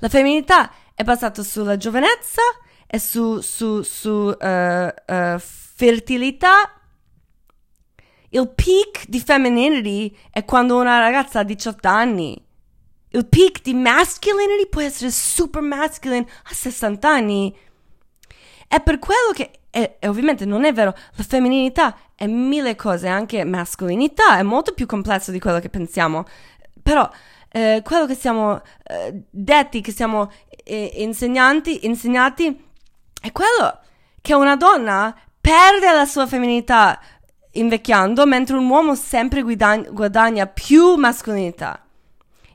La 0.00 0.08
femminilità 0.08 0.70
è 0.94 1.02
basata 1.04 1.42
sulla 1.42 1.78
giovanezza 1.78 2.42
e 2.86 2.98
su, 2.98 3.40
su, 3.40 3.80
su 3.80 4.10
uh, 4.10 4.34
uh, 4.36 5.38
fertilità. 5.38 6.72
Il 8.28 8.52
peak 8.54 9.06
di 9.08 9.20
femininity 9.20 10.14
è 10.30 10.44
quando 10.44 10.76
una 10.76 10.98
ragazza 10.98 11.40
ha 11.40 11.44
18 11.44 11.88
anni. 11.88 12.47
Il 13.10 13.26
peak 13.26 13.62
di 13.62 13.74
masculinity 13.74 14.66
può 14.68 14.82
essere 14.82 15.10
super 15.10 15.62
masculine 15.62 16.26
a 16.44 16.52
60 16.52 17.08
anni. 17.08 17.56
È 18.66 18.80
per 18.80 18.98
quello 18.98 19.32
che, 19.32 19.50
e, 19.70 19.96
e 19.98 20.08
ovviamente 20.08 20.44
non 20.44 20.64
è 20.64 20.72
vero, 20.72 20.94
la 21.14 21.24
femminilità 21.24 21.96
è 22.14 22.26
mille 22.26 22.76
cose, 22.76 23.08
anche 23.08 23.44
mascolinità 23.44 24.38
è 24.38 24.42
molto 24.42 24.72
più 24.72 24.86
complesso 24.86 25.30
di 25.30 25.38
quello 25.38 25.58
che 25.58 25.70
pensiamo. 25.70 26.24
Però 26.82 27.08
eh, 27.50 27.80
quello 27.82 28.04
che 28.06 28.14
siamo 28.14 28.60
eh, 28.84 29.22
detti, 29.30 29.80
che 29.80 29.92
siamo 29.92 30.30
eh, 30.64 30.92
insegnanti, 30.96 31.86
insegnati, 31.86 32.66
è 33.20 33.32
quello 33.32 33.80
che 34.20 34.34
una 34.34 34.56
donna 34.56 35.16
perde 35.40 35.92
la 35.92 36.04
sua 36.04 36.26
femminilità 36.26 37.00
invecchiando, 37.52 38.26
mentre 38.26 38.56
un 38.56 38.68
uomo 38.68 38.94
sempre 38.94 39.40
guadagna, 39.42 39.88
guadagna 39.90 40.46
più 40.46 40.96
mascolinità. 40.96 41.87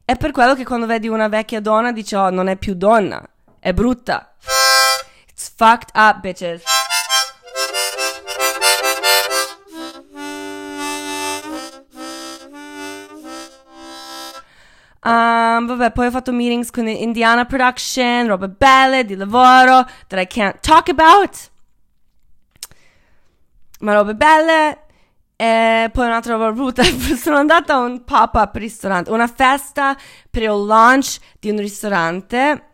È 0.05 0.17
per 0.17 0.31
quello 0.31 0.53
che 0.53 0.65
quando 0.65 0.85
vedi 0.85 1.07
una 1.07 1.29
vecchia 1.29 1.61
donna 1.61 1.93
dici, 1.93 2.13
oh, 2.13 2.29
non 2.29 2.49
è 2.49 2.57
più 2.57 2.73
donna, 2.73 3.23
è 3.57 3.71
brutta. 3.71 4.35
It's 5.29 5.49
fucked 5.55 5.91
up, 5.95 6.19
bitches. 6.19 6.63
Um, 15.05 15.67
vabbè, 15.67 15.91
poi 15.91 16.07
ho 16.07 16.11
fatto 16.11 16.33
meetings 16.33 16.69
con 16.69 16.85
Indiana 16.85 17.45
Production, 17.45 18.27
robe 18.27 18.49
belle 18.49 19.05
di 19.05 19.15
lavoro 19.15 19.85
that 20.07 20.19
I 20.19 20.27
can't 20.27 20.59
talk 20.59 20.89
about. 20.89 21.49
Ma 23.79 23.93
robe 23.93 24.15
belle. 24.15 24.82
E 25.43 25.89
poi 25.91 26.05
un'altra 26.05 26.37
brutta. 26.53 26.83
Sono 27.19 27.35
andata 27.35 27.73
a 27.73 27.79
un 27.79 28.05
pop-up 28.05 28.55
ristorante, 28.55 29.11
una 29.11 29.27
festa 29.27 29.93
per 30.29 30.43
il 30.43 30.65
launch 30.65 31.17
di 31.37 31.49
un 31.49 31.57
ristorante 31.57 32.67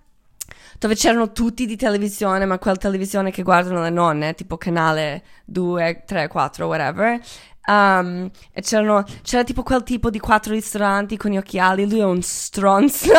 dove 0.77 0.93
c'erano 0.93 1.31
tutti 1.31 1.65
di 1.65 1.75
televisione, 1.75 2.45
ma 2.45 2.59
quella 2.59 2.77
televisione 2.77 3.31
che 3.31 3.41
guardano 3.41 3.81
le 3.81 3.89
nonne, 3.89 4.35
tipo 4.35 4.57
canale 4.57 5.23
2, 5.45 6.03
3, 6.05 6.27
4, 6.27 6.67
whatever. 6.67 7.19
Um, 7.65 8.29
e 8.51 8.61
c'era 8.61 9.43
tipo 9.43 9.63
quel 9.63 9.81
tipo 9.81 10.11
di 10.11 10.19
quattro 10.19 10.53
ristoranti 10.53 11.17
con 11.17 11.31
gli 11.31 11.37
occhiali, 11.37 11.89
lui 11.89 12.01
è 12.01 12.05
un 12.05 12.21
stronzo. 12.21 13.11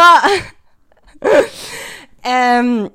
um, 2.22 2.86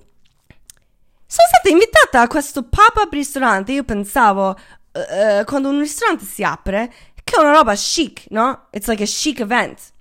sono 1.28 1.48
stata 1.50 1.70
invitata 1.70 2.22
a 2.22 2.28
questo 2.28 2.64
pop-up 2.64 3.12
ristorante, 3.12 3.74
io 3.74 3.84
pensavo, 3.84 4.56
uh, 4.96 5.44
quando 5.46 5.70
un 5.70 5.80
ristorante 5.80 6.26
si 6.26 6.44
apre, 6.44 6.94
che 7.24 7.36
è 7.36 7.40
una 7.40 7.52
roba 7.52 7.74
chic, 7.76 8.26
no? 8.30 8.68
It's 8.72 8.88
like 8.88 9.04
a 9.04 9.06
chic 9.06 9.40
event. 9.40 9.94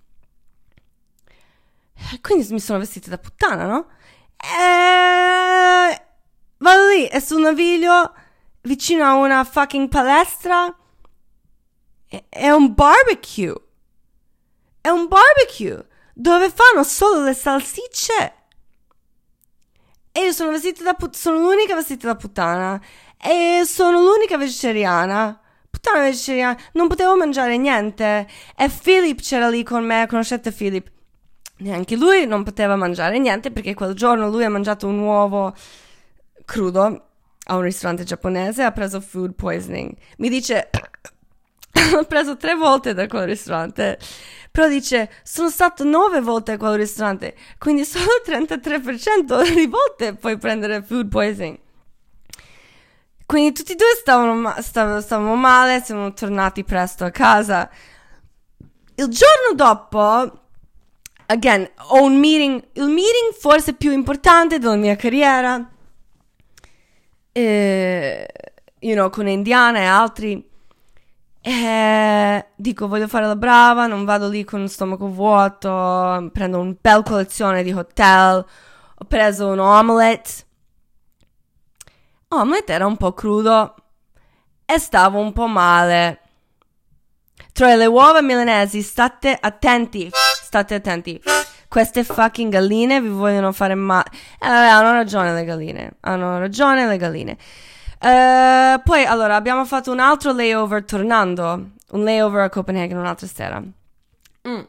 Quindi 2.20 2.47
mi 2.53 2.61
sono 2.61 2.78
vestita 2.78 3.11
da 3.11 3.18
puttana, 3.18 3.66
no? 3.66 3.88
E 4.36 6.03
vado 6.59 6.88
lì, 6.88 7.05
è 7.05 7.20
su 7.20 7.36
un 7.36 7.42
naviglio 7.42 8.14
vicino 8.62 9.05
a 9.05 9.14
una 9.14 9.45
fucking 9.45 9.88
palestra 9.88 10.74
è 12.28 12.51
un 12.51 12.74
barbecue. 12.74 13.55
È 14.80 14.88
un 14.88 15.09
barbecue 15.09 15.86
dove 16.14 16.51
fanno 16.51 16.84
solo 16.84 17.22
le 17.22 17.34
salsicce. 17.34 18.34
E 20.12 20.20
io 20.20 20.32
sono 20.32 20.53
vestita 20.53 20.84
da 20.84 20.95
put- 20.95 21.16
sono 21.16 21.38
l'unica 21.38 21.74
vestita 21.74 22.07
da 22.07 22.16
puttana. 22.16 22.80
E 23.27 23.62
sono 23.64 24.03
l'unica 24.03 24.37
vegetariana. 24.37 25.41
Puttana 25.70 26.01
vegetariana. 26.01 26.59
Non 26.72 26.89
potevo 26.89 27.16
mangiare 27.16 27.57
niente. 27.57 28.29
E 28.55 28.68
Philip 28.68 29.18
c'era 29.22 29.49
lì 29.49 29.62
con 29.62 29.83
me. 29.83 30.07
Conoscete 30.07 30.53
Philip? 30.53 30.91
Neanche 31.57 31.97
lui 31.97 32.27
non 32.27 32.43
poteva 32.43 32.77
mangiare 32.77 33.18
niente 33.18 33.51
perché 33.51 33.72
quel 33.72 33.95
giorno 33.95 34.29
lui 34.29 34.45
ha 34.45 34.51
mangiato 34.51 34.87
un 34.87 34.99
uovo 34.99 35.55
crudo 36.45 37.07
a 37.47 37.57
un 37.57 37.62
ristorante 37.62 38.05
giapponese 38.05 38.61
e 38.61 38.64
ha 38.66 38.72
preso 38.72 39.01
food 39.01 39.33
poisoning. 39.35 39.97
Mi 40.18 40.29
dice 40.29 40.68
ho 41.97 42.05
preso 42.05 42.37
tre 42.37 42.55
volte 42.55 42.93
da 42.93 43.07
quel 43.07 43.25
ristorante. 43.25 43.99
Però 44.51 44.68
dice, 44.68 45.11
sono 45.22 45.49
stato 45.49 45.83
nove 45.83 46.20
volte 46.20 46.53
a 46.53 46.57
quel 46.59 46.77
ristorante, 46.77 47.35
quindi 47.59 47.85
solo 47.85 48.05
il 48.22 48.31
33% 48.31 49.55
di 49.55 49.66
volte 49.66 50.14
puoi 50.14 50.37
prendere 50.37 50.83
food 50.83 51.09
poisoning. 51.09 51.59
Quindi 53.27 53.53
tutti 53.53 53.72
e 53.72 53.77
due 53.77 53.87
stavano, 53.99 54.35
ma- 54.35 54.61
stav- 54.61 55.01
stavamo 55.01 55.35
male, 55.35 55.81
siamo 55.83 56.12
tornati 56.12 56.62
presto 56.64 57.05
a 57.05 57.11
casa. 57.11 57.70
Il 58.97 59.09
giorno 59.09 59.55
dopo, 59.55 60.43
again, 61.27 61.68
ho 61.89 62.03
un 62.03 62.18
meeting, 62.18 62.62
il 62.75 62.85
meeting 62.85 63.33
forse 63.39 63.75
più 63.75 63.93
importante 63.93 64.59
della 64.59 64.77
mia 64.77 64.95
carriera, 64.97 65.68
eh, 67.33 68.29
you 68.81 68.95
know, 68.95 69.11
con 69.11 69.27
Indiana 69.27 69.79
e 69.81 69.85
altri. 69.85 70.49
E 71.41 72.47
dico, 72.57 72.89
voglio 72.89 73.09
fare 73.09 73.27
la 73.27 73.37
brava, 73.37 73.87
non 73.87 74.05
vado 74.05 74.29
lì 74.29 74.45
con 74.45 74.62
lo 74.62 74.66
stomaco 74.68 75.09
vuoto, 75.09 76.31
prendo 76.33 76.59
una 76.61 76.75
bella 76.81 77.03
collezione 77.03 77.62
di 77.62 77.72
hotel, 77.72 78.45
ho 78.97 79.05
preso 79.07 79.49
un 79.49 79.59
omelette. 79.59 80.45
Omelette 82.41 82.72
era 82.72 82.87
un 82.87 82.97
po' 82.97 83.12
crudo 83.12 83.74
e 84.64 84.78
stavo 84.78 85.18
un 85.18 85.32
po' 85.32 85.47
male. 85.47 86.20
Tra 87.53 87.74
le 87.74 87.87
uova 87.87 88.20
milanesi, 88.20 88.82
state 88.82 89.37
attenti, 89.41 90.11
state 90.12 90.74
attenti. 90.74 91.22
Queste 91.68 92.05
fucking 92.05 92.53
galline 92.53 93.01
vi 93.01 93.09
vogliono 93.09 93.53
fare 93.53 93.74
male. 93.74 94.11
Eh, 94.41 94.49
vabbè, 94.49 94.66
hanno 94.66 94.93
ragione 94.93 95.32
le 95.32 95.45
galline, 95.45 95.93
hanno 96.01 96.39
ragione 96.39 96.87
le 96.87 96.97
galline. 96.97 97.37
Uh, 98.01 98.82
poi, 98.82 99.05
allora, 99.05 99.35
abbiamo 99.35 99.64
fatto 99.64 99.91
un 99.91 99.99
altro 99.99 100.32
layover 100.32 100.85
tornando. 100.85 101.70
Un 101.91 102.05
layover 102.05 102.43
a 102.43 102.49
Copenaghen 102.49 102.97
un'altra 102.97 103.26
sera. 103.26 103.61
Mm. 103.61 104.61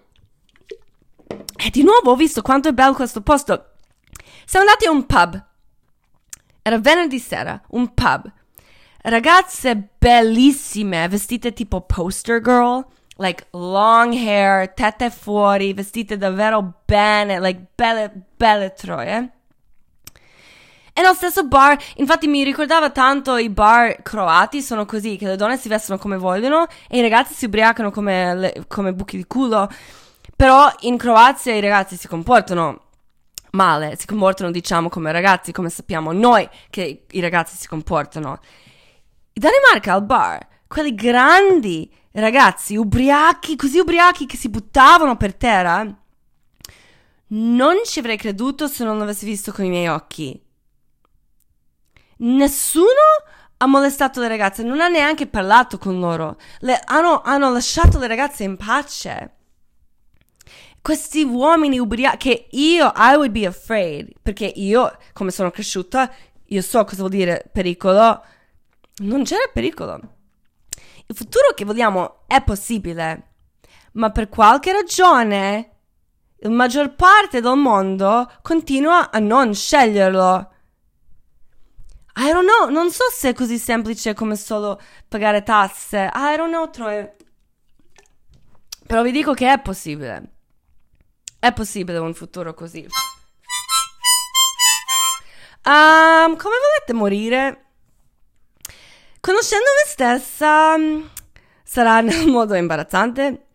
E 1.57 1.69
di 1.71 1.83
nuovo 1.83 2.11
ho 2.11 2.15
visto 2.15 2.41
quanto 2.41 2.69
è 2.69 2.71
bello 2.71 2.93
questo 2.93 3.21
posto. 3.21 3.71
Siamo 4.45 4.65
andati 4.65 4.85
a 4.85 4.91
un 4.91 5.05
pub. 5.05 5.45
Era 6.67 6.79
venerdì 6.79 7.19
sera, 7.19 7.61
un 7.73 7.93
pub. 7.93 8.27
Ragazze 9.03 9.89
bellissime, 9.99 11.07
vestite 11.07 11.53
tipo 11.53 11.81
poster 11.81 12.41
girl. 12.41 12.83
Like 13.17 13.45
long 13.51 14.11
hair, 14.11 14.73
tette 14.73 15.11
fuori, 15.11 15.73
vestite 15.73 16.17
davvero 16.17 16.81
bene, 16.83 17.39
like 17.39 17.67
belle, 17.75 18.11
belle 18.35 18.73
troie. 18.73 19.31
E 20.91 21.01
nello 21.01 21.13
stesso 21.13 21.45
bar, 21.45 21.77
infatti 21.97 22.25
mi 22.25 22.43
ricordava 22.43 22.89
tanto 22.89 23.37
i 23.37 23.49
bar 23.49 24.01
croati, 24.01 24.63
sono 24.63 24.85
così, 24.85 25.17
che 25.17 25.27
le 25.27 25.35
donne 25.35 25.57
si 25.57 25.69
vestono 25.69 25.99
come 25.99 26.17
vogliono 26.17 26.65
e 26.89 26.97
i 26.97 27.01
ragazzi 27.01 27.35
si 27.35 27.45
ubriacano 27.45 27.91
come, 27.91 28.35
le, 28.35 28.63
come 28.67 28.91
buchi 28.91 29.17
di 29.17 29.27
culo. 29.27 29.69
Però 30.35 30.67
in 30.79 30.97
Croazia 30.97 31.53
i 31.53 31.61
ragazzi 31.61 31.95
si 31.95 32.07
comportano 32.07 32.84
male, 33.55 33.95
si 33.97 34.05
comportano 34.05 34.51
diciamo 34.51 34.89
come 34.89 35.11
ragazzi, 35.11 35.51
come 35.51 35.69
sappiamo 35.69 36.11
noi 36.11 36.47
che 36.69 37.05
i 37.09 37.19
ragazzi 37.19 37.57
si 37.57 37.67
comportano. 37.67 38.39
In 39.33 39.41
Danimarca 39.41 39.93
al 39.93 40.03
bar, 40.03 40.47
quelli 40.67 40.93
grandi 40.93 41.91
ragazzi 42.11 42.75
ubriachi, 42.75 43.55
così 43.55 43.79
ubriachi 43.79 44.25
che 44.25 44.37
si 44.37 44.49
buttavano 44.49 45.17
per 45.17 45.35
terra, 45.35 45.85
non 47.27 47.75
ci 47.83 47.99
avrei 47.99 48.17
creduto 48.17 48.67
se 48.67 48.83
non 48.83 48.99
l'avessi 48.99 49.25
visto 49.25 49.51
con 49.51 49.65
i 49.65 49.69
miei 49.69 49.87
occhi. 49.87 50.39
Nessuno 52.17 52.85
ha 53.57 53.65
molestato 53.65 54.19
le 54.19 54.27
ragazze, 54.27 54.63
non 54.63 54.79
ha 54.81 54.87
neanche 54.87 55.27
parlato 55.27 55.77
con 55.77 55.99
loro. 55.99 56.37
Le, 56.59 56.79
hanno, 56.85 57.21
hanno 57.21 57.51
lasciato 57.51 57.97
le 57.99 58.07
ragazze 58.07 58.43
in 58.43 58.57
pace. 58.57 59.33
Questi 60.85 61.23
uomini 61.23 61.79
ubriachi 61.79 62.29
che 62.29 62.47
io, 62.51 62.93
I 62.95 63.15
would 63.15 63.31
be 63.31 63.47
afraid, 63.47 64.19
perché 64.21 64.45
io, 64.45 64.95
come 65.13 65.31
sono 65.31 65.49
cresciuta, 65.49 66.13
io 66.43 66.61
so 66.61 66.83
cosa 66.83 66.97
vuol 66.97 67.09
dire 67.09 67.49
pericolo. 67.51 68.23
Non 68.97 69.23
c'era 69.23 69.49
pericolo. 69.51 69.99
Il 71.07 71.15
futuro 71.15 71.55
che 71.55 71.65
vogliamo 71.65 72.27
è 72.27 72.43
possibile, 72.43 73.31
ma 73.93 74.11
per 74.11 74.29
qualche 74.29 74.73
ragione 74.73 75.71
la 76.35 76.49
maggior 76.49 76.93
parte 76.93 77.41
del 77.41 77.57
mondo 77.57 78.31
continua 78.43 79.09
a 79.09 79.17
non 79.17 79.55
sceglierlo. 79.55 80.53
I 82.17 82.31
don't 82.31 82.45
know, 82.47 82.69
non 82.69 82.91
so 82.91 83.05
se 83.11 83.29
è 83.29 83.33
così 83.33 83.57
semplice 83.57 84.13
come 84.13 84.35
solo 84.35 84.79
pagare 85.07 85.41
tasse. 85.41 86.11
I 86.13 86.35
don't 86.37 86.51
know, 86.51 86.69
Troy. 86.69 87.11
Però 88.85 89.01
vi 89.01 89.11
dico 89.11 89.33
che 89.33 89.51
è 89.51 89.59
possibile. 89.59 90.33
È 91.45 91.53
possibile 91.53 91.99
un 91.99 92.15
futuro 92.15 92.55
così. 92.55 92.87
Um, 95.63 96.35
come 96.37 96.55
volete 96.55 96.93
morire? 96.93 97.65
Conoscendo 99.19 99.65
me 99.65 99.87
stessa 99.87 100.75
sarà 101.63 102.01
nel 102.01 102.25
modo 102.25 102.55
imbarazzante. 102.55 103.45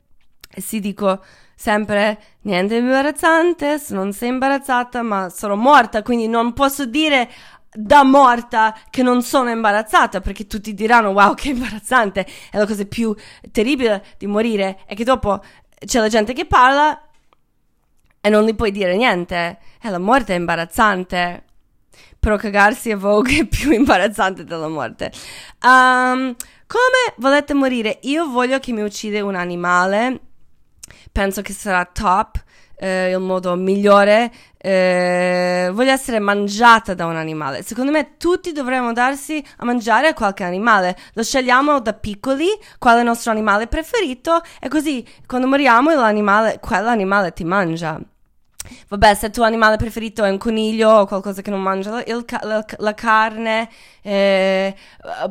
E 0.48 0.60
sì, 0.60 0.78
dico 0.78 1.20
sempre 1.56 2.36
niente 2.42 2.76
imbarazzante, 2.76 3.80
se 3.80 3.92
non 3.92 4.12
sei 4.12 4.28
imbarazzata, 4.28 5.02
ma 5.02 5.28
sono 5.28 5.56
morta, 5.56 6.02
quindi 6.02 6.28
non 6.28 6.52
posso 6.52 6.86
dire 6.86 7.28
da 7.72 8.04
morta 8.04 8.72
che 8.88 9.02
non 9.02 9.20
sono 9.20 9.50
imbarazzata 9.50 10.20
perché 10.20 10.46
tutti 10.46 10.74
diranno 10.74 11.10
wow 11.10 11.34
che 11.34 11.48
imbarazzante 11.48 12.24
è 12.52 12.56
la 12.56 12.66
cosa 12.66 12.84
più 12.84 13.12
terribile 13.50 14.04
di 14.16 14.26
morire 14.28 14.82
è 14.86 14.94
che 14.94 15.02
dopo 15.02 15.40
c'è 15.84 15.98
la 15.98 16.08
gente 16.08 16.32
che 16.32 16.46
parla 16.46 17.09
e 18.20 18.28
non 18.28 18.44
gli 18.44 18.54
puoi 18.54 18.70
dire 18.70 18.96
niente 18.96 19.58
e 19.80 19.90
la 19.90 19.98
morte 19.98 20.34
è 20.34 20.36
imbarazzante 20.36 21.44
però 22.18 22.36
cagarsi 22.36 22.90
a 22.90 22.96
Vogue 22.96 23.40
è 23.40 23.46
più 23.46 23.70
imbarazzante 23.72 24.44
della 24.44 24.68
morte 24.68 25.12
um, 25.64 26.34
come 26.66 27.14
volete 27.16 27.54
morire 27.54 27.98
io 28.02 28.30
voglio 28.30 28.58
che 28.58 28.72
mi 28.72 28.82
uccide 28.82 29.20
un 29.20 29.34
animale 29.34 30.20
penso 31.12 31.42
che 31.42 31.52
sarà 31.52 31.84
top 31.84 32.42
eh, 32.80 33.10
il 33.10 33.20
modo 33.20 33.54
migliore. 33.54 34.32
Eh, 34.56 35.70
voglio 35.72 35.92
essere 35.92 36.18
mangiata 36.18 36.94
da 36.94 37.06
un 37.06 37.16
animale. 37.16 37.62
Secondo 37.62 37.92
me 37.92 38.16
tutti 38.16 38.52
dovremmo 38.52 38.92
darsi 38.92 39.42
a 39.58 39.64
mangiare 39.64 40.14
qualche 40.14 40.44
animale. 40.44 40.96
Lo 41.12 41.22
scegliamo 41.22 41.80
da 41.80 41.92
piccoli, 41.92 42.48
qual 42.78 42.96
è 42.96 42.98
il 43.00 43.04
nostro 43.04 43.30
animale 43.30 43.66
preferito, 43.68 44.40
e 44.60 44.68
così 44.68 45.06
quando 45.26 45.46
moriamo 45.46 45.90
quell'animale 46.60 47.32
ti 47.32 47.44
mangia. 47.44 48.00
Vabbè, 48.88 49.14
se 49.14 49.26
il 49.26 49.32
tuo 49.32 49.44
animale 49.44 49.76
preferito 49.76 50.24
è 50.24 50.30
un 50.30 50.38
coniglio 50.38 50.90
o 50.90 51.06
qualcosa 51.06 51.42
che 51.42 51.50
non 51.50 51.62
mangia 51.62 52.02
il, 52.04 52.24
la, 52.42 52.64
la, 52.78 52.94
carne, 52.94 53.68
eh, 54.02 54.74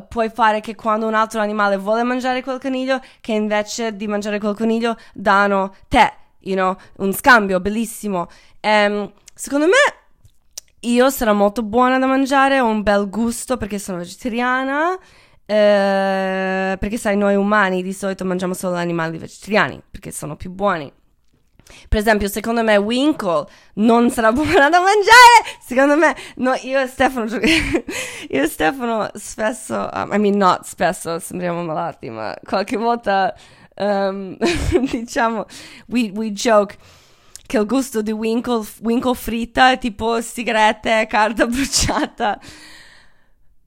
puoi 0.08 0.30
fare 0.30 0.60
che 0.60 0.74
quando 0.74 1.06
un 1.06 1.14
altro 1.14 1.40
animale 1.40 1.76
vuole 1.76 2.02
mangiare 2.02 2.42
quel 2.42 2.60
coniglio, 2.60 3.00
che 3.20 3.32
invece 3.32 3.96
di 3.96 4.06
mangiare 4.06 4.38
quel 4.38 4.56
coniglio 4.56 4.96
danno 5.12 5.74
te 5.88 6.18
you 6.40 6.54
know, 6.54 6.76
un 6.98 7.12
scambio 7.12 7.60
bellissimo. 7.60 8.28
Um, 8.60 9.12
secondo 9.34 9.66
me 9.66 9.72
io 10.80 11.10
sarò 11.10 11.32
molto 11.34 11.62
buona 11.62 11.98
da 11.98 12.06
mangiare, 12.06 12.60
ho 12.60 12.66
un 12.66 12.82
bel 12.82 13.08
gusto 13.08 13.56
perché 13.56 13.78
sono 13.78 13.98
vegetariana. 13.98 14.98
Eh, 15.46 16.76
perché 16.78 16.96
sai, 16.96 17.16
noi 17.16 17.34
umani 17.34 17.82
di 17.82 17.92
solito 17.92 18.24
mangiamo 18.24 18.54
solo 18.54 18.76
animali 18.76 19.18
vegetariani 19.18 19.82
perché 19.90 20.12
sono 20.12 20.36
più 20.36 20.50
buoni. 20.50 20.90
Per 21.88 21.98
esempio, 21.98 22.28
secondo 22.28 22.62
me 22.62 22.76
Winkle 22.76 23.46
non 23.74 24.10
sarà 24.10 24.32
buona 24.32 24.68
da 24.68 24.80
mangiare. 24.80 25.58
Secondo 25.60 25.96
me, 25.96 26.14
no, 26.36 26.54
io 26.62 26.80
e 26.80 26.86
Stefano, 26.86 27.26
io 27.36 28.42
e 28.42 28.46
Stefano 28.46 29.10
spesso, 29.14 29.88
um, 29.92 30.12
I 30.12 30.18
mean, 30.18 30.36
not 30.36 30.64
spesso, 30.64 31.18
sembriamo 31.18 31.62
malati, 31.62 32.10
ma 32.10 32.36
qualche 32.44 32.76
volta 32.76 33.34
um, 33.76 34.36
diciamo, 34.90 35.46
we, 35.86 36.10
we 36.14 36.32
joke 36.32 36.76
che 37.46 37.58
il 37.58 37.66
gusto 37.66 38.00
di 38.00 38.12
Winkle, 38.12 38.64
Winkle 38.80 39.14
fritta 39.14 39.72
è 39.72 39.78
tipo 39.78 40.20
sigarette 40.20 41.06
carta 41.08 41.46
bruciata. 41.46 42.38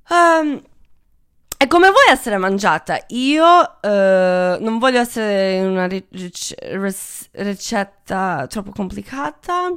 Um, 0.09 0.61
è 1.63 1.67
come 1.67 1.87
vuoi 1.87 2.03
essere 2.09 2.37
mangiata. 2.37 3.01
Io 3.07 3.45
uh, 3.45 3.87
non 3.87 4.79
voglio 4.79 4.99
essere 4.99 5.61
una 5.61 5.87
ric- 5.87 6.55
ricetta 7.31 8.45
troppo 8.49 8.71
complicata. 8.71 9.71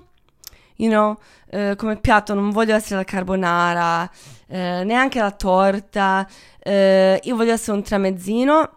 you 0.79 0.91
know, 0.91 1.17
uh, 1.53 1.77
come 1.77 1.97
piatto 1.99 2.35
non 2.35 2.51
voglio 2.51 2.75
essere 2.75 2.97
la 2.97 3.05
carbonara, 3.05 4.03
uh, 4.03 4.57
neanche 4.83 5.21
la 5.21 5.31
torta, 5.31 6.27
uh, 6.65 6.71
io 6.71 7.37
voglio 7.37 7.53
essere 7.53 7.77
un 7.77 7.85
tramezzino 7.85 8.71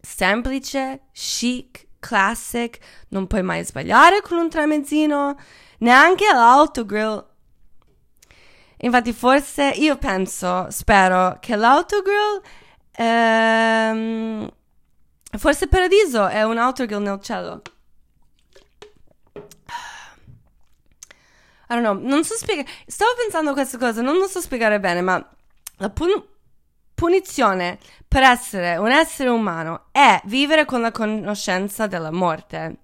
semplice, 0.00 1.02
chic, 1.12 1.86
classic, 2.00 2.78
non 3.08 3.26
puoi 3.26 3.42
mai 3.42 3.62
sbagliare 3.62 4.22
con 4.22 4.38
un 4.38 4.48
tramezzino, 4.48 5.36
neanche 5.78 6.24
l'autogrill. 6.32 7.26
Infatti 8.84 9.12
forse 9.12 9.68
io 9.76 9.96
penso, 9.96 10.66
spero 10.70 11.36
che 11.40 11.54
l'autogrill 11.54 12.42
ehm, 12.92 14.48
forse 15.38 15.68
Paradiso 15.68 16.26
è 16.26 16.42
un 16.42 16.58
autogrill 16.58 17.02
nel 17.02 17.20
cielo. 17.20 17.62
I 21.68 21.74
don't 21.74 21.82
know, 21.82 21.98
non 21.98 22.24
so 22.24 22.34
spiegare. 22.34 22.68
Stavo 22.86 23.12
pensando 23.16 23.50
a 23.50 23.52
questa 23.54 23.78
cosa, 23.78 24.02
non 24.02 24.16
lo 24.16 24.26
so 24.26 24.40
spiegare 24.40 24.80
bene, 24.80 25.00
ma 25.00 25.30
la 25.76 25.90
pun- 25.90 26.22
punizione 26.92 27.78
per 28.06 28.24
essere 28.24 28.76
un 28.76 28.90
essere 28.90 29.30
umano 29.30 29.86
è 29.92 30.20
vivere 30.24 30.64
con 30.64 30.80
la 30.80 30.90
conoscenza 30.90 31.86
della 31.86 32.10
morte. 32.10 32.78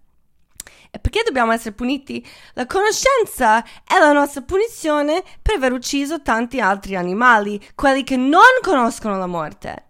E 0.90 0.98
perché 0.98 1.22
dobbiamo 1.24 1.52
essere 1.52 1.74
puniti? 1.74 2.26
La 2.54 2.66
conoscenza 2.66 3.62
è 3.84 3.98
la 3.98 4.12
nostra 4.12 4.42
punizione 4.42 5.22
per 5.42 5.56
aver 5.56 5.72
ucciso 5.72 6.22
tanti 6.22 6.60
altri 6.60 6.96
animali, 6.96 7.60
quelli 7.74 8.04
che 8.04 8.16
non 8.16 8.42
conoscono 8.62 9.18
la 9.18 9.26
morte. 9.26 9.84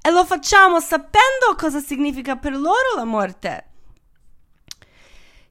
E 0.00 0.10
lo 0.10 0.24
facciamo 0.24 0.80
sapendo 0.80 1.54
cosa 1.56 1.78
significa 1.80 2.36
per 2.36 2.56
loro 2.56 2.94
la 2.96 3.04
morte. 3.04 3.64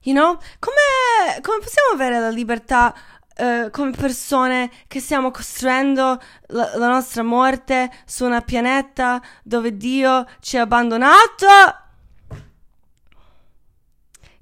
You 0.02 0.14
know? 0.16 0.38
Come, 0.58 1.40
come 1.40 1.58
possiamo 1.58 1.92
avere 1.92 2.18
la 2.18 2.30
libertà 2.30 2.92
uh, 3.36 3.70
come 3.70 3.92
persone 3.92 4.70
che 4.88 4.98
stiamo 4.98 5.30
costruendo 5.30 6.20
la, 6.48 6.76
la 6.76 6.88
nostra 6.88 7.22
morte 7.22 7.90
su 8.06 8.24
una 8.24 8.40
pianeta 8.40 9.22
dove 9.42 9.76
Dio 9.76 10.26
ci 10.40 10.56
ha 10.56 10.62
abbandonato? 10.62 11.46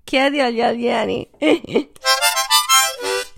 Chiedi 0.09 0.41
agli 0.41 0.63
alieni. 0.63 1.29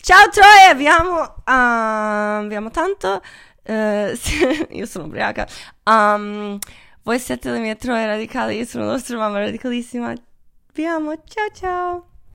Ciao 0.01 0.29
Troia, 0.29 0.71
abbiamo, 0.71 1.21
uh, 1.21 2.43
abbiamo 2.45 2.71
tanto. 2.71 3.21
Uh, 3.64 4.12
io 4.71 4.87
sono 4.87 5.07
ubriaca. 5.07 5.49
Um, 5.83 6.59
voi 7.03 7.18
siete 7.18 7.51
le 7.51 7.59
mie 7.59 7.75
troie 7.75 8.07
radicali, 8.07 8.57
io 8.57 8.64
sono 8.66 8.85
la 8.85 8.93
vostra 8.93 9.16
mamma 9.16 9.41
radicalissima. 9.41 10.14
Vi 10.73 10.87
amo, 10.87 11.21
ciao 11.25 11.49
ciao. 11.53 12.10